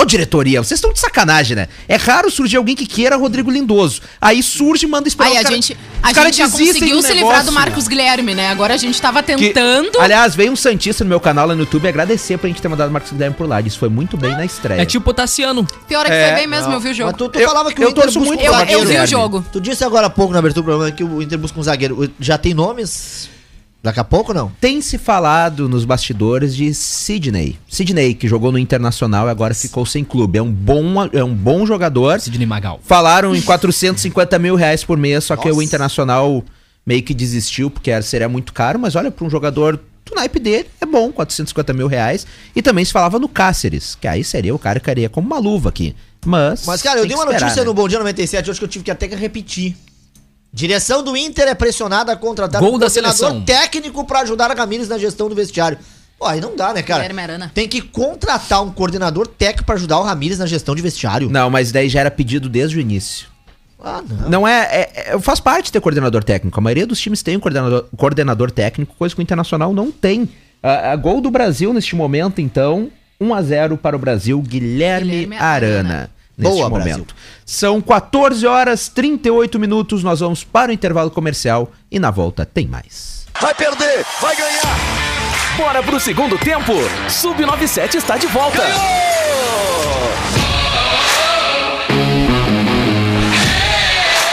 Ô, 0.00 0.04
diretoria, 0.04 0.62
vocês 0.62 0.78
estão 0.78 0.92
de 0.92 1.00
sacanagem, 1.00 1.56
né? 1.56 1.66
É 1.88 1.96
raro 1.96 2.30
surgir 2.30 2.56
alguém 2.56 2.76
que 2.76 2.86
queira 2.86 3.16
Rodrigo 3.16 3.50
Lindoso. 3.50 4.00
Aí 4.20 4.42
surge 4.44 4.86
e 4.86 4.88
manda 4.88 5.08
esperar 5.08 5.30
Aí 5.30 5.36
a 5.38 5.42
cara- 5.42 5.54
gente, 5.56 5.76
a 6.00 6.14
cara 6.14 6.26
gente 6.28 6.38
já 6.38 6.48
conseguiu 6.48 7.02
se 7.02 7.12
livrar 7.14 7.44
do 7.44 7.50
Marcos 7.50 7.88
Guilherme, 7.88 8.32
né? 8.32 8.48
Agora 8.50 8.74
a 8.74 8.76
gente 8.76 9.02
tava 9.02 9.24
Que- 9.24 9.34
tentando. 9.48 9.98
aliás, 10.00 10.36
veio 10.36 10.52
um 10.52 10.56
Santista 10.56 11.02
no 11.02 11.08
meu 11.10 11.18
canal 11.18 11.48
lá 11.48 11.54
no 11.54 11.62
YouTube 11.62 11.88
agradecer 11.88 12.38
pra 12.38 12.46
gente 12.48 12.62
ter 12.62 12.68
mandado 12.68 12.90
o 12.90 12.92
Marcos 12.92 13.10
Guilherme 13.10 13.34
por 13.34 13.48
lá. 13.48 13.60
Isso 13.60 13.76
foi 13.78 13.88
muito 13.88 14.16
bem 14.16 14.30
na 14.36 14.44
estreia. 14.44 14.80
É 14.80 14.84
tipo 14.86 15.10
o 15.10 15.12
Tassiano. 15.12 15.66
Pior 15.88 16.06
é 16.06 16.08
que 16.08 16.14
É, 16.14 16.26
foi 16.28 16.34
bem 16.36 16.46
mesmo, 16.46 16.72
eu 16.72 16.78
vi 16.78 16.90
o 16.90 16.94
jogo. 16.94 17.10
Mas 17.10 17.18
tu, 17.18 17.28
tu 17.28 17.38
Eu- 17.40 17.48
falava 17.48 17.72
que 17.72 17.82
eu 17.82 17.88
o 17.88 17.90
Inter 17.90 18.04
busca 18.04 18.20
muito 18.20 18.44
Eu, 18.44 18.52
zagueiro. 18.52 18.80
eu 18.82 18.86
vi 18.86 18.98
o 19.00 19.06
jogo. 19.06 19.44
Tu 19.52 19.60
disse 19.60 19.82
agora 19.82 20.06
há 20.06 20.10
pouco 20.10 20.32
na 20.32 20.38
abertura 20.38 20.62
do 20.62 20.64
programa 20.64 20.92
que 20.92 21.02
o 21.02 21.20
Inter 21.20 21.38
busca 21.38 21.58
um 21.58 21.62
zagueiro. 21.64 22.08
Já 22.20 22.38
tem 22.38 22.54
nomes? 22.54 23.28
Daqui 23.82 24.00
a 24.00 24.04
pouco 24.04 24.34
não? 24.34 24.50
Tem 24.60 24.80
se 24.82 24.98
falado 24.98 25.68
nos 25.68 25.84
bastidores 25.84 26.54
de 26.56 26.74
Sidney. 26.74 27.56
Sidney, 27.68 28.12
que 28.14 28.26
jogou 28.26 28.50
no 28.50 28.58
Internacional 28.58 29.28
e 29.28 29.30
agora 29.30 29.54
ficou 29.54 29.86
sem 29.86 30.02
clube. 30.04 30.38
É 30.38 30.42
um 30.42 30.50
bom, 30.52 30.82
é 31.12 31.22
um 31.22 31.34
bom 31.34 31.64
jogador. 31.64 32.20
Sidney 32.20 32.44
Magal. 32.46 32.80
Falaram 32.82 33.36
em 33.36 33.40
450 33.40 34.38
mil 34.38 34.56
reais 34.56 34.82
por 34.82 34.98
mês, 34.98 35.24
só 35.24 35.36
que 35.36 35.46
Nossa. 35.48 35.60
o 35.60 35.62
Internacional 35.62 36.42
meio 36.84 37.02
que 37.02 37.14
desistiu, 37.14 37.70
porque 37.70 37.90
era- 37.90 38.02
seria 38.02 38.28
muito 38.28 38.52
caro, 38.52 38.78
mas 38.78 38.96
olha, 38.96 39.10
para 39.10 39.24
um 39.24 39.30
jogador 39.30 39.76
do 40.04 40.14
naipe 40.14 40.38
dele, 40.40 40.66
é 40.80 40.86
bom, 40.86 41.12
450 41.12 41.72
mil 41.72 41.86
reais. 41.86 42.26
E 42.56 42.62
também 42.62 42.84
se 42.84 42.92
falava 42.92 43.18
no 43.18 43.28
Cáceres, 43.28 43.94
que 43.94 44.08
aí 44.08 44.24
seria 44.24 44.54
o 44.54 44.58
cara 44.58 44.80
que 44.80 44.86
caria 44.86 45.08
como 45.08 45.26
uma 45.26 45.38
luva 45.38 45.68
aqui. 45.68 45.94
Mas. 46.26 46.64
Mas, 46.66 46.82
cara, 46.82 46.98
eu 46.98 47.02
dei 47.02 47.10
que 47.10 47.14
uma 47.14 47.24
esperar, 47.24 47.40
notícia 47.42 47.62
né? 47.62 47.66
no 47.68 47.74
Bom 47.74 47.86
Dia 47.86 47.98
97 47.98 48.50
hoje 48.50 48.58
que 48.58 48.64
eu 48.64 48.68
tive 48.68 48.84
que 48.84 48.90
até 48.90 49.06
que 49.06 49.14
repetir. 49.14 49.76
Direção 50.52 51.02
do 51.02 51.16
Inter 51.16 51.46
é 51.48 51.54
pressionada 51.54 52.12
a 52.12 52.16
contratar 52.16 52.60
Gol 52.60 52.74
um 52.74 52.78
da 52.78 52.86
coordenador 52.86 53.16
seleção. 53.16 53.42
técnico 53.42 54.04
pra 54.04 54.20
ajudar 54.20 54.50
a 54.50 54.54
Ramires 54.54 54.88
na 54.88 54.98
gestão 54.98 55.28
do 55.28 55.34
vestiário. 55.34 55.78
Pô, 56.18 56.26
aí 56.26 56.40
não 56.40 56.56
dá, 56.56 56.72
né, 56.72 56.82
cara? 56.82 57.00
Guilherme 57.02 57.22
Arana. 57.22 57.50
Tem 57.54 57.68
que 57.68 57.80
contratar 57.80 58.62
um 58.62 58.72
coordenador 58.72 59.26
técnico 59.26 59.64
pra 59.66 59.74
ajudar 59.76 59.98
o 59.98 60.02
Ramires 60.02 60.38
na 60.38 60.46
gestão 60.46 60.74
de 60.74 60.82
vestiário. 60.82 61.28
Não, 61.30 61.48
mas 61.48 61.70
daí 61.70 61.88
já 61.88 62.00
era 62.00 62.10
pedido 62.10 62.48
desde 62.48 62.76
o 62.76 62.80
início. 62.80 63.28
Ah, 63.80 64.02
não. 64.08 64.28
Não 64.30 64.48
é, 64.48 64.62
é, 64.64 65.12
é- 65.14 65.18
Faz 65.20 65.38
parte 65.38 65.70
ter 65.70 65.80
coordenador 65.80 66.24
técnico. 66.24 66.58
A 66.58 66.62
maioria 66.62 66.86
dos 66.86 66.98
times 67.00 67.22
tem 67.22 67.36
um 67.36 67.40
coordenador, 67.40 67.86
coordenador 67.96 68.50
técnico, 68.50 68.94
coisa 68.98 69.14
que 69.14 69.20
o 69.20 69.22
Internacional 69.22 69.72
não 69.72 69.92
tem. 69.92 70.28
A, 70.60 70.90
a 70.92 70.96
gol 70.96 71.20
do 71.20 71.30
Brasil 71.30 71.72
neste 71.72 71.94
momento, 71.94 72.40
então, 72.40 72.90
1 73.20 73.32
a 73.34 73.42
0 73.42 73.76
para 73.76 73.94
o 73.94 73.98
Brasil, 73.98 74.40
Guilherme, 74.42 75.10
Guilherme 75.10 75.36
Arana. 75.36 75.78
Arana. 75.78 76.10
Neste 76.38 76.56
Boa, 76.56 76.70
momento. 76.70 76.86
Brasil. 76.86 77.06
São 77.44 77.80
14 77.80 78.46
horas 78.46 78.88
38 78.88 79.58
minutos. 79.58 80.04
Nós 80.04 80.20
vamos 80.20 80.44
para 80.44 80.70
o 80.70 80.74
intervalo 80.74 81.10
comercial 81.10 81.72
e 81.90 81.98
na 81.98 82.12
volta 82.12 82.46
tem 82.46 82.68
mais. 82.68 83.26
Vai 83.40 83.52
perder, 83.54 84.06
vai 84.20 84.36
ganhar. 84.36 84.78
Bora 85.56 85.82
pro 85.82 85.98
segundo 85.98 86.38
tempo. 86.38 86.72
Sub-97 87.08 87.96
está 87.96 88.16
de 88.16 88.28
volta. 88.28 88.62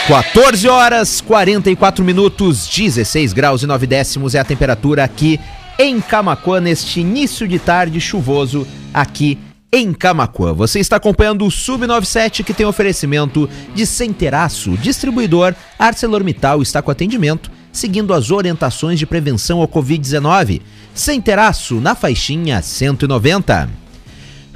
14 0.07 0.67
horas 0.69 1.19
44 1.19 2.05
minutos, 2.05 2.67
16 2.67 3.33
graus 3.33 3.63
e 3.63 3.65
9 3.65 3.87
décimos 3.87 4.35
é 4.35 4.39
a 4.39 4.45
temperatura 4.45 5.03
aqui 5.03 5.39
em 5.79 5.99
Camacuã 5.99 6.59
neste 6.61 6.99
início 6.99 7.47
de 7.47 7.57
tarde 7.57 7.99
chuvoso 7.99 8.67
aqui 8.93 9.39
em 9.75 9.93
Camacuã. 9.93 10.53
Você 10.53 10.79
está 10.79 10.95
acompanhando 10.95 11.45
o 11.45 11.49
Sub97 11.49 12.43
que 12.43 12.53
tem 12.53 12.65
oferecimento 12.65 13.49
de 13.73 13.85
Centeraço, 13.85 14.77
distribuidor 14.77 15.53
ArcelorMittal 15.77 16.61
está 16.61 16.81
com 16.81 16.91
atendimento 16.91 17.51
seguindo 17.75 18.13
as 18.13 18.31
orientações 18.31 18.97
de 18.97 19.05
prevenção 19.05 19.59
ao 19.59 19.67
Covid-19. 19.67 20.61
Centeraço 20.93 21.75
na 21.75 21.93
faixinha 21.93 22.61
190. 22.61 23.69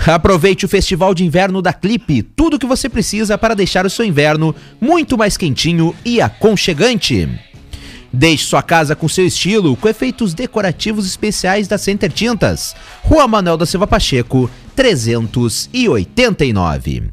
Aproveite 0.08 0.63
o 0.63 0.69
Festival 0.69 1.13
de 1.13 1.25
Inverno 1.25 1.62
da 1.62 1.73
Clipe, 1.73 2.23
tudo 2.23 2.55
o 2.55 2.60
que 2.60 2.65
você 2.65 2.88
precisa 2.88 3.38
para 3.38 3.53
deixar 3.53 3.86
o 3.86 3.89
seu 3.89 4.05
inverno 4.05 4.55
muito 4.79 5.17
mais 5.17 5.36
quentinho 5.36 5.93
e 6.05 6.21
aconchegante. 6.21 7.27
Deixe 8.12 8.45
sua 8.45 8.63
casa 8.63 8.95
com 8.95 9.08
seu 9.08 9.27
estilo, 9.27 9.75
com 9.75 9.88
efeitos 9.88 10.34
decorativos 10.34 11.05
especiais 11.05 11.67
da 11.67 11.77
Center 11.77 12.12
Tintas. 12.12 12.75
Rua 13.03 13.27
Manuel 13.27 13.58
da 13.58 13.65
Silva 13.65 13.86
Pacheco, 13.86 14.49
389. 14.79 17.11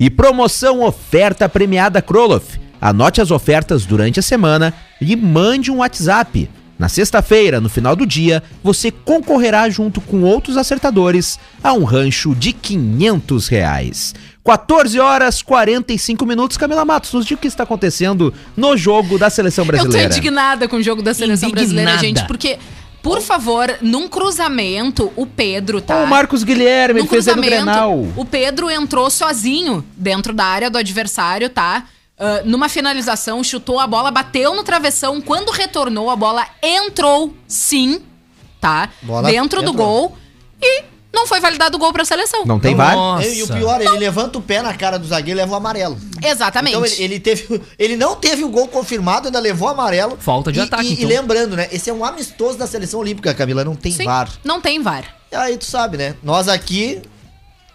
E 0.00 0.08
promoção 0.08 0.82
oferta 0.82 1.46
premiada 1.46 2.00
Kroloff. 2.00 2.58
Anote 2.80 3.20
as 3.20 3.30
ofertas 3.30 3.84
durante 3.84 4.18
a 4.18 4.22
semana 4.22 4.72
e 4.98 5.14
mande 5.14 5.70
um 5.70 5.76
WhatsApp. 5.76 6.48
Na 6.78 6.88
sexta-feira, 6.88 7.60
no 7.60 7.68
final 7.68 7.94
do 7.94 8.06
dia, 8.06 8.42
você 8.64 8.90
concorrerá 8.90 9.68
junto 9.68 10.00
com 10.00 10.22
outros 10.22 10.56
acertadores 10.56 11.38
a 11.62 11.74
um 11.74 11.84
rancho 11.84 12.34
de 12.34 12.54
500 12.54 13.48
reais. 13.48 14.14
14 14.42 14.98
horas 14.98 15.42
45 15.42 16.24
minutos. 16.24 16.56
Camila 16.56 16.86
Matos, 16.86 17.12
nos 17.12 17.26
diga 17.26 17.38
o 17.38 17.42
que 17.42 17.48
está 17.48 17.64
acontecendo 17.64 18.32
no 18.56 18.74
jogo 18.74 19.18
da 19.18 19.28
seleção 19.28 19.66
brasileira. 19.66 20.06
Eu 20.06 20.10
tô 20.10 20.16
indignada 20.16 20.66
com 20.66 20.76
o 20.76 20.82
jogo 20.82 21.02
da 21.02 21.12
seleção 21.12 21.50
Indignada. 21.50 21.74
brasileira, 21.74 21.98
gente, 21.98 22.26
porque, 22.26 22.58
por 23.06 23.22
favor, 23.22 23.78
num 23.80 24.08
cruzamento, 24.08 25.12
o 25.14 25.24
Pedro, 25.24 25.80
tá? 25.80 26.02
O 26.02 26.06
Marcos 26.06 26.42
Guilherme, 26.42 27.00
no 27.00 27.06
fez 27.06 27.24
cruzamento, 27.26 27.54
Grenal. 27.54 28.06
o 28.16 28.24
Pedro 28.24 28.68
entrou 28.68 29.08
sozinho 29.10 29.84
dentro 29.96 30.32
da 30.32 30.44
área 30.44 30.68
do 30.68 30.76
adversário, 30.76 31.48
tá? 31.48 31.86
Ah, 32.18 32.42
numa 32.44 32.68
finalização, 32.68 33.44
chutou 33.44 33.78
a 33.78 33.86
bola, 33.86 34.10
bateu 34.10 34.54
no 34.54 34.64
travessão. 34.64 35.20
Quando 35.20 35.50
retornou, 35.50 36.10
a 36.10 36.16
bola 36.16 36.46
entrou, 36.62 37.34
sim, 37.46 38.02
tá? 38.60 38.88
Bola 39.02 39.30
dentro 39.30 39.62
do 39.62 39.70
entrou. 39.70 39.86
gol. 39.86 40.18
E 40.60 40.82
não 41.16 41.26
foi 41.26 41.40
validado 41.40 41.76
o 41.76 41.80
gol 41.80 41.92
pra 41.92 42.04
seleção. 42.04 42.44
Não 42.44 42.60
tem. 42.60 42.74
VAR? 42.74 42.94
E 43.26 43.42
o 43.42 43.48
pior, 43.48 43.80
ele 43.80 43.98
levanta 43.98 44.38
o 44.38 44.42
pé 44.42 44.62
na 44.62 44.72
cara 44.74 44.98
do 44.98 45.06
zagueiro 45.08 45.40
e 45.40 45.42
leva 45.42 45.52
o 45.52 45.56
amarelo. 45.56 45.98
Exatamente. 46.22 46.76
Então 46.76 46.86
ele, 46.86 47.02
ele 47.02 47.18
teve, 47.20 47.60
ele 47.78 47.96
não 47.96 48.14
teve 48.14 48.44
o 48.44 48.48
gol 48.48 48.68
confirmado, 48.68 49.26
ainda 49.28 49.40
levou 49.40 49.68
amarelo. 49.68 50.16
Falta 50.20 50.52
de 50.52 50.58
E- 50.60 50.62
ataque, 50.62 50.86
E, 50.86 50.92
então. 50.92 51.02
e 51.04 51.06
lembrando, 51.06 51.56
né? 51.56 51.68
Esse 51.72 51.90
é 51.90 51.92
um 51.92 52.04
amistoso 52.04 52.56
da 52.58 52.66
seleção 52.66 53.00
olímpica, 53.00 53.34
Camila, 53.34 53.64
não 53.64 53.74
tem 53.74 53.90
Sim, 53.92 54.04
VAR. 54.04 54.30
não 54.44 54.60
tem 54.60 54.80
VAR. 54.82 55.04
E 55.32 55.34
aí 55.34 55.56
tu 55.56 55.64
sabe, 55.64 55.96
né? 55.96 56.14
Nós 56.22 56.46
aqui 56.48 57.00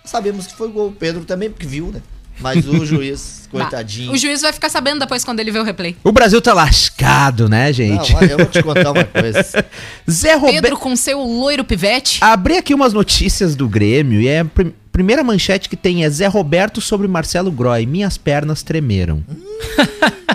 sabemos 0.05 0.47
que 0.47 0.55
foi 0.55 0.69
gol. 0.69 0.87
O 0.87 0.91
Pedro 0.91 1.25
também, 1.25 1.49
porque 1.49 1.65
viu, 1.67 1.87
né? 1.87 2.01
Mas 2.41 2.65
o 2.67 2.85
juiz, 2.85 3.47
Bah, 3.51 3.61
coitadinho. 3.61 4.11
O 4.13 4.17
juiz 4.17 4.41
vai 4.41 4.53
ficar 4.53 4.69
sabendo 4.69 4.99
depois 4.99 5.23
quando 5.25 5.39
ele 5.41 5.51
vê 5.51 5.59
o 5.59 5.63
replay. 5.63 5.95
O 6.03 6.11
Brasil 6.11 6.41
tá 6.41 6.53
lascado, 6.53 7.49
né, 7.49 7.67
Não, 7.67 7.73
gente? 7.73 8.15
olha, 8.15 8.31
eu 8.31 8.37
vou 8.37 8.45
te 8.47 8.63
contar 8.63 8.91
uma 8.91 9.03
coisa. 9.05 9.65
Zé 10.09 10.35
Roberto. 10.35 10.53
Pedro 10.61 10.77
com 10.77 10.95
seu 10.95 11.19
loiro 11.21 11.63
pivete. 11.63 12.19
Abri 12.23 12.57
aqui 12.57 12.73
umas 12.73 12.93
notícias 12.93 13.55
do 13.55 13.67
Grêmio 13.67 14.21
e 14.21 14.27
é 14.27 14.43
primeira 14.91 15.23
manchete 15.23 15.69
que 15.69 15.75
tem 15.75 16.03
é 16.03 16.09
Zé 16.09 16.27
Roberto 16.27 16.81
sobre 16.81 17.07
Marcelo 17.07 17.51
Groy. 17.51 17.85
Minhas 17.85 18.17
pernas 18.17 18.61
tremeram. 18.63 19.23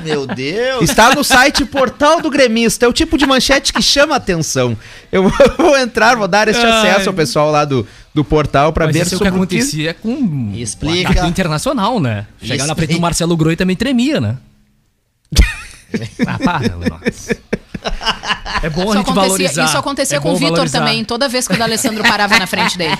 Meu 0.02 0.26
Deus. 0.26 0.88
Está 0.88 1.14
no 1.14 1.24
site 1.24 1.64
Portal 1.64 2.20
do 2.20 2.30
Gremista. 2.30 2.86
É 2.86 2.88
o 2.88 2.92
tipo 2.92 3.18
de 3.18 3.26
manchete 3.26 3.72
que 3.72 3.82
chama 3.82 4.16
atenção. 4.16 4.76
Eu 5.10 5.28
vou 5.58 5.76
entrar, 5.76 6.16
vou 6.16 6.28
dar 6.28 6.48
este 6.48 6.64
Ai. 6.64 6.90
acesso 6.90 7.08
ao 7.08 7.14
pessoal 7.14 7.50
lá 7.50 7.64
do, 7.64 7.86
do 8.14 8.24
portal 8.24 8.72
para 8.72 8.86
ver 8.86 9.02
isso 9.02 9.14
é 9.14 9.16
o 9.16 9.18
que 9.18 9.24
sobre 9.24 9.28
o 9.28 9.46
que... 9.46 9.56
acontecia 9.56 9.94
com 9.94 10.52
Explica. 10.54 11.24
o 11.24 11.28
internacional, 11.28 11.98
né? 12.00 12.26
Chegar 12.40 12.66
na 12.66 12.74
frente 12.74 12.94
do. 12.94 13.00
Marcelo 13.00 13.36
Groi 13.36 13.56
também 13.56 13.76
tremia, 13.76 14.20
né? 14.20 14.36
ah, 16.26 16.38
para, 16.38 16.76
Lenox. 16.76 17.30
É 18.62 18.70
bom 18.70 18.82
a 18.82 18.84
Isso 18.84 18.92
gente 18.94 19.02
acontecia, 19.02 19.14
valorizar. 19.14 19.64
isso 19.64 19.76
acontecia 19.78 20.16
É 20.16 20.20
com 20.20 20.32
o 20.32 20.36
Vitor 20.36 20.68
também, 20.70 21.04
toda 21.04 21.28
vez 21.28 21.46
que 21.46 21.54
o 21.54 21.58
D'Alessandro 21.58 22.02
parava 22.02 22.38
na 22.38 22.46
frente 22.46 22.76
dele. 22.78 22.96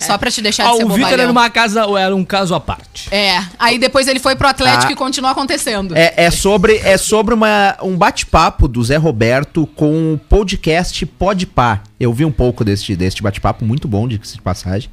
Só 0.00 0.16
pra 0.18 0.30
te 0.30 0.40
deixar 0.40 0.64
de 0.64 0.70
Ah, 0.70 0.76
ser 0.76 0.84
o 0.84 0.88
Vitor 0.88 1.12
era 1.20 1.30
uma 1.30 1.50
casa, 1.50 1.82
era 1.98 2.14
um 2.14 2.24
caso 2.24 2.54
à 2.54 2.60
parte. 2.60 3.08
É, 3.14 3.42
aí 3.58 3.78
depois 3.78 4.08
ele 4.08 4.18
foi 4.18 4.34
pro 4.34 4.48
Atlético 4.48 4.88
Ah. 4.88 4.92
e 4.92 4.96
continuou 4.96 5.30
acontecendo. 5.32 5.94
É, 5.96 6.14
é 6.16 6.30
sobre, 6.30 6.76
é 6.78 6.96
sobre 6.96 7.34
uma, 7.34 7.76
um 7.82 7.96
bate-papo 7.96 8.66
do 8.66 8.82
Zé 8.82 8.96
Roberto 8.96 9.66
com 9.76 10.14
o 10.14 10.18
podcast 10.18 11.04
Podpah. 11.06 11.80
Eu 12.00 12.12
vi 12.12 12.24
um 12.24 12.32
pouco 12.32 12.64
deste, 12.64 12.96
deste 12.96 13.22
bate-papo, 13.22 13.64
muito 13.64 13.86
bom, 13.86 14.08
de 14.08 14.18
de 14.18 14.40
passagem. 14.42 14.90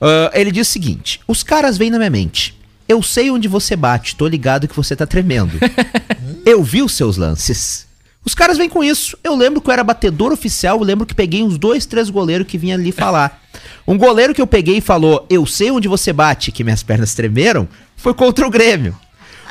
Ah, 0.00 0.30
ele 0.34 0.50
diz 0.50 0.68
o 0.68 0.70
seguinte: 0.70 1.20
Os 1.28 1.42
caras 1.42 1.76
vêm 1.78 1.90
na 1.90 1.98
minha 1.98 2.10
mente. 2.10 2.58
Eu 2.88 3.02
sei 3.02 3.30
onde 3.30 3.48
você 3.48 3.74
bate, 3.76 4.14
tô 4.16 4.26
ligado 4.28 4.68
que 4.68 4.76
você 4.76 4.94
tá 4.94 5.06
tremendo. 5.06 5.58
eu 6.44 6.62
vi 6.62 6.82
os 6.82 6.92
seus 6.92 7.16
lances. 7.16 7.86
Os 8.24 8.34
caras 8.34 8.56
vêm 8.56 8.68
com 8.68 8.82
isso. 8.82 9.16
Eu 9.22 9.34
lembro 9.34 9.60
que 9.60 9.68
eu 9.68 9.72
era 9.72 9.84
batedor 9.84 10.32
oficial, 10.32 10.78
eu 10.78 10.84
lembro 10.84 11.06
que 11.06 11.14
peguei 11.14 11.42
uns 11.42 11.58
dois, 11.58 11.84
três 11.84 12.08
goleiros 12.08 12.46
que 12.46 12.56
vinham 12.56 12.78
ali 12.78 12.90
falar. 12.90 13.42
Um 13.86 13.98
goleiro 13.98 14.34
que 14.34 14.40
eu 14.40 14.46
peguei 14.46 14.78
e 14.78 14.80
falou: 14.80 15.26
Eu 15.28 15.44
sei 15.44 15.70
onde 15.70 15.88
você 15.88 16.12
bate, 16.12 16.50
que 16.50 16.64
minhas 16.64 16.82
pernas 16.82 17.14
tremeram, 17.14 17.68
foi 17.96 18.14
contra 18.14 18.46
o 18.46 18.50
Grêmio. 18.50 18.96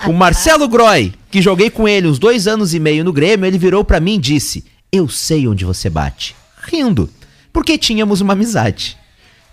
O 0.07 0.12
Marcelo 0.12 0.67
Groy, 0.67 1.13
que 1.29 1.41
joguei 1.41 1.69
com 1.69 1.88
ele 1.88 2.07
uns 2.07 2.19
dois 2.19 2.47
anos 2.47 2.73
e 2.73 2.79
meio 2.79 3.03
no 3.03 3.13
Grêmio, 3.13 3.45
ele 3.45 3.57
virou 3.57 3.83
pra 3.83 3.99
mim 3.99 4.15
e 4.15 4.19
disse: 4.19 4.65
Eu 4.91 5.07
sei 5.07 5.47
onde 5.47 5.63
você 5.63 5.89
bate. 5.89 6.36
Rindo, 6.63 7.09
porque 7.51 7.77
tínhamos 7.77 8.21
uma 8.21 8.33
amizade. 8.33 8.97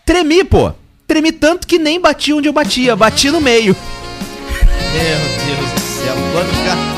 Tremi, 0.06 0.44
pô. 0.44 0.72
Tremi 1.06 1.32
tanto 1.32 1.66
que 1.66 1.78
nem 1.78 2.00
bati 2.00 2.32
onde 2.32 2.48
eu 2.48 2.52
batia, 2.52 2.96
bati 2.96 3.30
no 3.30 3.40
meio. 3.40 3.76
Meu 4.92 5.56
Deus 5.56 5.70
do 5.72 5.80
céu. 5.80 6.14
Quando 6.32 6.48
ficar... 6.48 6.89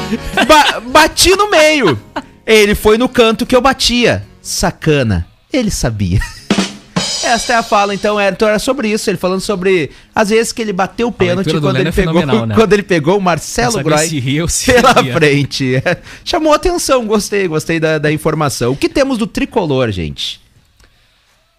Ba- 0.46 0.80
bati 0.80 1.30
no 1.36 1.50
meio. 1.50 1.98
Ele 2.46 2.74
foi 2.74 2.98
no 2.98 3.08
canto 3.08 3.46
que 3.46 3.54
eu 3.54 3.60
batia. 3.60 4.24
Sacana. 4.40 5.26
Ele 5.52 5.70
sabia. 5.70 6.20
Esta 7.22 7.52
é 7.52 7.56
a 7.56 7.62
fala, 7.62 7.94
então, 7.94 8.18
era, 8.18 8.34
então 8.34 8.48
era 8.48 8.58
sobre 8.58 8.88
isso, 8.88 9.08
ele 9.08 9.16
falando 9.16 9.40
sobre 9.40 9.90
as 10.12 10.30
vezes 10.30 10.52
que 10.52 10.60
ele 10.60 10.72
bateu 10.72 11.06
o 11.06 11.12
pênalti 11.12 11.52
quando 11.52 11.66
Leno 11.66 11.78
ele, 11.78 11.88
é 11.88 11.92
pegou, 11.92 12.46
né? 12.46 12.54
quando 12.54 12.72
ele 12.72 12.82
pegou 12.82 13.16
o 13.16 13.20
Marcelo 13.20 13.80
Groy 13.80 14.06
ria 14.18 14.44
pela 14.66 14.92
ria. 15.00 15.12
frente. 15.14 15.76
É. 15.76 15.98
Chamou 16.24 16.52
atenção, 16.52 17.06
gostei, 17.06 17.46
gostei 17.46 17.78
da, 17.78 17.98
da 17.98 18.10
informação. 18.10 18.72
O 18.72 18.76
que 18.76 18.88
temos 18.88 19.18
do 19.18 19.26
tricolor, 19.28 19.92
gente? 19.92 20.40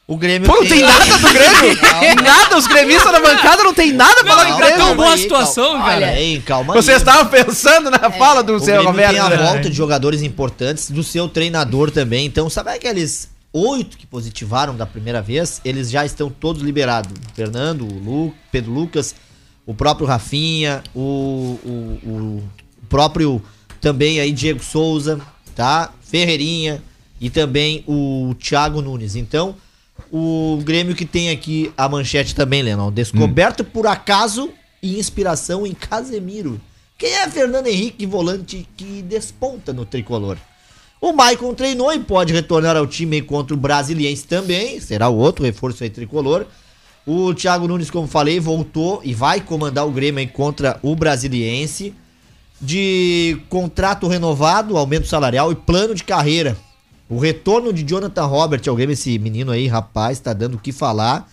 O 0.06 0.18
Grêmio 0.18 0.48
Pô, 0.50 0.58
não 0.58 0.68
tem 0.68 0.82
nada 0.82 1.06
do 1.18 1.30
Grêmio? 1.32 2.24
nada, 2.24 2.58
os 2.58 2.68
gremistas 2.68 3.12
na 3.12 3.20
bancada 3.22 3.64
não 3.64 3.74
tem 3.74 3.94
nada 3.94 4.22
pra 4.24 4.32
falar 4.36 4.44
do 4.44 4.50
Calma, 4.50 4.66
Grêmio. 4.66 4.86
tão 4.86 4.96
boa 4.98 5.14
a 5.14 5.18
situação, 5.18 5.64
calma. 5.72 5.86
cara. 5.86 5.96
Olha 5.98 6.08
aí, 6.10 6.42
calma 6.42 6.74
aí. 6.76 6.82
Você 6.82 6.92
estava 6.92 7.26
pensando 7.30 7.90
na 7.90 8.12
fala 8.12 8.44
do 8.44 8.56
O 8.56 8.60
seu 8.60 8.66
Grêmio 8.74 8.88
Roberto? 8.92 9.12
tem 9.12 9.20
a 9.20 9.30
né? 9.30 9.38
volta 9.38 9.70
de 9.70 9.76
jogadores 9.76 10.22
importantes, 10.22 10.92
do 10.92 11.04
seu 11.04 11.30
treinador 11.30 11.90
também. 11.90 12.26
Então, 12.26 12.50
sabe 12.50 12.72
aqueles 12.72 13.30
oito 13.54 13.98
que 13.98 14.06
positivaram 14.06 14.76
da 14.76 14.86
primeira 14.86 15.22
vez? 15.22 15.62
Eles 15.64 15.90
já 15.90 16.06
estão 16.06 16.30
todos 16.30 16.62
liberados. 16.62 17.12
O 17.14 17.34
Fernando, 17.36 17.84
o 17.86 17.98
Lu, 18.00 18.34
Pedro 18.52 18.74
Lucas, 18.74 19.16
o 19.66 19.74
próprio 19.74 20.06
Rafinha, 20.06 20.84
o, 20.94 21.58
o, 21.64 22.00
o 22.10 22.44
próprio 22.90 23.42
também 23.80 24.20
aí 24.20 24.34
Diego 24.34 24.62
Souza, 24.62 25.22
tá? 25.56 25.92
Ferreirinha 26.02 26.84
e 27.22 27.30
também 27.30 27.86
o 27.88 28.36
Thiago 28.38 28.82
Nunes. 28.82 29.16
Então, 29.16 29.56
o 30.16 30.60
Grêmio 30.64 30.94
que 30.96 31.06
tem 31.06 31.32
aqui 31.32 31.74
a 31.76 31.90
manchete 31.90 32.36
também, 32.36 32.62
Lennon. 32.62 32.92
Descoberto 32.92 33.64
por 33.64 33.88
acaso 33.88 34.52
e 34.80 35.00
inspiração 35.00 35.66
em 35.66 35.74
Casemiro. 35.74 36.62
Quem 36.96 37.12
é 37.12 37.28
Fernando 37.28 37.66
Henrique, 37.66 38.06
volante 38.06 38.70
que 38.78 39.02
desponta 39.02 39.74
no 39.74 39.86
tricolor? 39.86 40.38
O 41.02 41.14
Maicon 41.14 41.56
treinou 41.56 41.92
e 41.92 42.00
pode 42.00 42.32
retornar 42.32 42.78
ao 42.78 42.86
time 42.86 43.24
contra 43.24 43.56
o 43.56 43.58
Brasiliense 43.58 44.28
também. 44.28 44.80
Será 44.80 45.10
o 45.10 45.18
outro 45.18 45.44
reforço 45.44 45.84
aí 45.84 45.90
tricolor. 45.90 46.46
O 47.08 47.34
Thiago 47.34 47.68
Nunes, 47.68 47.90
como 47.90 48.08
falei, 48.08 48.40
voltou 48.40 49.02
e 49.04 49.16
vai 49.16 49.42
comandar 49.42 49.88
o 49.88 49.92
Grêmio 49.92 50.20
aí 50.20 50.28
contra 50.28 50.80
o 50.84 50.96
Brasiliense. 50.96 51.92
De 52.62 53.40
contrato 53.50 54.08
renovado, 54.08 54.78
aumento 54.78 55.08
salarial 55.08 55.52
e 55.52 55.56
plano 55.56 55.96
de 55.96 56.04
carreira. 56.04 56.56
O 57.10 57.18
retorno 57.20 57.74
de 57.74 57.84
Jonathan 57.84 58.26
Robert 58.26 58.62
ao 58.68 58.76
Grêmio, 58.76 58.94
esse 58.94 59.18
menino 59.20 59.52
aí, 59.52 59.68
rapaz, 59.68 60.20
tá 60.20 60.34
dando 60.34 60.56
o 60.56 60.60
que 60.60 60.72
falar. 60.72 61.32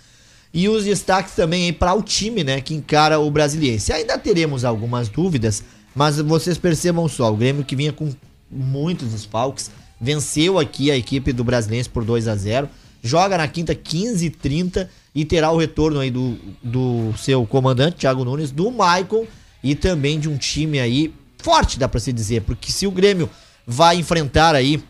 E 0.53 0.69
os 0.69 0.85
destaques 0.85 1.35
também 1.35 1.67
aí 1.67 1.73
para 1.73 1.95
o 1.95 2.03
time, 2.03 2.43
né, 2.43 2.61
que 2.61 2.75
encara 2.75 3.21
o 3.21 3.31
Brasiliense. 3.31 3.93
Ainda 3.93 4.19
teremos 4.19 4.65
algumas 4.65 5.09
dúvidas, 5.09 5.63
mas 5.95 6.19
vocês 6.19 6.59
percebam 6.59 7.09
só, 7.09 7.33
o 7.33 7.37
Grêmio 7.37 7.65
que 7.65 7.77
vinha 7.77 7.93
com 7.93 8.13
muitos 8.51 9.11
desfalques, 9.11 9.71
venceu 10.01 10.59
aqui 10.59 10.91
a 10.91 10.97
equipe 10.97 11.33
do 11.33 11.45
Brasiliense 11.45 11.89
por 11.89 12.05
2 12.05 12.27
a 12.27 12.35
0 12.35 12.69
joga 13.03 13.39
na 13.39 13.49
quinta 13.49 13.75
15 13.75 14.27
e 14.27 14.31
30 14.31 14.91
e 15.15 15.25
terá 15.25 15.51
o 15.51 15.57
retorno 15.57 16.01
aí 16.01 16.11
do, 16.11 16.39
do 16.63 17.13
seu 17.17 17.47
comandante, 17.47 17.99
Thiago 17.99 18.25
Nunes, 18.25 18.51
do 18.51 18.71
Maicon 18.71 19.27
e 19.63 19.75
também 19.75 20.19
de 20.19 20.29
um 20.29 20.37
time 20.37 20.79
aí 20.79 21.13
forte, 21.39 21.79
dá 21.79 21.89
pra 21.89 22.01
se 22.01 22.13
dizer, 22.13 22.43
porque 22.43 22.71
se 22.71 22.87
o 22.87 22.91
Grêmio 22.91 23.29
vai 23.67 23.97
enfrentar 23.97 24.55
aí 24.55 24.83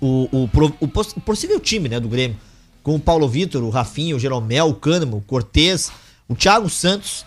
o, 0.00 0.28
o, 0.32 0.44
o 0.44 0.80
o 0.80 1.20
possível 1.20 1.60
time 1.60 1.88
né, 1.88 2.00
do 2.00 2.08
Grêmio 2.08 2.36
com 2.86 2.94
o 2.94 3.00
Paulo 3.00 3.28
Vitor, 3.28 3.64
o 3.64 3.68
Rafinha, 3.68 4.14
o 4.14 4.18
Jeromel, 4.18 4.68
o 4.68 4.74
Cânimo, 4.74 5.16
o 5.16 5.20
Cortez, 5.20 5.90
o 6.28 6.36
Thiago 6.36 6.70
Santos, 6.70 7.26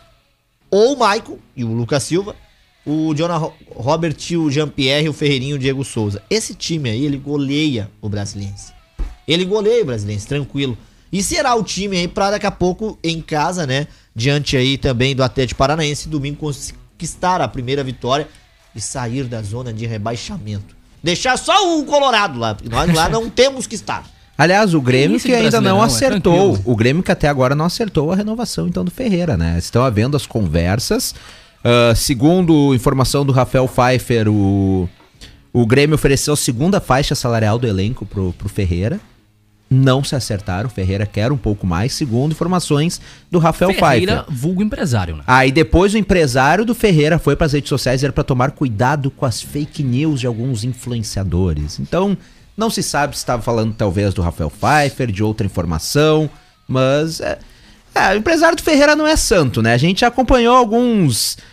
ou 0.71 0.93
o 0.93 0.97
Maicon 0.97 1.37
e 1.53 1.65
o 1.65 1.73
Lucas 1.73 2.03
Silva, 2.03 2.33
o 2.85 3.13
Jonah 3.13 3.51
Robert, 3.75 4.15
o 4.37 4.49
Jean-Pierre, 4.49 5.09
o 5.09 5.13
Ferreirinho 5.13 5.57
o 5.57 5.59
Diego 5.59 5.83
Souza. 5.83 6.23
Esse 6.29 6.55
time 6.55 6.89
aí, 6.89 7.03
ele 7.03 7.17
goleia 7.17 7.91
o 8.01 8.07
Brasiliense. 8.07 8.71
Ele 9.27 9.43
goleia 9.43 9.83
o 9.83 9.85
Brasiliense, 9.85 10.25
tranquilo. 10.25 10.77
E 11.11 11.21
será 11.21 11.53
o 11.55 11.63
time 11.63 11.97
aí 11.97 12.07
pra 12.07 12.31
daqui 12.31 12.45
a 12.45 12.51
pouco 12.51 12.97
em 13.03 13.21
casa, 13.21 13.67
né? 13.67 13.87
Diante 14.15 14.55
aí 14.55 14.77
também 14.77 15.13
do 15.13 15.23
Atlético 15.23 15.57
Paranaense, 15.57 16.07
domingo 16.07 16.37
conquistar 16.37 17.41
a 17.41 17.47
primeira 17.49 17.83
vitória 17.83 18.29
e 18.73 18.79
sair 18.79 19.25
da 19.25 19.41
zona 19.41 19.73
de 19.73 19.85
rebaixamento. 19.85 20.78
Deixar 21.03 21.37
só 21.37 21.77
o 21.79 21.85
Colorado 21.85 22.37
lá, 22.39 22.55
porque 22.55 22.69
nós 22.69 22.93
lá 22.93 23.07
não 23.09 23.29
temos 23.29 23.65
que 23.65 23.75
estar. 23.75 24.03
Aliás, 24.37 24.73
o 24.73 24.81
Grêmio 24.81 25.19
que 25.19 25.33
ainda 25.33 25.59
não 25.59 25.81
é 25.81 25.85
acertou. 25.85 26.53
tranquilo. 26.53 26.71
o 26.71 26.75
Grêmio 26.75 27.03
que 27.03 27.11
até 27.11 27.27
agora 27.27 27.53
não 27.55 27.65
acertou 27.65 28.11
a 28.11 28.15
renovação 28.15 28.67
então 28.67 28.85
do 28.85 28.91
Ferreira, 28.91 29.35
né? 29.35 29.57
Estão 29.57 29.83
havendo 29.83 30.15
as 30.15 30.25
conversas. 30.25 31.13
Ah, 31.63 31.93
segundo 31.95 32.73
informação 32.73 33.25
do 33.25 33.31
Rafael 33.31 33.67
Pfeiffer, 33.67 34.27
o, 34.29 34.89
o 35.51 35.65
Grêmio 35.65 35.95
ofereceu 35.95 36.33
a 36.33 36.37
segunda 36.37 36.79
faixa 36.79 37.15
salarial 37.15 37.59
do 37.59 37.67
elenco 37.67 38.05
pro, 38.05 38.33
pro 38.33 38.49
Ferreira. 38.49 38.99
Não 39.69 40.03
se 40.03 40.15
acertaram. 40.15 40.67
O 40.67 40.71
Ferreira 40.71 41.05
quer 41.05 41.31
um 41.31 41.37
pouco 41.37 41.67
mais, 41.67 41.93
segundo 41.93 42.31
informações 42.31 42.99
do 43.29 43.37
Rafael 43.37 43.71
Ferreira, 43.71 44.23
Pfeiffer. 44.23 44.35
vulgo 44.35 44.63
empresário, 44.63 45.15
né? 45.17 45.23
Aí 45.27 45.51
depois 45.51 45.93
o 45.93 45.97
empresário 45.97 46.65
do 46.65 46.73
Ferreira 46.73 47.19
foi 47.19 47.35
para 47.35 47.45
as 47.45 47.53
redes 47.53 47.69
sociais 47.69 48.03
era 48.03 48.11
para 48.11 48.23
tomar 48.23 48.51
cuidado 48.51 49.11
com 49.11 49.25
as 49.25 49.41
fake 49.41 49.83
news 49.83 50.19
de 50.21 50.25
alguns 50.27 50.63
influenciadores. 50.63 51.79
Então, 51.79 52.17
não 52.57 52.69
se 52.69 52.81
sabe 52.83 53.15
se 53.15 53.19
estava 53.19 53.41
falando 53.41 53.73
talvez 53.73 54.13
do 54.13 54.21
Rafael 54.21 54.49
Pfeiffer, 54.51 55.11
de 55.11 55.23
outra 55.23 55.45
informação, 55.45 56.29
mas 56.67 57.21
é, 57.21 57.37
é, 57.95 58.13
o 58.13 58.17
empresário 58.17 58.55
do 58.57 58.63
Ferreira 58.63 58.95
não 58.95 59.05
é 59.07 59.15
santo, 59.15 59.61
né? 59.61 59.73
A 59.73 59.77
gente 59.77 60.03
acompanhou 60.03 60.55
alguns 60.55 61.37
al- 61.37 61.43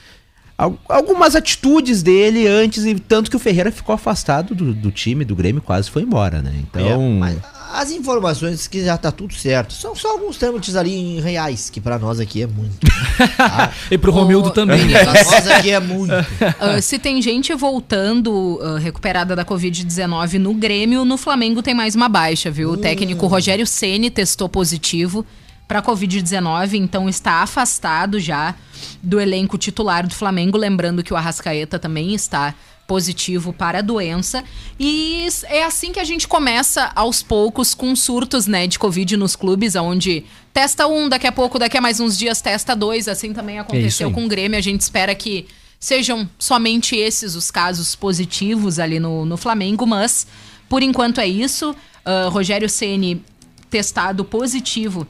algumas 0.88 1.36
atitudes 1.36 2.02
dele 2.02 2.46
antes 2.46 2.84
e 2.84 2.94
tanto 2.94 3.30
que 3.30 3.36
o 3.36 3.40
Ferreira 3.40 3.70
ficou 3.70 3.94
afastado 3.94 4.54
do, 4.54 4.72
do 4.72 4.90
time 4.90 5.24
do 5.24 5.36
Grêmio, 5.36 5.60
quase 5.60 5.90
foi 5.90 6.02
embora, 6.02 6.40
né? 6.40 6.54
Então, 6.58 6.86
É, 6.86 6.96
mas 6.96 7.38
as 7.72 7.90
informações 7.90 8.66
que 8.66 8.82
já 8.84 8.96
tá 8.96 9.10
tudo 9.12 9.34
certo. 9.34 9.74
São 9.74 9.94
só 9.94 10.12
alguns 10.12 10.38
trâmites 10.38 10.76
ali 10.76 10.94
em 10.94 11.20
reais, 11.20 11.68
que 11.68 11.80
pra 11.80 11.98
nós 11.98 12.18
aqui 12.20 12.42
é 12.42 12.46
muito. 12.46 12.78
E 13.90 13.98
pro 13.98 14.10
Romildo 14.12 14.50
também. 14.50 14.88
Pra 14.88 15.04
nós 15.04 15.48
aqui 15.48 15.70
é 15.70 15.80
muito. 15.80 16.12
Ah, 16.58 16.80
se 16.80 16.98
tem 16.98 17.20
gente 17.20 17.54
voltando 17.54 18.58
ah, 18.62 18.78
recuperada 18.78 19.36
da 19.36 19.44
Covid-19 19.44 20.38
no 20.38 20.54
Grêmio, 20.54 21.04
no 21.04 21.16
Flamengo 21.16 21.62
tem 21.62 21.74
mais 21.74 21.94
uma 21.94 22.08
baixa, 22.08 22.50
viu? 22.50 22.70
O 22.70 22.76
técnico 22.76 23.26
Rogério 23.26 23.66
Ceni 23.66 24.10
testou 24.10 24.48
positivo 24.48 25.24
para 25.66 25.82
Covid-19, 25.82 26.74
então 26.74 27.08
está 27.08 27.42
afastado 27.42 28.20
já 28.20 28.54
do 29.02 29.20
elenco 29.20 29.58
titular 29.58 30.06
do 30.06 30.14
Flamengo. 30.14 30.56
Lembrando 30.56 31.02
que 31.02 31.12
o 31.12 31.16
Arrascaeta 31.16 31.78
também 31.78 32.14
está 32.14 32.54
positivo 32.86 33.52
para 33.52 33.80
a 33.80 33.82
doença. 33.82 34.44
E 34.78 35.26
é 35.48 35.64
assim 35.64 35.92
que 35.92 35.98
a 35.98 36.04
gente 36.04 36.28
começa 36.28 36.92
aos 36.94 37.22
poucos 37.22 37.74
com 37.74 37.96
surtos, 37.96 38.46
né, 38.46 38.66
de 38.66 38.78
Covid 38.78 39.16
nos 39.16 39.34
clubes, 39.34 39.74
onde 39.74 40.24
testa 40.52 40.86
um, 40.86 41.08
daqui 41.08 41.26
a 41.26 41.32
pouco, 41.32 41.58
daqui 41.58 41.76
a 41.76 41.80
mais 41.80 41.98
uns 41.98 42.16
dias 42.16 42.40
testa 42.40 42.76
dois. 42.76 43.08
Assim 43.08 43.32
também 43.32 43.58
aconteceu 43.58 44.08
aí. 44.08 44.14
com 44.14 44.24
o 44.24 44.28
Grêmio. 44.28 44.56
A 44.56 44.62
gente 44.62 44.80
espera 44.80 45.14
que 45.14 45.48
sejam 45.80 46.28
somente 46.38 46.96
esses 46.96 47.34
os 47.34 47.50
casos 47.50 47.96
positivos 47.96 48.78
ali 48.78 49.00
no, 49.00 49.24
no 49.24 49.36
Flamengo, 49.36 49.84
mas 49.84 50.26
por 50.68 50.82
enquanto 50.82 51.20
é 51.20 51.26
isso. 51.26 51.74
Ah, 52.06 52.28
Rogério 52.30 52.68
Ceni 52.68 53.20
testado 53.68 54.24
positivo 54.24 55.06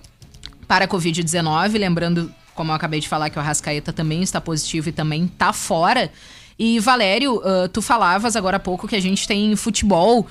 para 0.67 0.85
a 0.85 0.89
Covid-19. 0.89 1.79
Lembrando, 1.79 2.33
como 2.55 2.71
eu 2.71 2.75
acabei 2.77 3.01
de 3.01 3.09
falar, 3.09 3.31
que 3.31 3.39
o 3.39 3.41
Arrascaeta 3.41 3.93
também 3.93 4.23
está 4.23 4.41
positivo 4.41 4.89
e 4.89 4.93
também 4.93 5.25
está 5.25 5.53
fora. 5.53 6.11
E, 6.59 6.81
Valério, 6.81 7.41
ah, 7.45 7.69
tu 7.71 7.83
falavas 7.83 8.35
agora 8.35 8.57
há 8.57 8.61
pouco 8.61 8.89
que 8.89 8.97
a 8.97 9.01
gente 9.01 9.29
tem 9.29 9.55
futebol 9.57 10.27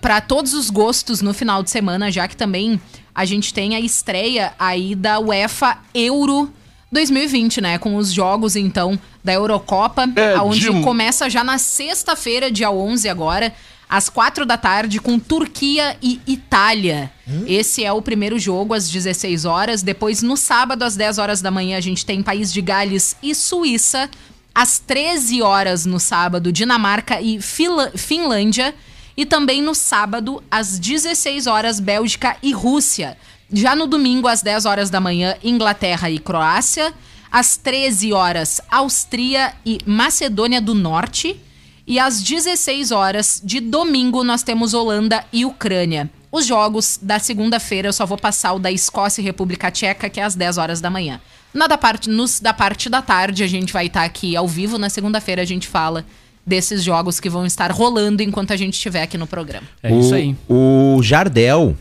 para 0.00 0.20
todos 0.20 0.54
os 0.54 0.70
gostos 0.70 1.20
no 1.20 1.34
final 1.34 1.60
de 1.60 1.68
semana, 1.68 2.08
já 2.08 2.28
que 2.28 2.36
também 2.36 2.80
a 3.12 3.24
gente 3.24 3.52
tem 3.52 3.74
a 3.74 3.80
estreia 3.80 4.52
aí 4.56 4.94
da 4.94 5.18
UEFA 5.18 5.78
Euro 5.92 6.48
2020, 6.92 7.60
né? 7.60 7.76
Com 7.78 7.96
os 7.96 8.12
jogos, 8.12 8.54
então, 8.54 8.98
da 9.22 9.32
Eurocopa, 9.32 10.04
É, 10.14 10.38
onde 10.38 10.70
começa 10.82 11.28
já 11.28 11.42
na 11.42 11.58
sexta-feira, 11.58 12.52
dia 12.52 12.70
11 12.70 13.08
agora, 13.08 13.52
às 13.96 14.08
quatro 14.08 14.44
da 14.44 14.56
tarde, 14.56 14.98
com 15.00 15.18
Turquia 15.18 15.96
e 16.02 16.20
Itália. 16.26 17.12
Esse 17.46 17.84
é 17.84 17.92
o 17.92 18.02
primeiro 18.02 18.38
jogo, 18.38 18.74
às 18.74 18.88
16 18.90 19.44
horas. 19.44 19.82
Depois, 19.82 20.20
no 20.22 20.36
sábado, 20.36 20.82
às 20.82 20.96
10 20.96 21.18
horas 21.18 21.40
da 21.40 21.50
manhã, 21.50 21.76
a 21.76 21.80
gente 21.80 22.04
tem 22.04 22.22
País 22.22 22.52
de 22.52 22.60
Gales 22.60 23.16
e 23.22 23.34
Suíça. 23.34 24.10
Às 24.54 24.78
13 24.78 25.42
horas 25.42 25.86
no 25.86 26.00
sábado, 26.00 26.50
Dinamarca 26.52 27.20
e 27.20 27.40
Fila- 27.40 27.92
Finlândia. 27.94 28.74
E 29.16 29.24
também 29.24 29.62
no 29.62 29.74
sábado, 29.76 30.42
às 30.50 30.76
16 30.78 31.46
horas, 31.46 31.78
Bélgica 31.78 32.36
e 32.42 32.52
Rússia. 32.52 33.16
Já 33.52 33.76
no 33.76 33.86
domingo, 33.86 34.26
às 34.26 34.42
10 34.42 34.66
horas 34.66 34.90
da 34.90 35.00
manhã, 35.00 35.36
Inglaterra 35.44 36.10
e 36.10 36.18
Croácia. 36.18 36.92
Às 37.30 37.56
13 37.56 38.12
horas, 38.12 38.60
Áustria 38.70 39.54
e 39.64 39.78
Macedônia 39.86 40.60
do 40.60 40.74
Norte. 40.74 41.40
E 41.86 41.98
às 41.98 42.22
16 42.22 42.90
horas 42.92 43.42
de 43.44 43.60
domingo, 43.60 44.24
nós 44.24 44.42
temos 44.42 44.72
Holanda 44.72 45.24
e 45.32 45.44
Ucrânia. 45.44 46.10
Os 46.32 46.46
jogos 46.46 46.98
da 47.00 47.18
segunda-feira, 47.18 47.88
eu 47.88 47.92
só 47.92 48.06
vou 48.06 48.18
passar 48.18 48.54
o 48.54 48.58
da 48.58 48.72
Escócia 48.72 49.20
e 49.20 49.24
República 49.24 49.70
Tcheca, 49.70 50.08
que 50.08 50.18
é 50.18 50.24
às 50.24 50.34
10 50.34 50.58
horas 50.58 50.80
da 50.80 50.90
manhã. 50.90 51.20
Na 51.52 51.66
da 51.66 51.78
parte, 51.78 52.10
nos 52.10 52.40
da 52.40 52.52
parte 52.52 52.88
da 52.88 53.00
tarde, 53.00 53.44
a 53.44 53.46
gente 53.46 53.72
vai 53.72 53.86
estar 53.86 54.02
aqui 54.02 54.34
ao 54.34 54.48
vivo. 54.48 54.76
Na 54.76 54.90
segunda-feira, 54.90 55.42
a 55.42 55.44
gente 55.44 55.68
fala 55.68 56.04
desses 56.44 56.82
jogos 56.82 57.20
que 57.20 57.30
vão 57.30 57.46
estar 57.46 57.70
rolando 57.70 58.22
enquanto 58.22 58.52
a 58.52 58.56
gente 58.56 58.74
estiver 58.74 59.02
aqui 59.02 59.16
no 59.16 59.26
programa. 59.26 59.66
É 59.82 59.92
o, 59.92 60.00
isso 60.00 60.14
aí. 60.14 60.34
O 60.48 61.00
Jardel, 61.02 61.76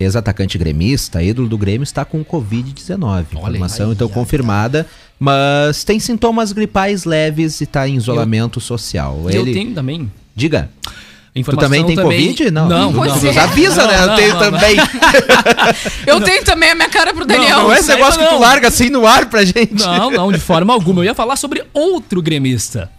ex-atacante 0.00 0.58
gremista, 0.58 1.22
ídolo 1.22 1.48
do 1.48 1.56
Grêmio, 1.56 1.84
está 1.84 2.04
com 2.04 2.24
Covid-19. 2.24 2.98
Olha 3.04 3.24
aí. 3.24 3.24
Informação 3.34 3.86
Ai, 3.86 3.92
então 3.92 4.08
ai, 4.08 4.14
confirmada, 4.14 4.86
mas 5.18 5.84
tem 5.84 5.98
sintomas 5.98 6.52
gripais 6.52 7.04
leves 7.04 7.60
e 7.60 7.64
está 7.64 7.88
em 7.88 7.96
isolamento 7.96 8.60
social. 8.60 9.22
E 9.26 9.36
Ele, 9.36 9.50
eu 9.50 9.54
tenho 9.54 9.74
também. 9.74 10.10
Diga, 10.34 10.70
tu 10.82 11.40
Informação 11.40 11.68
também 11.68 11.86
tem 11.86 11.96
Covid? 11.96 12.50
Não, 12.50 12.68
Não, 12.68 12.92
Pois 12.92 13.14
não. 13.14 13.22
Nos 13.22 13.36
avisa, 13.36 13.86
né? 13.86 13.96
Não, 13.96 14.02
eu 14.02 14.08
não, 14.08 14.16
tenho 14.16 14.34
não, 14.34 14.40
também. 14.40 14.76
Eu 16.06 16.20
tenho 16.20 16.44
também 16.44 16.70
a 16.70 16.74
minha 16.74 16.88
cara 16.88 17.12
pro 17.12 17.26
Daniel. 17.26 17.58
Não, 17.58 17.72
é 17.72 17.78
esse 17.78 17.88
negócio 17.88 18.18
que 18.18 18.26
tu 18.26 18.32
não. 18.32 18.40
larga 18.40 18.68
assim 18.68 18.88
no 18.88 19.06
ar 19.06 19.26
pra 19.26 19.44
gente. 19.44 19.74
Não, 19.74 20.10
não, 20.10 20.32
de 20.32 20.38
forma 20.38 20.72
alguma. 20.72 21.00
Eu 21.00 21.04
ia 21.04 21.14
falar 21.14 21.36
sobre 21.36 21.64
outro 21.74 22.22
gremista. 22.22 22.90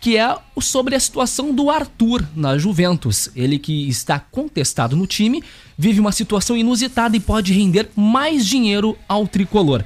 Que 0.00 0.16
é 0.16 0.34
sobre 0.60 0.94
a 0.94 1.00
situação 1.00 1.54
do 1.54 1.70
Arthur 1.70 2.24
na 2.34 2.56
Juventus. 2.56 3.30
Ele 3.36 3.58
que 3.58 3.88
está 3.88 4.18
contestado 4.18 4.96
no 4.96 5.06
time, 5.06 5.42
vive 5.76 6.00
uma 6.00 6.10
situação 6.10 6.56
inusitada 6.56 7.16
e 7.16 7.20
pode 7.20 7.52
render 7.52 7.88
mais 7.94 8.46
dinheiro 8.46 8.96
ao 9.06 9.26
tricolor. 9.26 9.84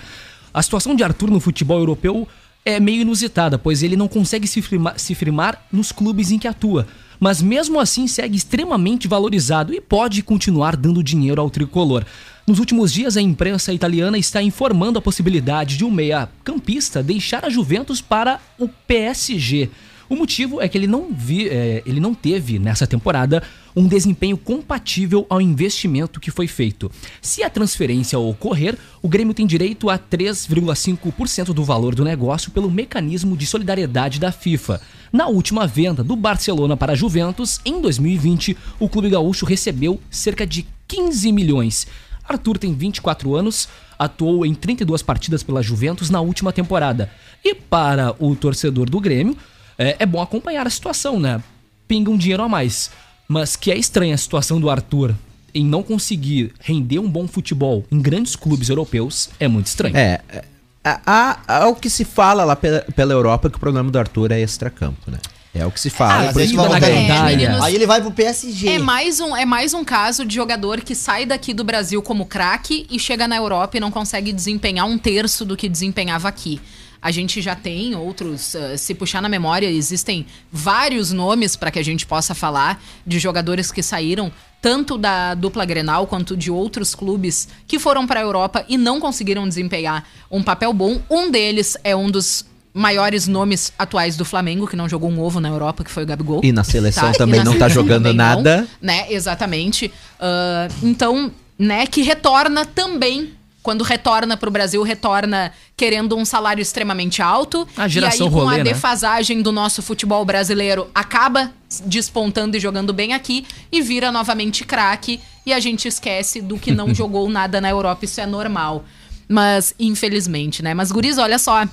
A 0.56 0.62
situação 0.62 0.94
de 0.94 1.04
Arthur 1.04 1.30
no 1.30 1.38
futebol 1.38 1.78
europeu 1.78 2.26
é 2.64 2.80
meio 2.80 3.02
inusitada, 3.02 3.58
pois 3.58 3.82
ele 3.82 3.94
não 3.94 4.08
consegue 4.08 4.46
se 4.46 4.62
firmar, 4.62 4.98
se 4.98 5.14
firmar 5.14 5.66
nos 5.70 5.92
clubes 5.92 6.30
em 6.30 6.38
que 6.38 6.48
atua. 6.48 6.86
Mas 7.20 7.42
mesmo 7.42 7.78
assim 7.78 8.06
segue 8.06 8.38
extremamente 8.38 9.06
valorizado 9.06 9.74
e 9.74 9.82
pode 9.82 10.22
continuar 10.22 10.74
dando 10.74 11.02
dinheiro 11.02 11.42
ao 11.42 11.50
tricolor. 11.50 12.06
Nos 12.46 12.58
últimos 12.58 12.90
dias, 12.90 13.18
a 13.18 13.20
imprensa 13.20 13.70
italiana 13.70 14.16
está 14.16 14.40
informando 14.40 14.98
a 14.98 15.02
possibilidade 15.02 15.76
de 15.76 15.84
um 15.84 15.90
meia-campista 15.90 17.02
deixar 17.02 17.44
a 17.44 17.50
Juventus 17.50 18.00
para 18.00 18.40
o 18.58 18.66
PSG. 18.66 19.68
O 20.08 20.14
motivo 20.14 20.60
é 20.60 20.68
que 20.68 20.78
ele 20.78 20.86
não, 20.86 21.08
vi, 21.12 21.48
é, 21.48 21.82
ele 21.84 21.98
não 21.98 22.14
teve, 22.14 22.58
nessa 22.58 22.86
temporada, 22.86 23.42
um 23.74 23.88
desempenho 23.88 24.36
compatível 24.36 25.26
ao 25.28 25.40
investimento 25.40 26.20
que 26.20 26.30
foi 26.30 26.46
feito. 26.46 26.90
Se 27.20 27.42
a 27.42 27.50
transferência 27.50 28.18
ocorrer, 28.18 28.78
o 29.02 29.08
Grêmio 29.08 29.34
tem 29.34 29.46
direito 29.46 29.90
a 29.90 29.98
3,5% 29.98 31.52
do 31.52 31.64
valor 31.64 31.94
do 31.94 32.04
negócio 32.04 32.52
pelo 32.52 32.70
mecanismo 32.70 33.36
de 33.36 33.46
solidariedade 33.46 34.20
da 34.20 34.30
FIFA. 34.30 34.80
Na 35.12 35.26
última 35.26 35.66
venda 35.66 36.04
do 36.04 36.14
Barcelona 36.14 36.76
para 36.76 36.92
a 36.92 36.96
Juventus, 36.96 37.60
em 37.64 37.80
2020, 37.80 38.56
o 38.78 38.88
clube 38.88 39.10
gaúcho 39.10 39.44
recebeu 39.44 40.00
cerca 40.10 40.46
de 40.46 40.66
15 40.86 41.32
milhões. 41.32 41.86
Arthur 42.28 42.58
tem 42.58 42.74
24 42.74 43.34
anos, 43.34 43.68
atuou 43.98 44.44
em 44.46 44.54
32 44.54 45.02
partidas 45.02 45.42
pela 45.42 45.62
Juventus 45.62 46.10
na 46.10 46.20
última 46.20 46.52
temporada. 46.52 47.10
E 47.44 47.54
para 47.54 48.14
o 48.18 48.34
torcedor 48.34 48.90
do 48.90 49.00
Grêmio, 49.00 49.36
é, 49.78 49.96
é 49.98 50.06
bom 50.06 50.20
acompanhar 50.20 50.66
a 50.66 50.70
situação, 50.70 51.18
né? 51.20 51.42
Pinga 51.86 52.10
um 52.10 52.16
dinheiro 52.16 52.42
a 52.42 52.48
mais. 52.48 52.90
Mas 53.28 53.56
que 53.56 53.70
é 53.70 53.76
estranha 53.76 54.14
a 54.14 54.18
situação 54.18 54.60
do 54.60 54.70
Arthur 54.70 55.14
em 55.54 55.64
não 55.64 55.82
conseguir 55.82 56.52
render 56.60 56.98
um 56.98 57.08
bom 57.08 57.26
futebol 57.26 57.84
em 57.90 58.00
grandes 58.00 58.36
clubes 58.36 58.68
europeus 58.68 59.30
é 59.40 59.48
muito 59.48 59.66
estranho. 59.66 59.96
É, 59.96 60.20
é, 60.28 60.44
há, 60.84 61.38
há 61.48 61.68
o 61.68 61.74
que 61.74 61.88
se 61.88 62.04
fala 62.04 62.44
lá 62.44 62.54
pela, 62.54 62.80
pela 62.94 63.12
Europa 63.12 63.48
que 63.48 63.56
o 63.56 63.60
problema 63.60 63.90
do 63.90 63.98
Arthur 63.98 64.32
é 64.32 64.40
extracampo, 64.40 65.10
né? 65.10 65.18
É 65.54 65.64
o 65.64 65.70
que 65.70 65.80
se 65.80 65.88
fala. 65.88 66.28
Ah, 66.28 66.32
por 66.32 66.42
isso. 66.42 66.60
É, 66.60 67.22
meninos, 67.24 67.62
Aí 67.62 67.74
ele 67.74 67.86
vai 67.86 68.02
pro 68.02 68.10
PSG. 68.10 68.68
É 68.68 68.78
mais, 68.78 69.20
um, 69.20 69.34
é 69.34 69.46
mais 69.46 69.72
um 69.72 69.82
caso 69.82 70.24
de 70.26 70.34
jogador 70.34 70.82
que 70.82 70.94
sai 70.94 71.24
daqui 71.24 71.54
do 71.54 71.64
Brasil 71.64 72.02
como 72.02 72.26
craque 72.26 72.86
e 72.90 72.98
chega 72.98 73.26
na 73.26 73.36
Europa 73.36 73.78
e 73.78 73.80
não 73.80 73.90
consegue 73.90 74.32
desempenhar 74.32 74.86
um 74.86 74.98
terço 74.98 75.46
do 75.46 75.56
que 75.56 75.66
desempenhava 75.66 76.28
aqui. 76.28 76.60
A 77.00 77.10
gente 77.10 77.40
já 77.40 77.54
tem 77.54 77.94
outros, 77.94 78.54
eh, 78.54 78.76
se 78.76 78.94
puxar 78.94 79.20
na 79.22 79.28
memória, 79.28 79.70
existem 79.70 80.26
vários 80.50 81.12
nomes 81.12 81.56
para 81.56 81.70
que 81.70 81.78
a 81.78 81.84
gente 81.84 82.06
possa 82.06 82.34
falar 82.34 82.82
de 83.06 83.18
jogadores 83.18 83.70
que 83.70 83.82
saíram 83.82 84.32
tanto 84.60 84.98
da 84.98 85.34
dupla 85.34 85.64
Grenal 85.64 86.06
quanto 86.06 86.36
de 86.36 86.50
outros 86.50 86.94
clubes 86.94 87.48
que 87.66 87.78
foram 87.78 88.06
para 88.06 88.20
a 88.20 88.22
Europa 88.22 88.64
e 88.68 88.76
não 88.76 88.98
conseguiram 88.98 89.46
desempenhar 89.46 90.04
um 90.30 90.42
papel 90.42 90.72
bom. 90.72 91.00
Um 91.08 91.30
deles 91.30 91.76
é 91.84 91.94
um 91.94 92.10
dos 92.10 92.44
maiores 92.76 93.26
nomes 93.26 93.72
atuais 93.78 94.16
do 94.16 94.24
Flamengo, 94.24 94.66
que 94.66 94.76
não 94.76 94.86
jogou 94.86 95.10
um 95.10 95.18
ovo 95.18 95.40
na 95.40 95.48
Europa, 95.48 95.82
que 95.82 95.90
foi 95.90 96.02
o 96.02 96.06
Gabigol. 96.06 96.40
E 96.44 96.52
na 96.52 96.62
seleção 96.62 97.10
E 97.10 97.16
também 97.16 97.38
na 97.38 97.44
não 97.44 97.52
tá 97.52 97.70
seleção 97.70 97.82
jogando 97.82 98.02
também 98.02 98.16
não, 98.16 98.24
nada. 98.36 98.68
né? 98.82 99.06
Exatamente. 99.10 99.90
Ah, 100.20 100.68
então, 100.82 101.32
né, 101.58 101.86
que 101.86 102.02
retorna 102.02 102.66
também. 102.66 103.32
Quando 103.66 103.82
retorna 103.82 104.36
pro 104.36 104.48
Brasil, 104.48 104.80
retorna 104.84 105.52
querendo 105.76 106.16
um 106.16 106.24
salário 106.24 106.62
extremamente 106.62 107.20
alto. 107.20 107.66
A 107.76 107.88
geração 107.88 108.26
e 108.26 108.28
aí, 108.28 108.32
com 108.32 108.38
rolê, 108.38 108.54
a 108.54 108.58
né? 108.58 108.62
defasagem 108.62 109.42
do 109.42 109.50
nosso 109.50 109.82
futebol 109.82 110.24
brasileiro, 110.24 110.88
acaba 110.94 111.50
despontando 111.84 112.56
e 112.56 112.60
jogando 112.60 112.92
bem 112.92 113.12
aqui 113.12 113.44
e 113.72 113.82
vira 113.82 114.12
novamente 114.12 114.64
craque. 114.64 115.20
E 115.44 115.52
a 115.52 115.58
gente 115.58 115.88
esquece 115.88 116.40
do 116.40 116.56
que 116.56 116.70
não 116.70 116.90
jogou 116.94 117.28
nada 117.28 117.60
na 117.60 117.68
Europa. 117.68 118.04
Isso 118.04 118.20
é 118.20 118.24
normal. 118.24 118.84
Mas, 119.28 119.74
infelizmente, 119.80 120.62
né? 120.62 120.72
Mas, 120.72 120.92
Guris, 120.92 121.18
olha 121.18 121.36
só. 121.36 121.64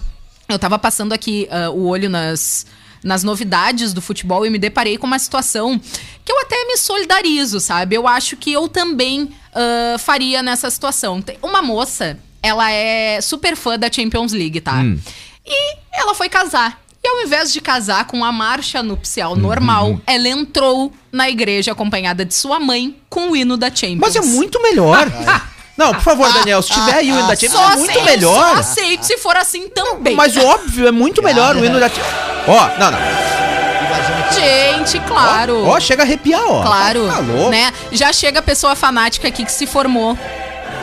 Eu 0.50 0.58
tava 0.58 0.80
passando 0.80 1.14
aqui 1.14 1.48
ah, 1.52 1.70
o 1.70 1.86
olho 1.86 2.10
nas, 2.10 2.66
nas 3.04 3.24
novidades 3.24 3.94
do 3.94 4.02
futebol 4.02 4.44
e 4.48 4.50
me 4.50 4.58
deparei 4.58 4.98
com 4.98 5.06
uma 5.06 5.20
situação 5.20 5.80
que 6.26 6.32
eu 6.32 6.40
até 6.42 6.66
me 6.66 6.76
solidarizo, 6.76 7.60
sabe? 7.60 7.96
Eu 7.96 8.08
acho 8.08 8.36
que 8.36 8.52
eu 8.52 8.68
também 8.68 9.30
ah, 9.56 9.98
faria 10.00 10.42
nessa 10.44 10.70
situação. 10.70 11.22
Tem 11.22 11.38
uma 11.42 11.62
moça, 11.62 12.18
ela 12.42 12.72
é 12.72 13.20
super 13.22 13.56
fã 13.56 13.78
da 13.78 13.92
Champions 13.92 14.34
League, 14.34 14.60
tá? 14.62 14.82
E 15.46 15.76
ela 15.94 16.14
foi 16.16 16.30
casar. 16.30 16.80
E 17.04 17.08
ao 17.08 17.22
invés 17.22 17.52
de 17.52 17.60
casar 17.60 18.06
com 18.08 18.24
a 18.24 18.32
marcha 18.32 18.82
nupcial 18.82 19.36
normal, 19.36 20.00
ela 20.08 20.28
entrou 20.30 20.92
na 21.12 21.30
igreja 21.30 21.74
acompanhada 21.74 22.24
de 22.24 22.34
sua 22.34 22.60
mãe 22.62 22.96
com 23.10 23.32
o 23.32 23.36
hino 23.36 23.58
da 23.58 23.68
Champions. 23.68 24.00
Mas 24.00 24.16
é 24.16 24.22
muito 24.22 24.62
melhor. 24.62 25.12
Não, 25.76 25.92
por 25.94 26.02
favor, 26.02 26.32
Daniel, 26.32 26.62
se 26.62 26.72
tiver 26.72 26.94
aí 26.96 27.12
o 27.12 27.16
hino 27.18 27.28
da 27.28 27.36
Champions, 27.36 27.52
Só 27.60 27.72
é 27.72 27.76
muito 27.76 27.90
aceito- 27.92 28.06
melhor. 28.06 28.54
Só 28.54 28.60
aceito 28.60 29.04
se 29.06 29.18
for 29.18 29.36
assim 29.36 29.68
também. 29.70 30.16
Mas 30.16 30.38
óbvio, 30.38 30.88
é 30.88 30.92
muito 30.92 31.22
melhor 31.22 31.58
o 31.58 31.66
hino 31.66 31.78
da 31.80 31.90
Champions. 31.90 32.14
Ó, 32.48 32.68
não, 32.80 32.92
não. 32.92 33.00
Gente, 34.32 35.00
claro. 35.02 35.66
Ó, 35.66 35.80
chega 35.80 36.04
a 36.04 36.06
arrepiar, 36.06 36.42
ó. 36.46 36.62
Claro, 36.64 37.08
Tá 37.08 37.20
louco. 37.20 37.50
né? 37.50 37.72
Já 37.92 38.12
chega 38.14 38.40
a 38.40 38.42
pessoa 38.44 38.76
fanática 38.76 39.28
aqui 39.28 39.44
que 39.46 39.52
se 39.52 39.66
formou, 39.68 40.18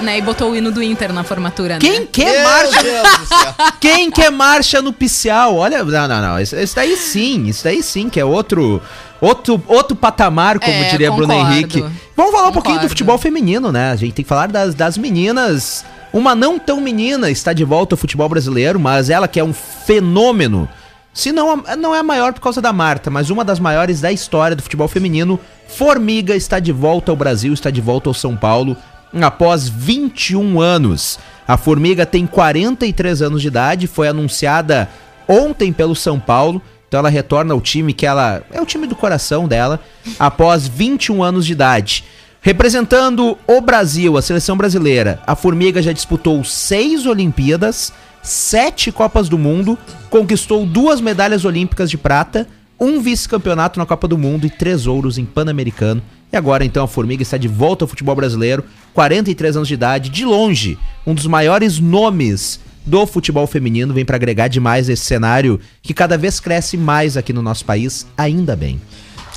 né? 0.01 0.18
E 0.18 0.22
botou 0.22 0.51
o 0.51 0.57
hino 0.57 0.70
do 0.70 0.82
Inter 0.82 1.12
na 1.12 1.24
formatura, 1.24 1.78
Quem 1.78 2.01
né? 2.01 2.07
quer 2.12 2.32
Meu 2.41 2.43
marcha? 2.51 2.82
Deus 2.82 3.18
do 3.18 3.26
céu. 3.26 3.55
Quem 3.80 4.11
quer 4.11 4.30
marcha 4.30 4.80
nupcial? 4.82 5.57
Olha, 5.57 5.82
não, 5.84 6.09
não, 6.09 6.20
não. 6.22 6.41
Isso, 6.41 6.57
isso 6.57 6.74
daí 6.76 6.97
sim, 6.97 7.47
isso 7.47 7.64
daí 7.64 7.82
sim, 7.82 8.09
que 8.09 8.18
é 8.20 8.24
outro, 8.24 8.80
outro, 9.20 9.62
outro 9.66 9.97
patamar, 9.97 10.59
como 10.59 10.72
É, 10.72 10.91
diria 10.91 11.11
Bruno 11.11 11.32
concordo. 11.32 11.53
Henrique. 11.53 11.84
Vamos 12.16 12.32
falar 12.32 12.49
um 12.49 12.53
pouquinho 12.53 12.80
do 12.80 12.88
futebol 12.88 13.18
feminino, 13.18 13.72
né? 13.72 13.91
A 13.93 13.97
gente 13.97 14.12
tem 14.12 14.22
que 14.24 14.28
falar 14.28 14.47
das, 14.49 14.74
das 14.74 14.97
meninas. 14.99 15.84
Uma 16.12 16.34
não 16.34 16.59
tão 16.59 16.80
menina 16.80 17.30
está 17.30 17.53
de 17.53 17.64
volta 17.64 17.95
ao 17.95 17.99
futebol 17.99 18.28
brasileiro, 18.28 18.78
mas 18.80 19.09
ela 19.11 19.26
que 19.28 19.38
é 19.41 19.45
um 19.45 19.53
fenômeno. 19.53 20.68
Se 21.12 21.32
não, 21.32 21.56
não 21.78 21.94
é 21.94 21.98
a 21.98 22.04
maior 22.04 22.32
por 22.32 22.40
causa 22.40 22.61
da 22.61 22.72
Marta, 22.72 23.11
mas 23.11 23.30
uma 23.30 23.44
das 23.44 23.58
maiores 23.58 24.00
da 24.00 24.12
história 24.12 24.54
do 24.54 24.62
futebol 24.62 24.88
feminino. 24.88 25.40
Formiga 25.66 26.34
está 26.34 26.58
de 26.58 26.72
volta 26.72 27.11
ao 27.11 27.16
Brasil, 27.16 27.52
está 27.52 27.70
de 27.70 27.80
volta 27.80 28.08
ao 28.08 28.14
São 28.14 28.36
Paulo 28.36 28.76
após 29.20 29.68
21 29.68 30.61
anos. 30.61 31.18
A 31.46 31.56
Formiga 31.56 32.06
tem 32.06 32.26
43 32.26 33.22
anos 33.22 33.42
de 33.42 33.48
idade, 33.48 33.86
foi 33.86 34.08
anunciada 34.08 34.88
ontem 35.26 35.72
pelo 35.72 35.96
São 35.96 36.20
Paulo. 36.20 36.62
Então 36.86 36.98
ela 36.98 37.08
retorna 37.08 37.54
ao 37.54 37.61
time 37.61 37.92
que 37.92 38.06
ela 38.06 38.42
é 38.50 38.61
o 38.61 38.66
time 38.66 38.86
do 38.86 38.96
coração 38.96 39.46
dela 39.46 39.80
após 40.18 40.66
21 40.66 41.22
anos 41.22 41.46
de 41.46 41.52
idade. 41.52 42.04
Representando 42.42 43.36
o 43.46 43.61
Brasil, 43.61 44.16
a 44.16 44.22
seleção 44.22 44.56
brasileira, 44.56 45.20
a 45.26 45.36
Formiga 45.36 45.82
já 45.82 45.92
disputou 45.92 46.42
seis 46.42 47.04
Olimpíadas, 47.04 47.92
sete 48.22 48.92
Copas 48.92 49.28
do 49.28 49.38
Mundo, 49.38 49.78
conquistou 50.08 50.66
duas 50.66 51.00
medalhas 51.00 51.44
olímpicas 51.44 51.90
de 51.90 51.98
prata, 51.98 52.46
um 52.78 53.00
vice-campeonato 53.00 53.78
na 53.78 53.86
Copa 53.86 54.08
do 54.08 54.16
Mundo 54.16 54.46
e 54.46 54.50
três 54.50 54.86
ouros 54.86 55.18
em 55.18 55.24
Pan-Americano. 55.24 56.02
E 56.32 56.36
agora 56.36 56.64
então 56.64 56.84
a 56.84 56.88
Formiga 56.88 57.22
está 57.22 57.36
de 57.36 57.48
volta 57.48 57.84
ao 57.84 57.88
futebol 57.88 58.14
brasileiro, 58.14 58.64
43 58.94 59.56
anos 59.56 59.68
de 59.68 59.74
idade, 59.74 60.10
de 60.10 60.24
longe, 60.24 60.78
um 61.06 61.14
dos 61.14 61.26
maiores 61.26 61.78
nomes 61.78 62.60
do 62.86 63.06
futebol 63.06 63.46
feminino, 63.46 63.92
vem 63.92 64.04
para 64.04 64.16
agregar 64.16 64.48
demais 64.48 64.88
esse 64.88 65.04
cenário 65.04 65.60
que 65.82 65.92
cada 65.92 66.16
vez 66.16 66.40
cresce 66.40 66.76
mais 66.76 67.16
aqui 67.16 67.32
no 67.32 67.42
nosso 67.42 67.64
país, 67.64 68.06
ainda 68.16 68.56
bem. 68.56 68.80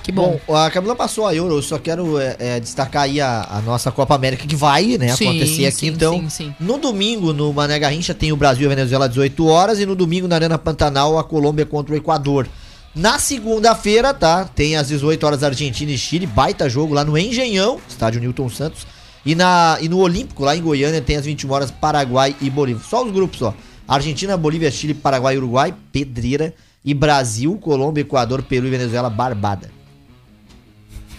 Que 0.04 0.12
bom. 0.12 0.38
Bom, 0.45 0.56
a 0.56 0.70
Camila 0.70 0.95
passou 0.95 1.26
a 1.26 1.34
Euro, 1.34 1.56
eu 1.56 1.62
só 1.62 1.80
quero 1.80 2.20
é, 2.20 2.36
é, 2.38 2.60
destacar 2.60 3.04
aí 3.04 3.22
a, 3.22 3.47
a 3.49 3.62
nossa 3.62 3.89
Copa 3.89 4.14
América 4.14 4.45
que 4.45 4.56
vai, 4.56 4.97
né, 4.97 5.16
Sim, 5.16 5.30
acontecer 5.30 5.66
aqui. 5.66 5.78
sim, 5.78 5.88
então, 5.88 6.20
sim, 6.20 6.30
sim. 6.30 6.56
no 6.60 6.78
domingo, 6.78 7.32
no 7.32 7.54
Mané 7.54 7.80
Garrincha, 7.80 8.14
tem 8.14 8.34
o 8.34 8.36
Brasil 8.36 8.64
e 8.64 8.66
a 8.66 8.76
Venezuela 8.76 9.06
às 9.06 9.12
18 9.12 9.47
horas 9.47 9.80
e 9.80 9.86
no 9.86 9.95
domingo 9.95 10.28
na 10.28 10.36
Arena 10.36 10.58
Pantanal, 10.58 11.18
a 11.18 11.24
Colômbia 11.24 11.66
contra 11.66 11.93
o 11.93 11.97
Equador. 11.97 12.47
Na 12.93 13.18
segunda-feira, 13.18 14.14
tá, 14.14 14.43
tem 14.43 14.76
às 14.76 14.89
18 14.89 15.26
horas 15.26 15.41
Argentina 15.41 15.89
e 15.89 15.97
Chile, 15.97 16.28
baita 16.28 16.70
jogo 16.70 16.93
lá 16.93 17.06
no 17.06 17.18
Engenhão, 17.18 17.80
estádio 17.88 18.20
Newton 18.20 18.49
Santos. 18.49 18.86
E, 19.26 19.36
na, 19.36 19.78
e 19.80 19.88
no 19.88 19.99
Olímpico, 19.99 20.43
lá 20.43 20.56
em 20.56 20.62
Goiânia, 20.62 21.01
tem 21.01 21.16
às 21.16 21.26
21 21.26 21.49
horas 21.49 21.72
Paraguai 21.72 22.36
e 22.41 22.49
Bolívia. 22.49 22.84
Só 22.88 23.06
os 23.06 23.12
grupos, 23.12 23.41
ó. 23.41 23.54
Argentina, 23.88 24.36
Bolívia, 24.36 24.70
Chile, 24.70 24.93
Paraguai, 24.93 25.38
Uruguai, 25.38 25.74
Pedreira. 25.91 26.54
E 26.86 26.93
Brasil, 26.93 27.58
Colômbia, 27.62 28.01
Equador, 28.01 28.43
Peru 28.43 28.68
e 28.68 28.70
Venezuela, 28.70 29.10
Barbada. 29.10 29.72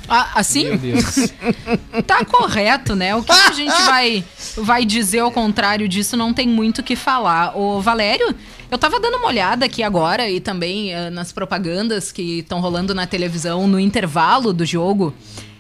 Ah, 0.09 0.33
assim? 0.35 0.65
Meu 0.65 0.79
Deus. 0.79 1.33
Tá 2.07 2.25
correto, 2.25 2.95
né? 2.95 3.15
O 3.15 3.23
que, 3.23 3.33
a 3.33 3.53
gente 3.53 3.73
vai, 3.87 4.25
vai 4.57 4.85
dizer 4.85 5.21
ao 5.21 5.31
contrário 5.31 5.89
disso 5.89 6.17
não 6.17 6.35
tem 6.35 6.47
muito 6.47 6.81
o 6.81 6.83
que 6.83 6.97
falar. 6.97 7.57
Ô, 7.57 7.81
Valério, 7.81 8.35
eu 8.71 8.77
tava 8.77 9.01
dando 9.01 9.17
uma 9.17 9.29
olhada 9.29 9.65
aqui 9.65 9.83
agora 9.83 10.29
e 10.29 10.41
também 10.41 10.93
eh, 10.93 11.09
nas 11.09 11.33
propagandas 11.33 12.13
que 12.13 12.41
estão 12.41 12.61
rolando 12.61 12.95
na 12.95 13.07
televisão 13.07 13.67
no 13.67 13.79
intervalo 13.79 14.53
do 14.53 14.67
jogo 14.67 15.15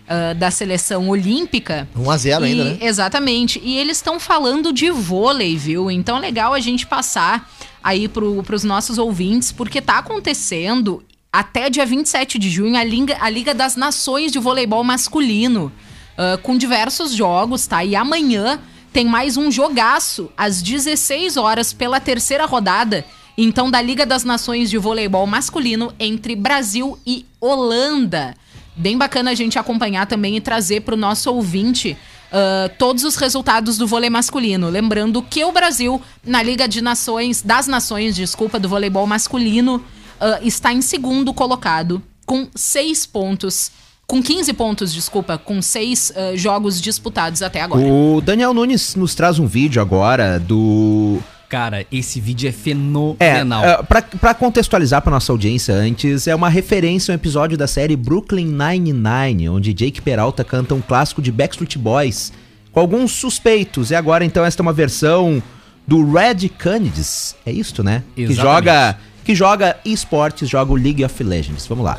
ah, 0.06 0.34
da 0.34 0.50
seleção 0.50 1.08
olímpica. 1.08 1.88
1 1.96 2.10
a 2.10 2.16
0 2.16 2.44
ainda, 2.44 2.64
né? 2.64 2.78
Exatamente. 2.80 3.60
E 3.64 3.76
eles 3.78 3.96
estão 3.96 4.20
falando 4.20 4.72
de 4.72 4.90
vôlei, 4.90 5.56
viu? 5.56 5.90
Então 5.90 6.18
é 6.18 6.20
legal 6.20 6.52
a 6.52 6.60
gente 6.60 6.86
passar 6.86 7.50
aí 7.82 8.06
pro, 8.06 8.42
pros 8.42 8.64
nossos 8.64 8.98
ouvintes, 8.98 9.50
porque 9.50 9.80
tá 9.80 9.98
acontecendo 9.98 11.02
até 11.34 11.68
dia 11.68 11.84
27 11.84 12.38
de 12.38 12.48
junho 12.48 12.76
a 12.76 12.84
Liga, 12.84 13.16
a 13.20 13.28
Liga 13.28 13.52
das 13.52 13.74
Nações 13.74 14.30
de 14.30 14.38
Voleibol 14.38 14.84
Masculino, 14.84 15.72
ah, 16.16 16.38
com 16.40 16.56
diversos 16.56 17.12
jogos, 17.12 17.66
tá? 17.66 17.84
E 17.84 17.96
amanhã 17.96 18.60
tem 18.92 19.04
mais 19.04 19.36
um 19.36 19.50
jogaço 19.50 20.30
às 20.36 20.62
16 20.62 21.36
horas 21.36 21.72
pela 21.72 21.98
terceira 21.98 22.46
rodada. 22.46 23.04
Então, 23.36 23.68
da 23.68 23.82
Liga 23.82 24.06
das 24.06 24.22
Nações 24.22 24.70
de 24.70 24.78
Voleibol 24.78 25.26
Masculino 25.26 25.92
entre 25.98 26.36
Brasil 26.36 26.96
e 27.04 27.26
Holanda. 27.40 28.36
Bem 28.76 28.96
bacana 28.96 29.32
a 29.32 29.34
gente 29.34 29.58
acompanhar 29.58 30.06
também 30.06 30.36
e 30.36 30.40
trazer 30.40 30.82
para 30.82 30.94
o 30.94 30.96
nosso 30.96 31.32
ouvinte 31.32 31.96
ah, 32.30 32.70
todos 32.78 33.02
os 33.02 33.16
resultados 33.16 33.76
do 33.76 33.88
vôlei 33.88 34.08
masculino. 34.08 34.70
Lembrando 34.70 35.20
que 35.20 35.44
o 35.44 35.50
Brasil, 35.50 36.00
na 36.24 36.40
Liga 36.44 36.68
de 36.68 36.80
Nações, 36.80 37.42
das 37.42 37.66
Nações, 37.66 38.14
desculpa, 38.14 38.60
do 38.60 38.68
voleibol 38.68 39.04
masculino, 39.04 39.84
ah, 40.24 40.40
está 40.42 40.72
em 40.72 40.80
segundo 40.80 41.34
colocado, 41.34 42.02
com 42.24 42.48
seis 42.54 43.04
pontos. 43.04 43.70
Com 44.06 44.22
15 44.22 44.52
pontos, 44.52 44.92
desculpa, 44.92 45.38
com 45.38 45.62
seis 45.62 46.12
ah, 46.14 46.36
jogos 46.36 46.80
disputados 46.80 47.42
até 47.42 47.60
agora. 47.60 47.82
O 47.86 48.20
Daniel 48.20 48.54
Nunes 48.54 48.94
nos 48.94 49.14
traz 49.14 49.38
um 49.38 49.46
vídeo 49.46 49.80
agora 49.80 50.38
do. 50.38 51.18
Cara, 51.48 51.86
esse 51.92 52.20
vídeo 52.20 52.48
é 52.48 52.52
fenomenal. 52.52 53.64
é, 53.64 53.82
pra, 53.82 54.02
pra 54.02 54.34
contextualizar 54.34 55.02
pra 55.02 55.10
nossa 55.10 55.30
audiência 55.30 55.74
antes, 55.74 56.26
é 56.26 56.34
uma 56.34 56.48
referência 56.48 57.12
a 57.12 57.14
um 57.14 57.16
episódio 57.16 57.56
da 57.56 57.66
série 57.66 57.94
Brooklyn 57.96 58.46
Nine-Nine, 58.46 59.48
onde 59.50 59.72
Jake 59.72 60.02
Peralta 60.02 60.42
canta 60.42 60.74
um 60.74 60.80
clássico 60.80 61.22
de 61.22 61.30
Backstreet 61.30 61.76
Boys 61.76 62.32
com 62.72 62.80
alguns 62.80 63.12
suspeitos. 63.12 63.90
E 63.90 63.94
agora, 63.94 64.24
então, 64.24 64.44
esta 64.44 64.60
é 64.60 64.64
uma 64.64 64.72
versão 64.72 65.42
do 65.86 66.12
Red 66.12 66.48
Canids. 66.58 67.36
É 67.46 67.52
isto, 67.52 67.82
né? 67.84 68.02
Que 68.16 68.22
Exatamente. 68.22 68.42
joga, 68.42 68.98
que 69.24 69.34
joga 69.34 69.76
esportes, 69.84 70.48
joga 70.48 70.70
o 70.72 70.76
League 70.76 71.04
of 71.04 71.22
Legends. 71.24 71.66
Vamos 71.66 71.84
lá. 71.84 71.98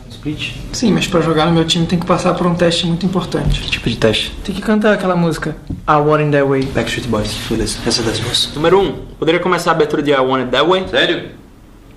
Sim, 0.71 0.91
mas 0.93 1.07
pra 1.07 1.21
jogar 1.21 1.47
no 1.47 1.51
meu 1.53 1.65
time 1.65 1.85
tem 1.85 1.99
que 1.99 2.05
passar 2.05 2.33
por 2.35 2.45
um 2.45 2.53
teste 2.55 2.85
muito 2.85 3.05
importante. 3.05 3.59
Que 3.61 3.69
tipo 3.71 3.89
de 3.89 3.97
teste? 3.97 4.31
Tem 4.43 4.53
que 4.53 4.61
cantar 4.61 4.93
aquela 4.93 5.15
música 5.15 5.55
I 5.87 5.93
Want 5.95 6.21
It 6.21 6.31
That 6.31 6.43
Way. 6.43 6.61
Backstreet 6.67 7.07
Boys, 7.07 7.35
beleza, 7.49 7.79
essa 7.85 8.01
é 8.01 8.05
das 8.05 8.19
duas. 8.19 8.49
Número 8.55 8.79
1, 8.79 8.83
um, 8.83 8.93
poderia 9.17 9.39
começar 9.39 9.71
a 9.71 9.73
abertura 9.73 10.03
de 10.03 10.11
I 10.11 10.15
Want 10.19 10.41
It 10.43 10.51
That 10.51 10.67
Way? 10.67 10.87
Sério? 10.89 11.29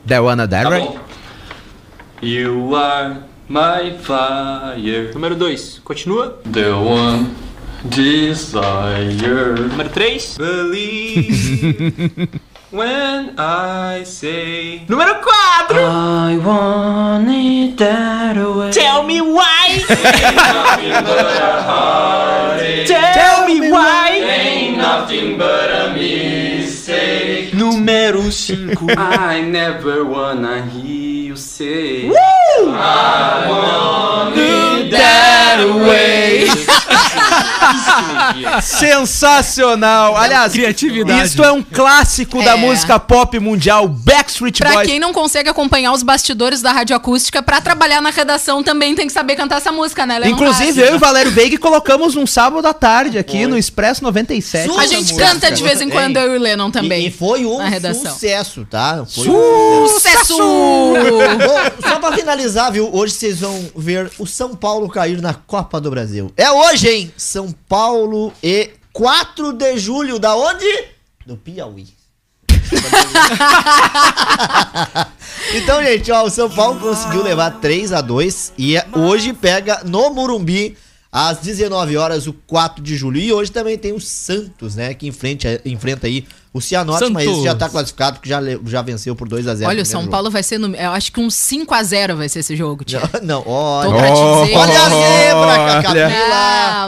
The 0.06 0.18
Wanna 0.20 0.48
Tá 0.48 0.62
Dare? 0.64 0.80
bom. 0.80 0.96
You 2.22 2.74
are 2.74 3.16
my 3.48 3.92
fire. 4.00 5.12
Número 5.12 5.36
2, 5.36 5.80
continua. 5.84 6.38
The 6.50 6.70
one 6.70 7.28
desire. 7.84 9.14
Número 9.68 9.88
3. 9.90 10.36
Believe 10.38 12.28
when 12.70 13.34
I 13.38 14.02
say. 14.04 14.80
Número 14.88 15.20
4. 15.22 15.32
I 15.70 16.36
want 16.44 17.28
it 17.28 17.76
that 17.78 18.36
way. 18.36 18.70
Tell 18.72 19.02
me 19.04 19.20
why. 19.20 19.84
Tell 22.86 23.46
me 23.46 23.70
why. 23.70 24.10
Ain't 24.12 24.76
nothing 24.78 25.38
but 25.38 25.70
a 25.70 25.92
mistake. 25.94 27.52
Número 27.52 28.22
5. 28.32 28.98
I 28.98 29.40
never 29.42 30.04
wanna 30.04 30.64
hear 30.66 31.28
you 31.28 31.36
say. 31.36 32.08
That 34.90 35.60
way. 35.86 36.48
Sensacional! 38.62 40.16
Aliás, 40.16 40.52
Criatividade. 40.52 41.26
isto 41.26 41.42
é 41.44 41.52
um 41.52 41.62
clássico 41.62 42.42
da 42.42 42.52
É. 42.52 42.56
música 42.56 42.98
pop 42.98 43.38
mundial, 43.38 43.86
Backstreet 43.88 44.58
Pra 44.58 44.72
Boys. 44.72 44.86
quem 44.88 44.98
não 45.00 45.12
consegue 45.12 45.48
acompanhar 45.48 45.92
os 45.92 46.02
bastidores 46.02 46.60
da 46.62 46.72
Rádio 46.72 46.96
Acústica, 46.96 47.42
pra 47.42 47.60
trabalhar 47.60 48.00
na 48.00 48.10
redação 48.10 48.62
também 48.62 48.94
tem 48.94 49.06
que 49.06 49.12
saber 49.12 49.36
cantar 49.36 49.56
essa 49.56 49.72
música, 49.72 50.04
né, 50.06 50.18
Leandro 50.18 50.34
Inclusive, 50.44 50.80
eu 50.80 50.92
e 50.92 50.96
o 50.96 50.98
Valério 50.98 51.30
Veiga 51.32 51.58
colocamos 51.58 52.14
num 52.14 52.26
sábado 52.26 52.66
à 52.66 52.74
tarde 52.74 53.18
aqui 53.18 53.46
no 53.46 53.56
Expresso 53.56 54.02
97. 54.02 54.70
A 54.78 54.86
gente 54.86 55.12
música. 55.12 55.26
canta 55.26 55.50
de 55.52 55.62
vez 55.62 55.80
em 55.80 55.88
quando, 55.88 56.16
eu 56.16 56.34
e 56.34 56.38
o 56.38 56.40
Lennon 56.40 56.70
também. 56.70 57.04
E, 57.04 57.08
e 57.08 57.10
foi 57.10 57.44
um 57.44 57.58
na 57.58 57.68
redação. 57.68 58.12
sucesso, 58.12 58.66
tá? 58.70 59.04
Foi 59.08 59.28
um 59.28 59.88
Sucesso! 59.88 60.36
Bom, 60.38 61.88
só 61.88 61.98
pra 61.98 62.12
finalizar, 62.12 62.70
viu? 62.72 62.88
Hoje 62.92 63.14
vocês 63.14 63.40
vão 63.40 63.66
ver 63.76 64.10
o 64.18 64.26
São 64.26 64.54
Paulo 64.54 64.88
cair 64.88 65.20
na 65.20 65.34
Copa 65.34 65.80
do 65.80 65.90
Brasil. 65.90 66.32
É 66.36 66.50
hoje, 66.50 66.88
hein? 66.88 67.12
São 67.28 67.52
Paulo 67.52 68.32
e 68.42 68.70
4 68.90 69.52
de 69.52 69.78
julho, 69.78 70.18
da 70.18 70.34
onde? 70.34 70.64
Do 71.26 71.36
Piauí. 71.36 71.86
então, 75.54 75.84
gente, 75.84 76.10
ó, 76.10 76.24
o 76.24 76.30
São 76.30 76.48
Paulo 76.48 76.80
conseguiu 76.80 77.22
levar 77.22 77.50
3 77.60 77.92
a 77.92 78.00
2 78.00 78.54
e 78.56 78.78
é- 78.78 78.86
hoje 78.96 79.34
pega 79.34 79.82
no 79.84 80.08
Murumbi 80.08 80.74
às 81.12 81.36
19 81.38 81.98
horas 81.98 82.26
o 82.26 82.32
4 82.32 82.82
de 82.82 82.96
julho. 82.96 83.20
E 83.20 83.30
hoje 83.30 83.52
também 83.52 83.76
tem 83.76 83.92
o 83.92 84.00
Santos, 84.00 84.74
né, 84.74 84.94
que 84.94 85.06
enfrenta, 85.06 85.60
enfrenta 85.66 86.06
aí 86.06 86.26
o 86.58 86.60
Cianorte, 86.60 87.10
mas 87.10 87.24
Santos. 87.24 87.38
esse 87.38 87.44
já 87.46 87.54
tá 87.54 87.68
classificado 87.68 88.16
porque 88.16 88.28
já, 88.28 88.40
já 88.66 88.82
venceu 88.82 89.16
por 89.16 89.28
2 89.28 89.46
a 89.48 89.54
0 89.54 89.68
Olha, 89.68 89.82
o 89.82 89.86
São 89.86 90.00
primeiro 90.00 90.10
Paulo 90.10 90.30
vai 90.30 90.42
ser 90.42 90.58
no. 90.58 90.74
Eu 90.76 90.90
acho 90.92 91.10
que 91.12 91.20
um 91.20 91.28
5x0 91.28 92.14
vai 92.14 92.28
ser 92.28 92.40
esse 92.40 92.54
jogo, 92.56 92.84
tio. 92.84 93.00
jogo. 93.00 93.12
Não, 93.22 93.42
olha. 93.46 93.90
Tô 93.90 93.96
pra 93.96 94.08
te 94.08 94.12
dizer. 94.12 94.56
Olha 94.56 94.80
a 94.80 94.88
zebra. 94.90 95.82
Camila. 95.82 96.08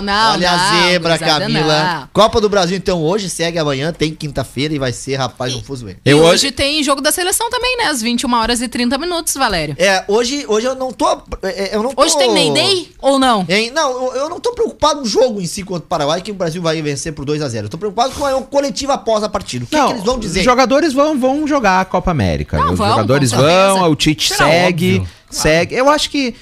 Não, 0.00 0.02
não, 0.02 0.32
Olha 0.32 0.50
a 0.50 0.56
não, 0.56 0.82
zebra, 0.88 1.16
gurizada, 1.18 1.40
Camila. 1.44 1.94
não. 1.94 2.08
Copa 2.12 2.40
do 2.40 2.48
Brasil, 2.48 2.76
então, 2.76 3.02
hoje 3.02 3.28
segue 3.30 3.58
amanhã, 3.58 3.92
tem 3.92 4.14
quinta-feira 4.14 4.74
e 4.74 4.78
vai 4.78 4.92
ser, 4.92 5.16
rapaz, 5.16 5.54
um 5.54 5.62
fuzuê. 5.62 5.96
E 6.04 6.10
Eu 6.10 6.18
hoje 6.18 6.30
hoje- 6.46 6.50
tem 6.52 6.82
jogo 6.82 7.00
da 7.00 7.12
seleção 7.12 7.50
também, 7.50 7.76
né? 7.76 7.84
Às 7.84 8.00
21 8.02 8.32
horas 8.34 8.60
e 8.62 8.68
30 8.68 8.96
minutos, 8.98 9.34
Valério. 9.34 9.74
É, 9.78 10.04
hoje, 10.08 10.44
hoje 10.48 10.66
eu 10.66 10.74
não 10.74 10.92
tô. 10.92 11.06
é, 11.42 11.74
Eu 11.76 11.82
não 11.82 11.92
tô 11.94 12.02
Hoje 12.02 12.16
tem 12.16 12.32
Mayday 12.32 12.88
ou 13.00 13.18
não? 13.18 13.44
Hein? 13.48 13.70
Não, 13.70 13.90
eu, 13.90 14.14
eu 14.22 14.28
não 14.28 14.40
tô 14.40 14.52
preocupado 14.52 15.00
no 15.00 15.06
jogo 15.06 15.40
em 15.40 15.46
si 15.46 15.62
contra 15.62 15.84
o 15.84 15.88
Paraguai, 15.88 16.20
que 16.22 16.30
o 16.30 16.34
Brasil 16.34 16.62
vai 16.62 16.80
vencer 16.82 17.12
por 17.12 17.24
2 17.24 17.42
a 17.42 17.48
0 17.48 17.66
Eu 17.66 17.70
tô 17.70 17.78
preocupado 17.78 18.12
com 18.14 18.24
a 18.24 18.42
coletiva 18.42 18.94
após 18.94 19.22
a 19.22 19.28
partida. 19.28 19.59
O 19.64 19.66
que, 19.66 19.76
que 19.76 19.92
eles 19.92 20.04
vão 20.04 20.18
dizer? 20.18 20.40
Os 20.40 20.44
jogadores 20.44 20.92
vão, 20.92 21.18
vão 21.18 21.46
jogar 21.46 21.80
a 21.80 21.84
Copa 21.84 22.11
América. 22.11 22.58
Não, 22.58 22.72
os 22.72 22.78
vão, 22.78 22.88
jogadores 22.88 23.30
vão, 23.30 23.90
o 23.90 23.96
Tite 23.96 24.28
Será 24.28 24.46
segue, 24.46 24.98
óbvio. 24.98 25.08
segue. 25.30 25.74
Eu 25.74 25.88
acho 25.88 26.11
que, 26.11 26.34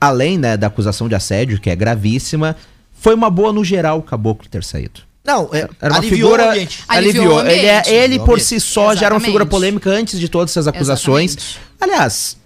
além 0.00 0.38
né, 0.38 0.56
da 0.56 0.66
acusação 0.66 1.08
de 1.08 1.14
assédio, 1.14 1.60
que 1.60 1.70
é 1.70 1.76
gravíssima, 1.76 2.56
foi 3.00 3.14
uma 3.14 3.30
boa 3.30 3.52
no 3.52 3.64
geral 3.64 3.98
o 3.98 4.02
Caboclo 4.02 4.48
ter 4.48 4.64
saído. 4.64 5.00
Não, 5.24 5.50
é, 5.52 5.68
Era 5.80 5.92
uma 5.92 5.98
aliviou 5.98 6.30
figura. 6.30 6.50
Aliviou 6.50 7.38
Aliviou. 7.38 7.46
Ele, 7.46 7.66
é, 7.66 7.82
ele 7.86 8.18
por 8.20 8.40
si 8.40 8.58
só 8.58 8.94
já 8.94 9.06
era 9.06 9.14
uma 9.14 9.20
figura 9.20 9.44
Exatamente. 9.44 9.50
polêmica 9.50 9.90
antes 9.90 10.18
de 10.18 10.28
todas 10.28 10.52
essas 10.52 10.66
acusações. 10.66 11.36
Exatamente. 11.36 11.60
Aliás, 11.78 12.36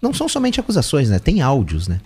não 0.00 0.12
são 0.12 0.28
somente 0.28 0.60
acusações, 0.60 1.08
né? 1.08 1.18
Tem 1.18 1.40
áudios, 1.40 1.88
né? 1.88 2.00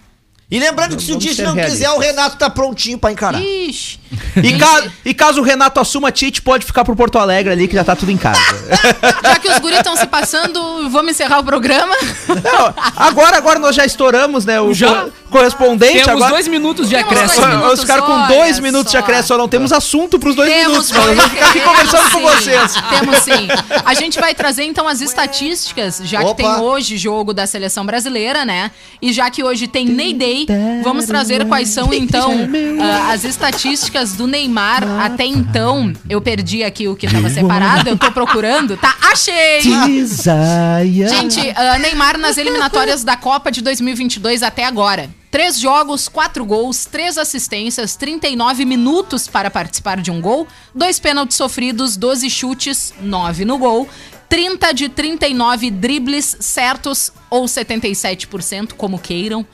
E 0.49 0.61
lembrando 0.61 0.97
que 0.97 1.03
se 1.03 1.11
o 1.11 1.15
Vamos 1.15 1.25
Tite 1.25 1.43
não 1.43 1.57
quiser, 1.57 1.91
o 1.91 1.99
Renato 1.99 2.37
tá 2.37 2.49
prontinho 2.49 2.97
pra 2.97 3.11
encarar. 3.11 3.43
Ixi. 3.43 3.99
E, 4.41 4.57
ca- 4.57 4.85
e 5.05 5.13
caso 5.13 5.41
o 5.41 5.43
Renato 5.43 5.81
assuma 5.81 6.13
Tite, 6.13 6.41
pode 6.41 6.65
ficar 6.65 6.85
pro 6.85 6.95
Porto 6.95 7.19
Alegre 7.19 7.53
ali, 7.53 7.67
que 7.67 7.75
já 7.75 7.83
tá 7.83 7.97
tudo 7.97 8.13
em 8.13 8.17
casa. 8.17 8.41
Já 9.25 9.39
que 9.41 9.49
os 9.49 9.59
guris 9.59 9.79
estão 9.79 9.97
se 9.97 10.07
passando, 10.07 10.89
vamos 10.89 11.11
encerrar 11.11 11.41
o 11.41 11.45
programa. 11.45 11.95
Não, 12.29 12.75
agora, 12.97 13.37
agora 13.37 13.59
nós 13.59 13.75
já 13.75 13.85
estouramos, 13.85 14.45
né? 14.45 14.61
O 14.61 14.73
Já. 14.73 15.03
co- 15.07 15.11
correspondente 15.31 15.95
Temos 15.95 16.09
agora. 16.11 16.31
dois 16.31 16.47
minutos 16.47 16.89
de 16.89 16.95
Temos 16.95 17.13
acréscimo. 17.13 17.41
dois 17.45 17.57
minutos, 17.59 17.79
Os 17.81 17.85
caras 17.85 18.05
com 18.05 18.27
dois 18.29 18.59
minutos 18.61 18.93
de 18.93 18.99
só. 18.99 18.99
acréscimo, 19.03 19.27
só 19.29 19.39
não 19.39 19.49
temos 19.49 19.73
assunto 19.73 20.19
pros 20.21 20.37
dois 20.37 20.49
minutos. 20.49 20.91
Nós 20.93 21.05
vamos 21.07 21.25
ficar 21.25 21.47
aqui 21.47 21.59
temos 21.61 21.77
conversando 21.77 22.11
com 22.13 22.19
sim, 22.19 22.23
vocês. 22.25 22.73
Temos 22.89 23.19
sim. 23.19 23.49
A 23.85 23.95
gente 23.95 24.21
vai 24.21 24.33
trazer 24.35 24.63
então 24.63 24.87
as 24.87 25.01
estatísticas, 25.01 26.01
já 26.05 26.21
Opa. 26.21 26.31
que 26.31 26.37
tem 26.45 26.49
hoje 26.63 26.97
jogo 26.97 27.35
da 27.35 27.47
seleção 27.49 27.85
brasileira, 27.85 28.45
né? 28.45 28.71
E 29.03 29.13
já 29.13 29.29
que 29.29 29.43
hoje 29.43 29.67
tem 29.67 29.85
Ney 29.87 30.15
Day, 30.15 30.36
vamos 30.83 31.07
trazer 31.07 31.47
quais 31.47 31.69
são 31.69 31.93
então 31.93 32.33
ah, 32.81 33.13
as 33.13 33.25
estatísticas 33.25 34.13
do 34.13 34.27
Neymar 34.27 34.83
até 35.01 35.25
então. 35.25 35.93
Eu 36.09 36.21
perdi 36.21 36.65
aqui 36.65 36.89
o 36.89 36.97
que 36.97 37.07
tava 37.07 37.31
separado, 37.31 37.89
eu 37.89 37.97
tô 37.97 38.11
procurando. 38.11 38.77
Tá, 38.77 38.95
achei! 39.13 39.61
Gente, 41.09 41.41
ah, 41.55 41.79
Neymar 41.79 42.19
nas 42.19 42.37
eliminatórias 42.37 43.05
da 43.05 43.17
Copa 43.17 43.51
de 43.51 43.63
2022 43.63 44.43
até 44.43 44.65
agora. 44.65 45.09
Três 45.31 45.59
jogos, 45.59 46.09
quatro 46.09 46.45
gols, 46.47 46.87
três 46.87 47.19
assistências, 47.19 47.95
39 47.95 48.65
minutos 48.65 49.29
para 49.29 49.51
participar 49.51 50.01
de 50.01 50.11
um 50.11 50.19
gol, 50.19 50.47
dois 50.75 50.99
pênaltis 50.99 51.37
sofridos, 51.37 51.97
12 51.97 52.31
chutes, 52.31 52.95
9 53.03 53.45
no 53.45 53.59
gol, 53.59 53.87
30 54.29 54.73
de 54.73 54.89
39 54.89 55.71
dribles 55.71 56.37
certos, 56.41 57.13
ou 57.31 57.45
77%, 57.45 58.73
como 58.75 58.99
queiram, 58.99 59.47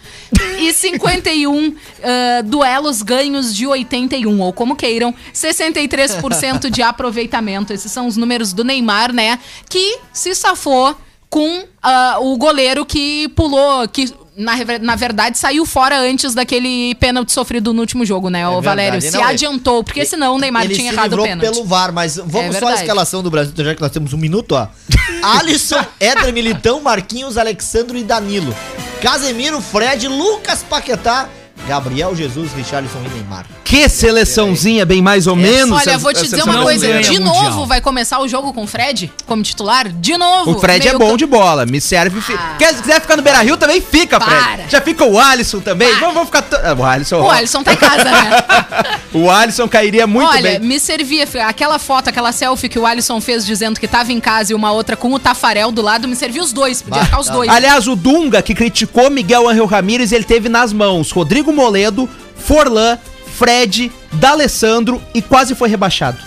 e 0.59 0.73
51 0.73 1.75
ah, 2.03 2.43
duelos 2.43 3.03
ganhos 3.03 3.55
de 3.55 3.67
81, 3.67 4.41
ou 4.41 4.53
como 4.53 4.77
queiram, 4.77 5.15
63% 5.35 6.71
de 6.71 6.83
aproveitamento. 6.83 7.73
Esses 7.73 7.93
são 7.93 8.07
os 8.07 8.17
números 8.17 8.53
do 8.53 8.65
Neymar, 8.65 9.13
né? 9.13 9.39
Que 9.69 9.99
se 10.13 10.35
safou 10.35 10.97
com 11.29 11.65
ah, 11.83 12.19
o 12.21 12.37
goleiro 12.37 12.85
que 12.85 13.29
pulou, 13.31 13.89
que 13.89 14.13
na, 14.37 14.53
na 14.81 14.97
verdade 14.97 15.37
saiu 15.39 15.67
fora 15.67 15.99
antes 16.01 16.35
daquele 16.35 16.95
pênalti 16.97 17.33
sofrido 17.33 17.73
no 17.75 17.81
último 17.81 18.05
jogo, 18.05 18.29
né? 18.31 18.47
o 18.49 18.53
verdade, 18.61 18.65
Valério 18.67 19.01
se 19.03 19.11
não, 19.11 19.21
ele- 19.21 19.31
adiantou, 19.31 19.85
porque 19.85 20.05
senão 20.05 20.37
o 20.37 20.39
Neymar 20.39 20.67
tinha 20.69 20.93
errado 20.93 21.15
o 21.15 21.23
pênalti. 21.23 21.53
pelo 21.53 21.65
VAR, 21.65 21.93
mas 21.93 22.17
vamos 22.17 22.57
É 22.57 22.59
só 22.59 22.69
a 22.69 22.75
escalação 22.75 23.23
do 23.23 23.31
Brasil, 23.31 23.53
já 23.57 23.75
que 23.75 23.81
nós 23.81 23.91
temos 23.91 24.13
um 24.13 24.19
minuto, 24.19 24.53
ó. 24.53 24.69
Alisson, 25.39 25.85
Éder 26.01 26.33
Militão, 26.33 26.81
Marquinhos, 26.81 27.37
Alexandro 27.37 27.97
e 27.97 28.03
Danilo. 28.03 28.55
Casemiro, 29.01 29.61
Fred, 29.61 30.07
Lucas 30.09 30.63
Paquetá, 30.63 31.29
Gabriel 31.67 32.15
Jesus, 32.15 32.53
Richarlison 32.55 32.99
e 33.07 33.09
Neymar. 33.11 33.47
Que 33.65 33.89
seleçãozinha, 33.89 34.85
bem 34.85 35.01
mais 35.01 35.27
ou 35.27 35.35
menos. 35.35 35.81
Olha, 35.81 35.97
vou 35.97 36.13
te 36.13 36.23
dizer 36.23 36.43
uma 36.43 36.63
coisa, 36.63 36.87
ganha 36.87 37.01
de 37.03 37.19
mundial. 37.19 37.45
novo 37.45 37.67
vai 37.67 37.81
começar 37.81 38.19
o 38.21 38.29
jogo 38.29 38.53
com 38.53 38.65
o 38.65 38.67
Fred 38.67 39.11
como 39.27 39.43
titular? 39.43 39.89
De 39.89 40.17
novo. 40.19 40.51
O 40.53 40.59
Fred 40.61 40.87
é 40.89 40.99
bom 40.99 41.17
de 41.17 41.25
bola, 41.25 41.65
me 41.65 41.81
serve. 41.81 42.21
Ah. 42.37 42.57
Quer, 42.59 42.75
se 42.75 42.83
quiser 42.83 43.01
ficar 43.01 43.17
no 43.17 43.23
Beira 43.23 43.41
Rio, 43.41 43.57
também 43.57 43.81
fica, 43.81 44.19
Para. 44.21 44.43
Fred. 44.55 44.71
Já 44.71 44.81
fica 44.81 45.05
o 45.05 45.19
Alisson 45.19 45.61
também. 45.61 45.89
Para. 45.89 46.01
Vamos, 46.01 46.15
vamos 46.15 46.27
ficar. 46.29 46.43
t- 46.43 46.57
Ah, 46.57 46.75
O 46.79 46.85
Alisson. 46.85 47.21
O 47.23 47.31
Alisson 47.31 47.63
tá 47.63 47.73
em 47.73 47.77
casa, 47.77 48.05
né? 48.05 48.31
o 49.15 49.31
Alisson 49.31 49.69
cairia 49.69 50.07
muito 50.07 50.29
Olha, 50.29 50.59
bem. 50.59 50.61
me 50.61 50.79
servia 50.79 51.27
aquela 51.47 51.79
foto, 51.79 52.09
aquela 52.09 52.33
selfie 52.33 52.69
que 52.69 52.79
o 52.79 52.85
Alisson 52.87 53.21
fez 53.21 53.47
dizendo 53.47 53.81
que 53.81 53.89
tava 53.89 54.13
em 54.13 54.21
casa 54.21 54.53
e 54.53 54.55
uma 54.55 54.73
outra 54.73 54.97
com 54.97 55.13
o 55.13 55.19
Tafarel 55.19 55.71
do 55.73 55.81
lado, 55.81 56.07
me 56.07 56.17
servia 56.17 56.43
os 56.43 56.53
dois, 56.53 56.83
podia 56.83 57.01
Bah, 57.01 57.05
ficar 57.07 57.21
os 57.21 57.27
tá. 57.27 57.33
dois. 57.33 57.49
Aliás, 57.51 57.87
o 57.89 57.97
Dunga, 57.97 58.43
que 58.43 58.55
criticou 58.55 59.09
Miguel 59.11 59.49
Angel 59.49 59.67
Ramírez, 59.67 60.13
ele 60.13 60.25
teve 60.25 60.49
nas 60.49 60.73
mãos 60.73 61.11
Rodrigo 61.11 61.52
Moledo, 61.53 62.09
Forlan, 62.37 62.99
Fred, 63.39 63.91
D'Alessandro 64.13 65.01
e 65.15 65.21
quase 65.23 65.55
foi 65.55 65.69
rebaixado. 65.69 66.19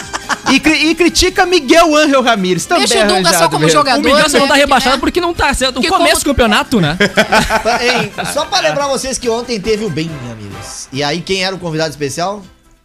e, 0.52 0.58
cri- 0.60 0.90
e 0.90 0.94
critica 0.94 1.44
Miguel 1.46 1.94
Angel 1.96 2.22
Ramírez 2.22 2.64
também. 2.66 2.86
Deixa 2.86 3.04
o 3.04 3.08
Dunga 3.08 3.32
só 3.32 3.48
como 3.48 3.60
mesmo. 3.60 3.72
jogador. 3.78 4.00
O 4.00 4.04
Miguel 4.04 4.28
só 4.30 4.38
não 4.38 4.46
tá 4.48 4.54
né, 4.54 4.60
rebaixado 4.60 4.96
né? 4.96 5.00
porque 5.00 5.20
não 5.20 5.34
tá 5.34 5.52
certo. 5.54 5.72
O 5.78 5.80
Porque 5.82 5.88
começo 5.88 6.14
como- 6.16 6.24
do 6.24 6.26
campeonato, 6.26 6.80
né? 6.80 6.96
Hein, 7.80 8.12
só 8.32 8.44
pra 8.46 8.60
lembrar 8.60 8.86
vocês 8.88 9.18
que 9.18 9.28
ontem 9.28 9.60
teve 9.60 9.84
o 9.84 9.90
bem, 9.90 10.10
amigos. 10.30 10.88
E 10.92 11.02
aí, 11.02 11.20
quem 11.20 11.44
era 11.44 11.54
o 11.54 11.58
convidado 11.58 11.90
especial? 11.90 12.42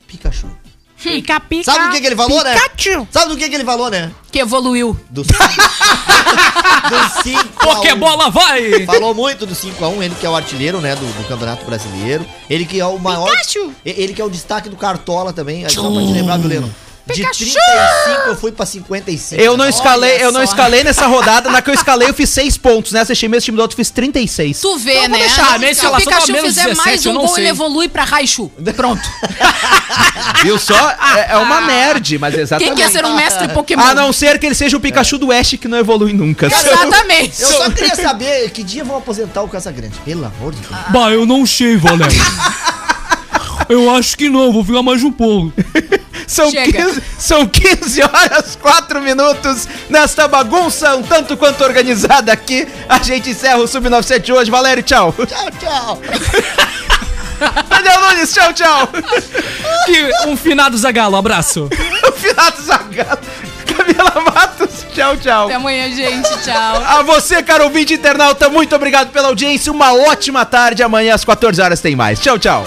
Pikachu. 0.08 0.48
Pica, 1.02 1.40
pica. 1.40 1.64
Sabe 1.72 1.86
do 1.86 1.92
que, 1.92 2.02
que 2.02 2.08
ele 2.08 2.16
falou, 2.16 2.44
né? 2.44 2.54
Sabe 3.12 3.30
do 3.30 3.38
que, 3.38 3.50
que 3.50 3.56
ele 3.56 3.64
falou, 3.64 3.90
né? 3.90 4.12
Que 4.32 4.40
evoluiu. 4.40 5.00
Do 5.10 5.24
5 5.24 5.38
do 6.90 7.22
5 7.24 7.46
Pokebola 7.60 8.30
vai! 8.30 8.86
Falou 8.86 9.14
muito 9.14 9.46
do 9.46 9.54
5x1, 9.56 10.02
ele 10.04 10.16
que 10.16 10.26
é 10.26 10.30
o 10.30 10.36
artilheiro, 10.36 10.80
né, 10.82 10.96
do, 10.96 11.02
do 11.06 11.28
Campeonato 11.28 11.66
Brasileiro. 11.66 12.26
Ele 12.50 12.66
que 12.66 12.80
é 12.80 12.86
o 12.86 12.98
maior. 13.00 13.28
E- 13.86 13.96
Ele 14.04 14.14
que 14.14 14.22
é 14.22 14.26
o 14.26 14.30
destaque 14.30 14.70
do 14.70 14.76
Cartola 14.76 15.32
também. 15.34 15.64
Aí, 15.66 15.72
só 15.72 15.82
pra 15.90 16.02
te 16.02 16.12
lembrar, 16.14 16.38
Vileno. 16.38 16.74
De 17.14 17.22
Pikachu! 17.22 17.44
35 17.44 18.30
eu 18.30 18.36
fui 18.36 18.52
pra 18.52 18.66
55. 18.66 19.42
Eu 19.42 19.58
não 19.58 19.68
escalei, 19.68 20.18
eu 20.24 20.32
não 20.32 20.44
escalei 20.44 20.84
nessa 20.84 21.06
rodada. 21.08 21.50
Na 21.50 21.62
que 21.62 21.70
eu 21.70 21.74
escalei, 21.74 22.10
eu 22.10 22.14
fiz 22.14 22.30
6 22.30 22.58
pontos. 22.58 22.92
Nessa 22.92 23.14
achei 23.14 23.28
mesmo 23.30 23.46
time 23.46 23.58
do 23.58 23.62
outro, 23.62 23.76
fiz 23.76 23.90
36. 23.90 24.60
Tu 24.62 24.78
vê, 24.78 24.98
Então, 25.00 25.10
né? 25.10 25.20
deixar, 25.20 25.60
minha 25.60 25.74
Se 25.74 25.86
o 25.86 25.96
Pikachu 25.96 26.34
fizer 26.36 26.64
17, 26.66 26.76
mais 26.78 27.06
um 27.06 27.14
não 27.14 27.22
gol, 27.22 27.36
sei. 27.36 27.44
ele 27.44 27.50
evolui 27.52 27.88
pra 27.90 28.04
Raichu. 28.04 28.52
Pronto. 28.76 29.02
Viu 30.44 30.58
só? 30.58 30.92
É, 31.16 31.32
é 31.32 31.38
uma 31.38 31.62
nerd, 31.62 32.18
mas 32.18 32.34
Quem 32.34 32.44
exatamente. 32.44 32.76
quer 32.76 32.90
ser 32.92 33.06
um 33.06 33.16
mestre 33.16 33.48
Pokémon? 33.50 33.84
A 33.84 33.94
não 33.96 34.14
ser 34.14 34.40
que 34.40 34.46
ele 34.46 34.56
seja 34.56 34.78
o 34.78 34.80
Pikachu 34.80 35.18
do 35.18 35.32
Ash 35.32 35.56
que 35.60 35.68
não 35.68 35.78
evolui 35.78 36.14
nunca. 36.14 36.48
Exatamente. 36.70 37.42
Eu 37.42 37.48
só 37.48 37.70
queria 37.72 37.96
saber 37.96 38.50
que 38.52 38.64
dia 38.64 38.84
vão 38.84 38.98
aposentar 38.98 39.42
o 39.42 39.48
Casagrande. 39.50 39.98
Pelo 40.06 40.26
amor 40.26 40.54
de 40.54 40.60
Deus. 40.62 40.82
Bah, 40.90 41.12
eu 41.12 41.26
não 41.26 41.46
sei, 41.46 41.76
Valério. 41.78 42.22
Eu 43.68 43.90
acho 43.96 44.18
que 44.18 44.30
não, 44.30 44.52
vou 44.52 44.64
ficar 44.66 44.82
mais 44.82 45.04
um 45.04 45.12
pouco. 45.12 45.54
São 46.30 46.52
Chega. 46.52 46.72
15, 46.72 47.04
são 47.18 47.48
15 47.48 48.04
horas, 48.04 48.56
4 48.62 49.02
minutos 49.02 49.68
nesta 49.90 50.28
bagunça 50.28 50.96
um 50.96 51.02
tanto 51.02 51.36
quanto 51.36 51.64
organizada 51.64 52.32
aqui. 52.32 52.68
A 52.88 53.00
gente 53.00 53.32
encerra 53.32 53.58
o 53.58 53.68
Sub-97 53.68 54.32
hoje. 54.32 54.52
Valério, 54.52 54.84
tchau. 54.84 55.12
Tchau, 55.12 55.50
tchau. 55.60 56.02
Daniel 57.68 58.02
Nunes, 58.02 58.32
tchau, 58.32 58.54
tchau. 58.54 58.90
Que 59.88 60.28
um 60.28 60.38
finado 60.38 60.78
Zagalo, 60.78 61.16
abraço. 61.16 61.68
O 62.08 62.12
final 62.12 62.52
do 62.52 62.62
Zagalo. 62.62 63.20
Camila 63.66 64.32
Matos, 64.32 64.86
tchau, 64.94 65.18
tchau. 65.18 65.46
Até 65.46 65.56
amanhã, 65.56 65.90
gente. 65.90 66.30
Tchau. 66.44 66.84
A 66.86 67.02
você, 67.02 67.42
caro 67.42 67.64
ouvinte 67.64 67.94
internauta, 67.94 68.50
muito 68.50 68.76
obrigado 68.76 69.10
pela 69.10 69.30
audiência. 69.30 69.72
Uma 69.72 69.94
ótima 69.94 70.46
tarde. 70.46 70.84
Amanhã 70.84 71.16
às 71.16 71.24
14 71.26 71.60
horas 71.62 71.82
tem 71.82 71.96
mais. 71.96 72.20
Tchau, 72.20 72.38
tchau. 72.38 72.66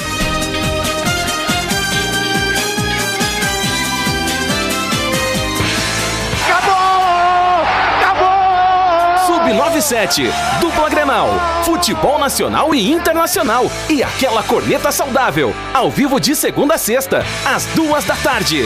Sub-97, 9.83 10.31
dupla 10.61 10.89
Grenal, 10.89 11.29
futebol 11.65 12.19
nacional 12.19 12.75
e 12.75 12.91
internacional. 12.91 13.71
E 13.91 14.03
aquela 14.03 14.43
corneta 14.43 14.93
saudável, 14.93 15.53
ao 15.75 15.91
vivo 15.91 16.21
de 16.21 16.37
segunda 16.37 16.75
a 16.75 16.79
sexta, 16.79 17.25
às 17.45 17.67
duas 17.67 18.05
da 18.05 18.15
tarde. 18.17 18.63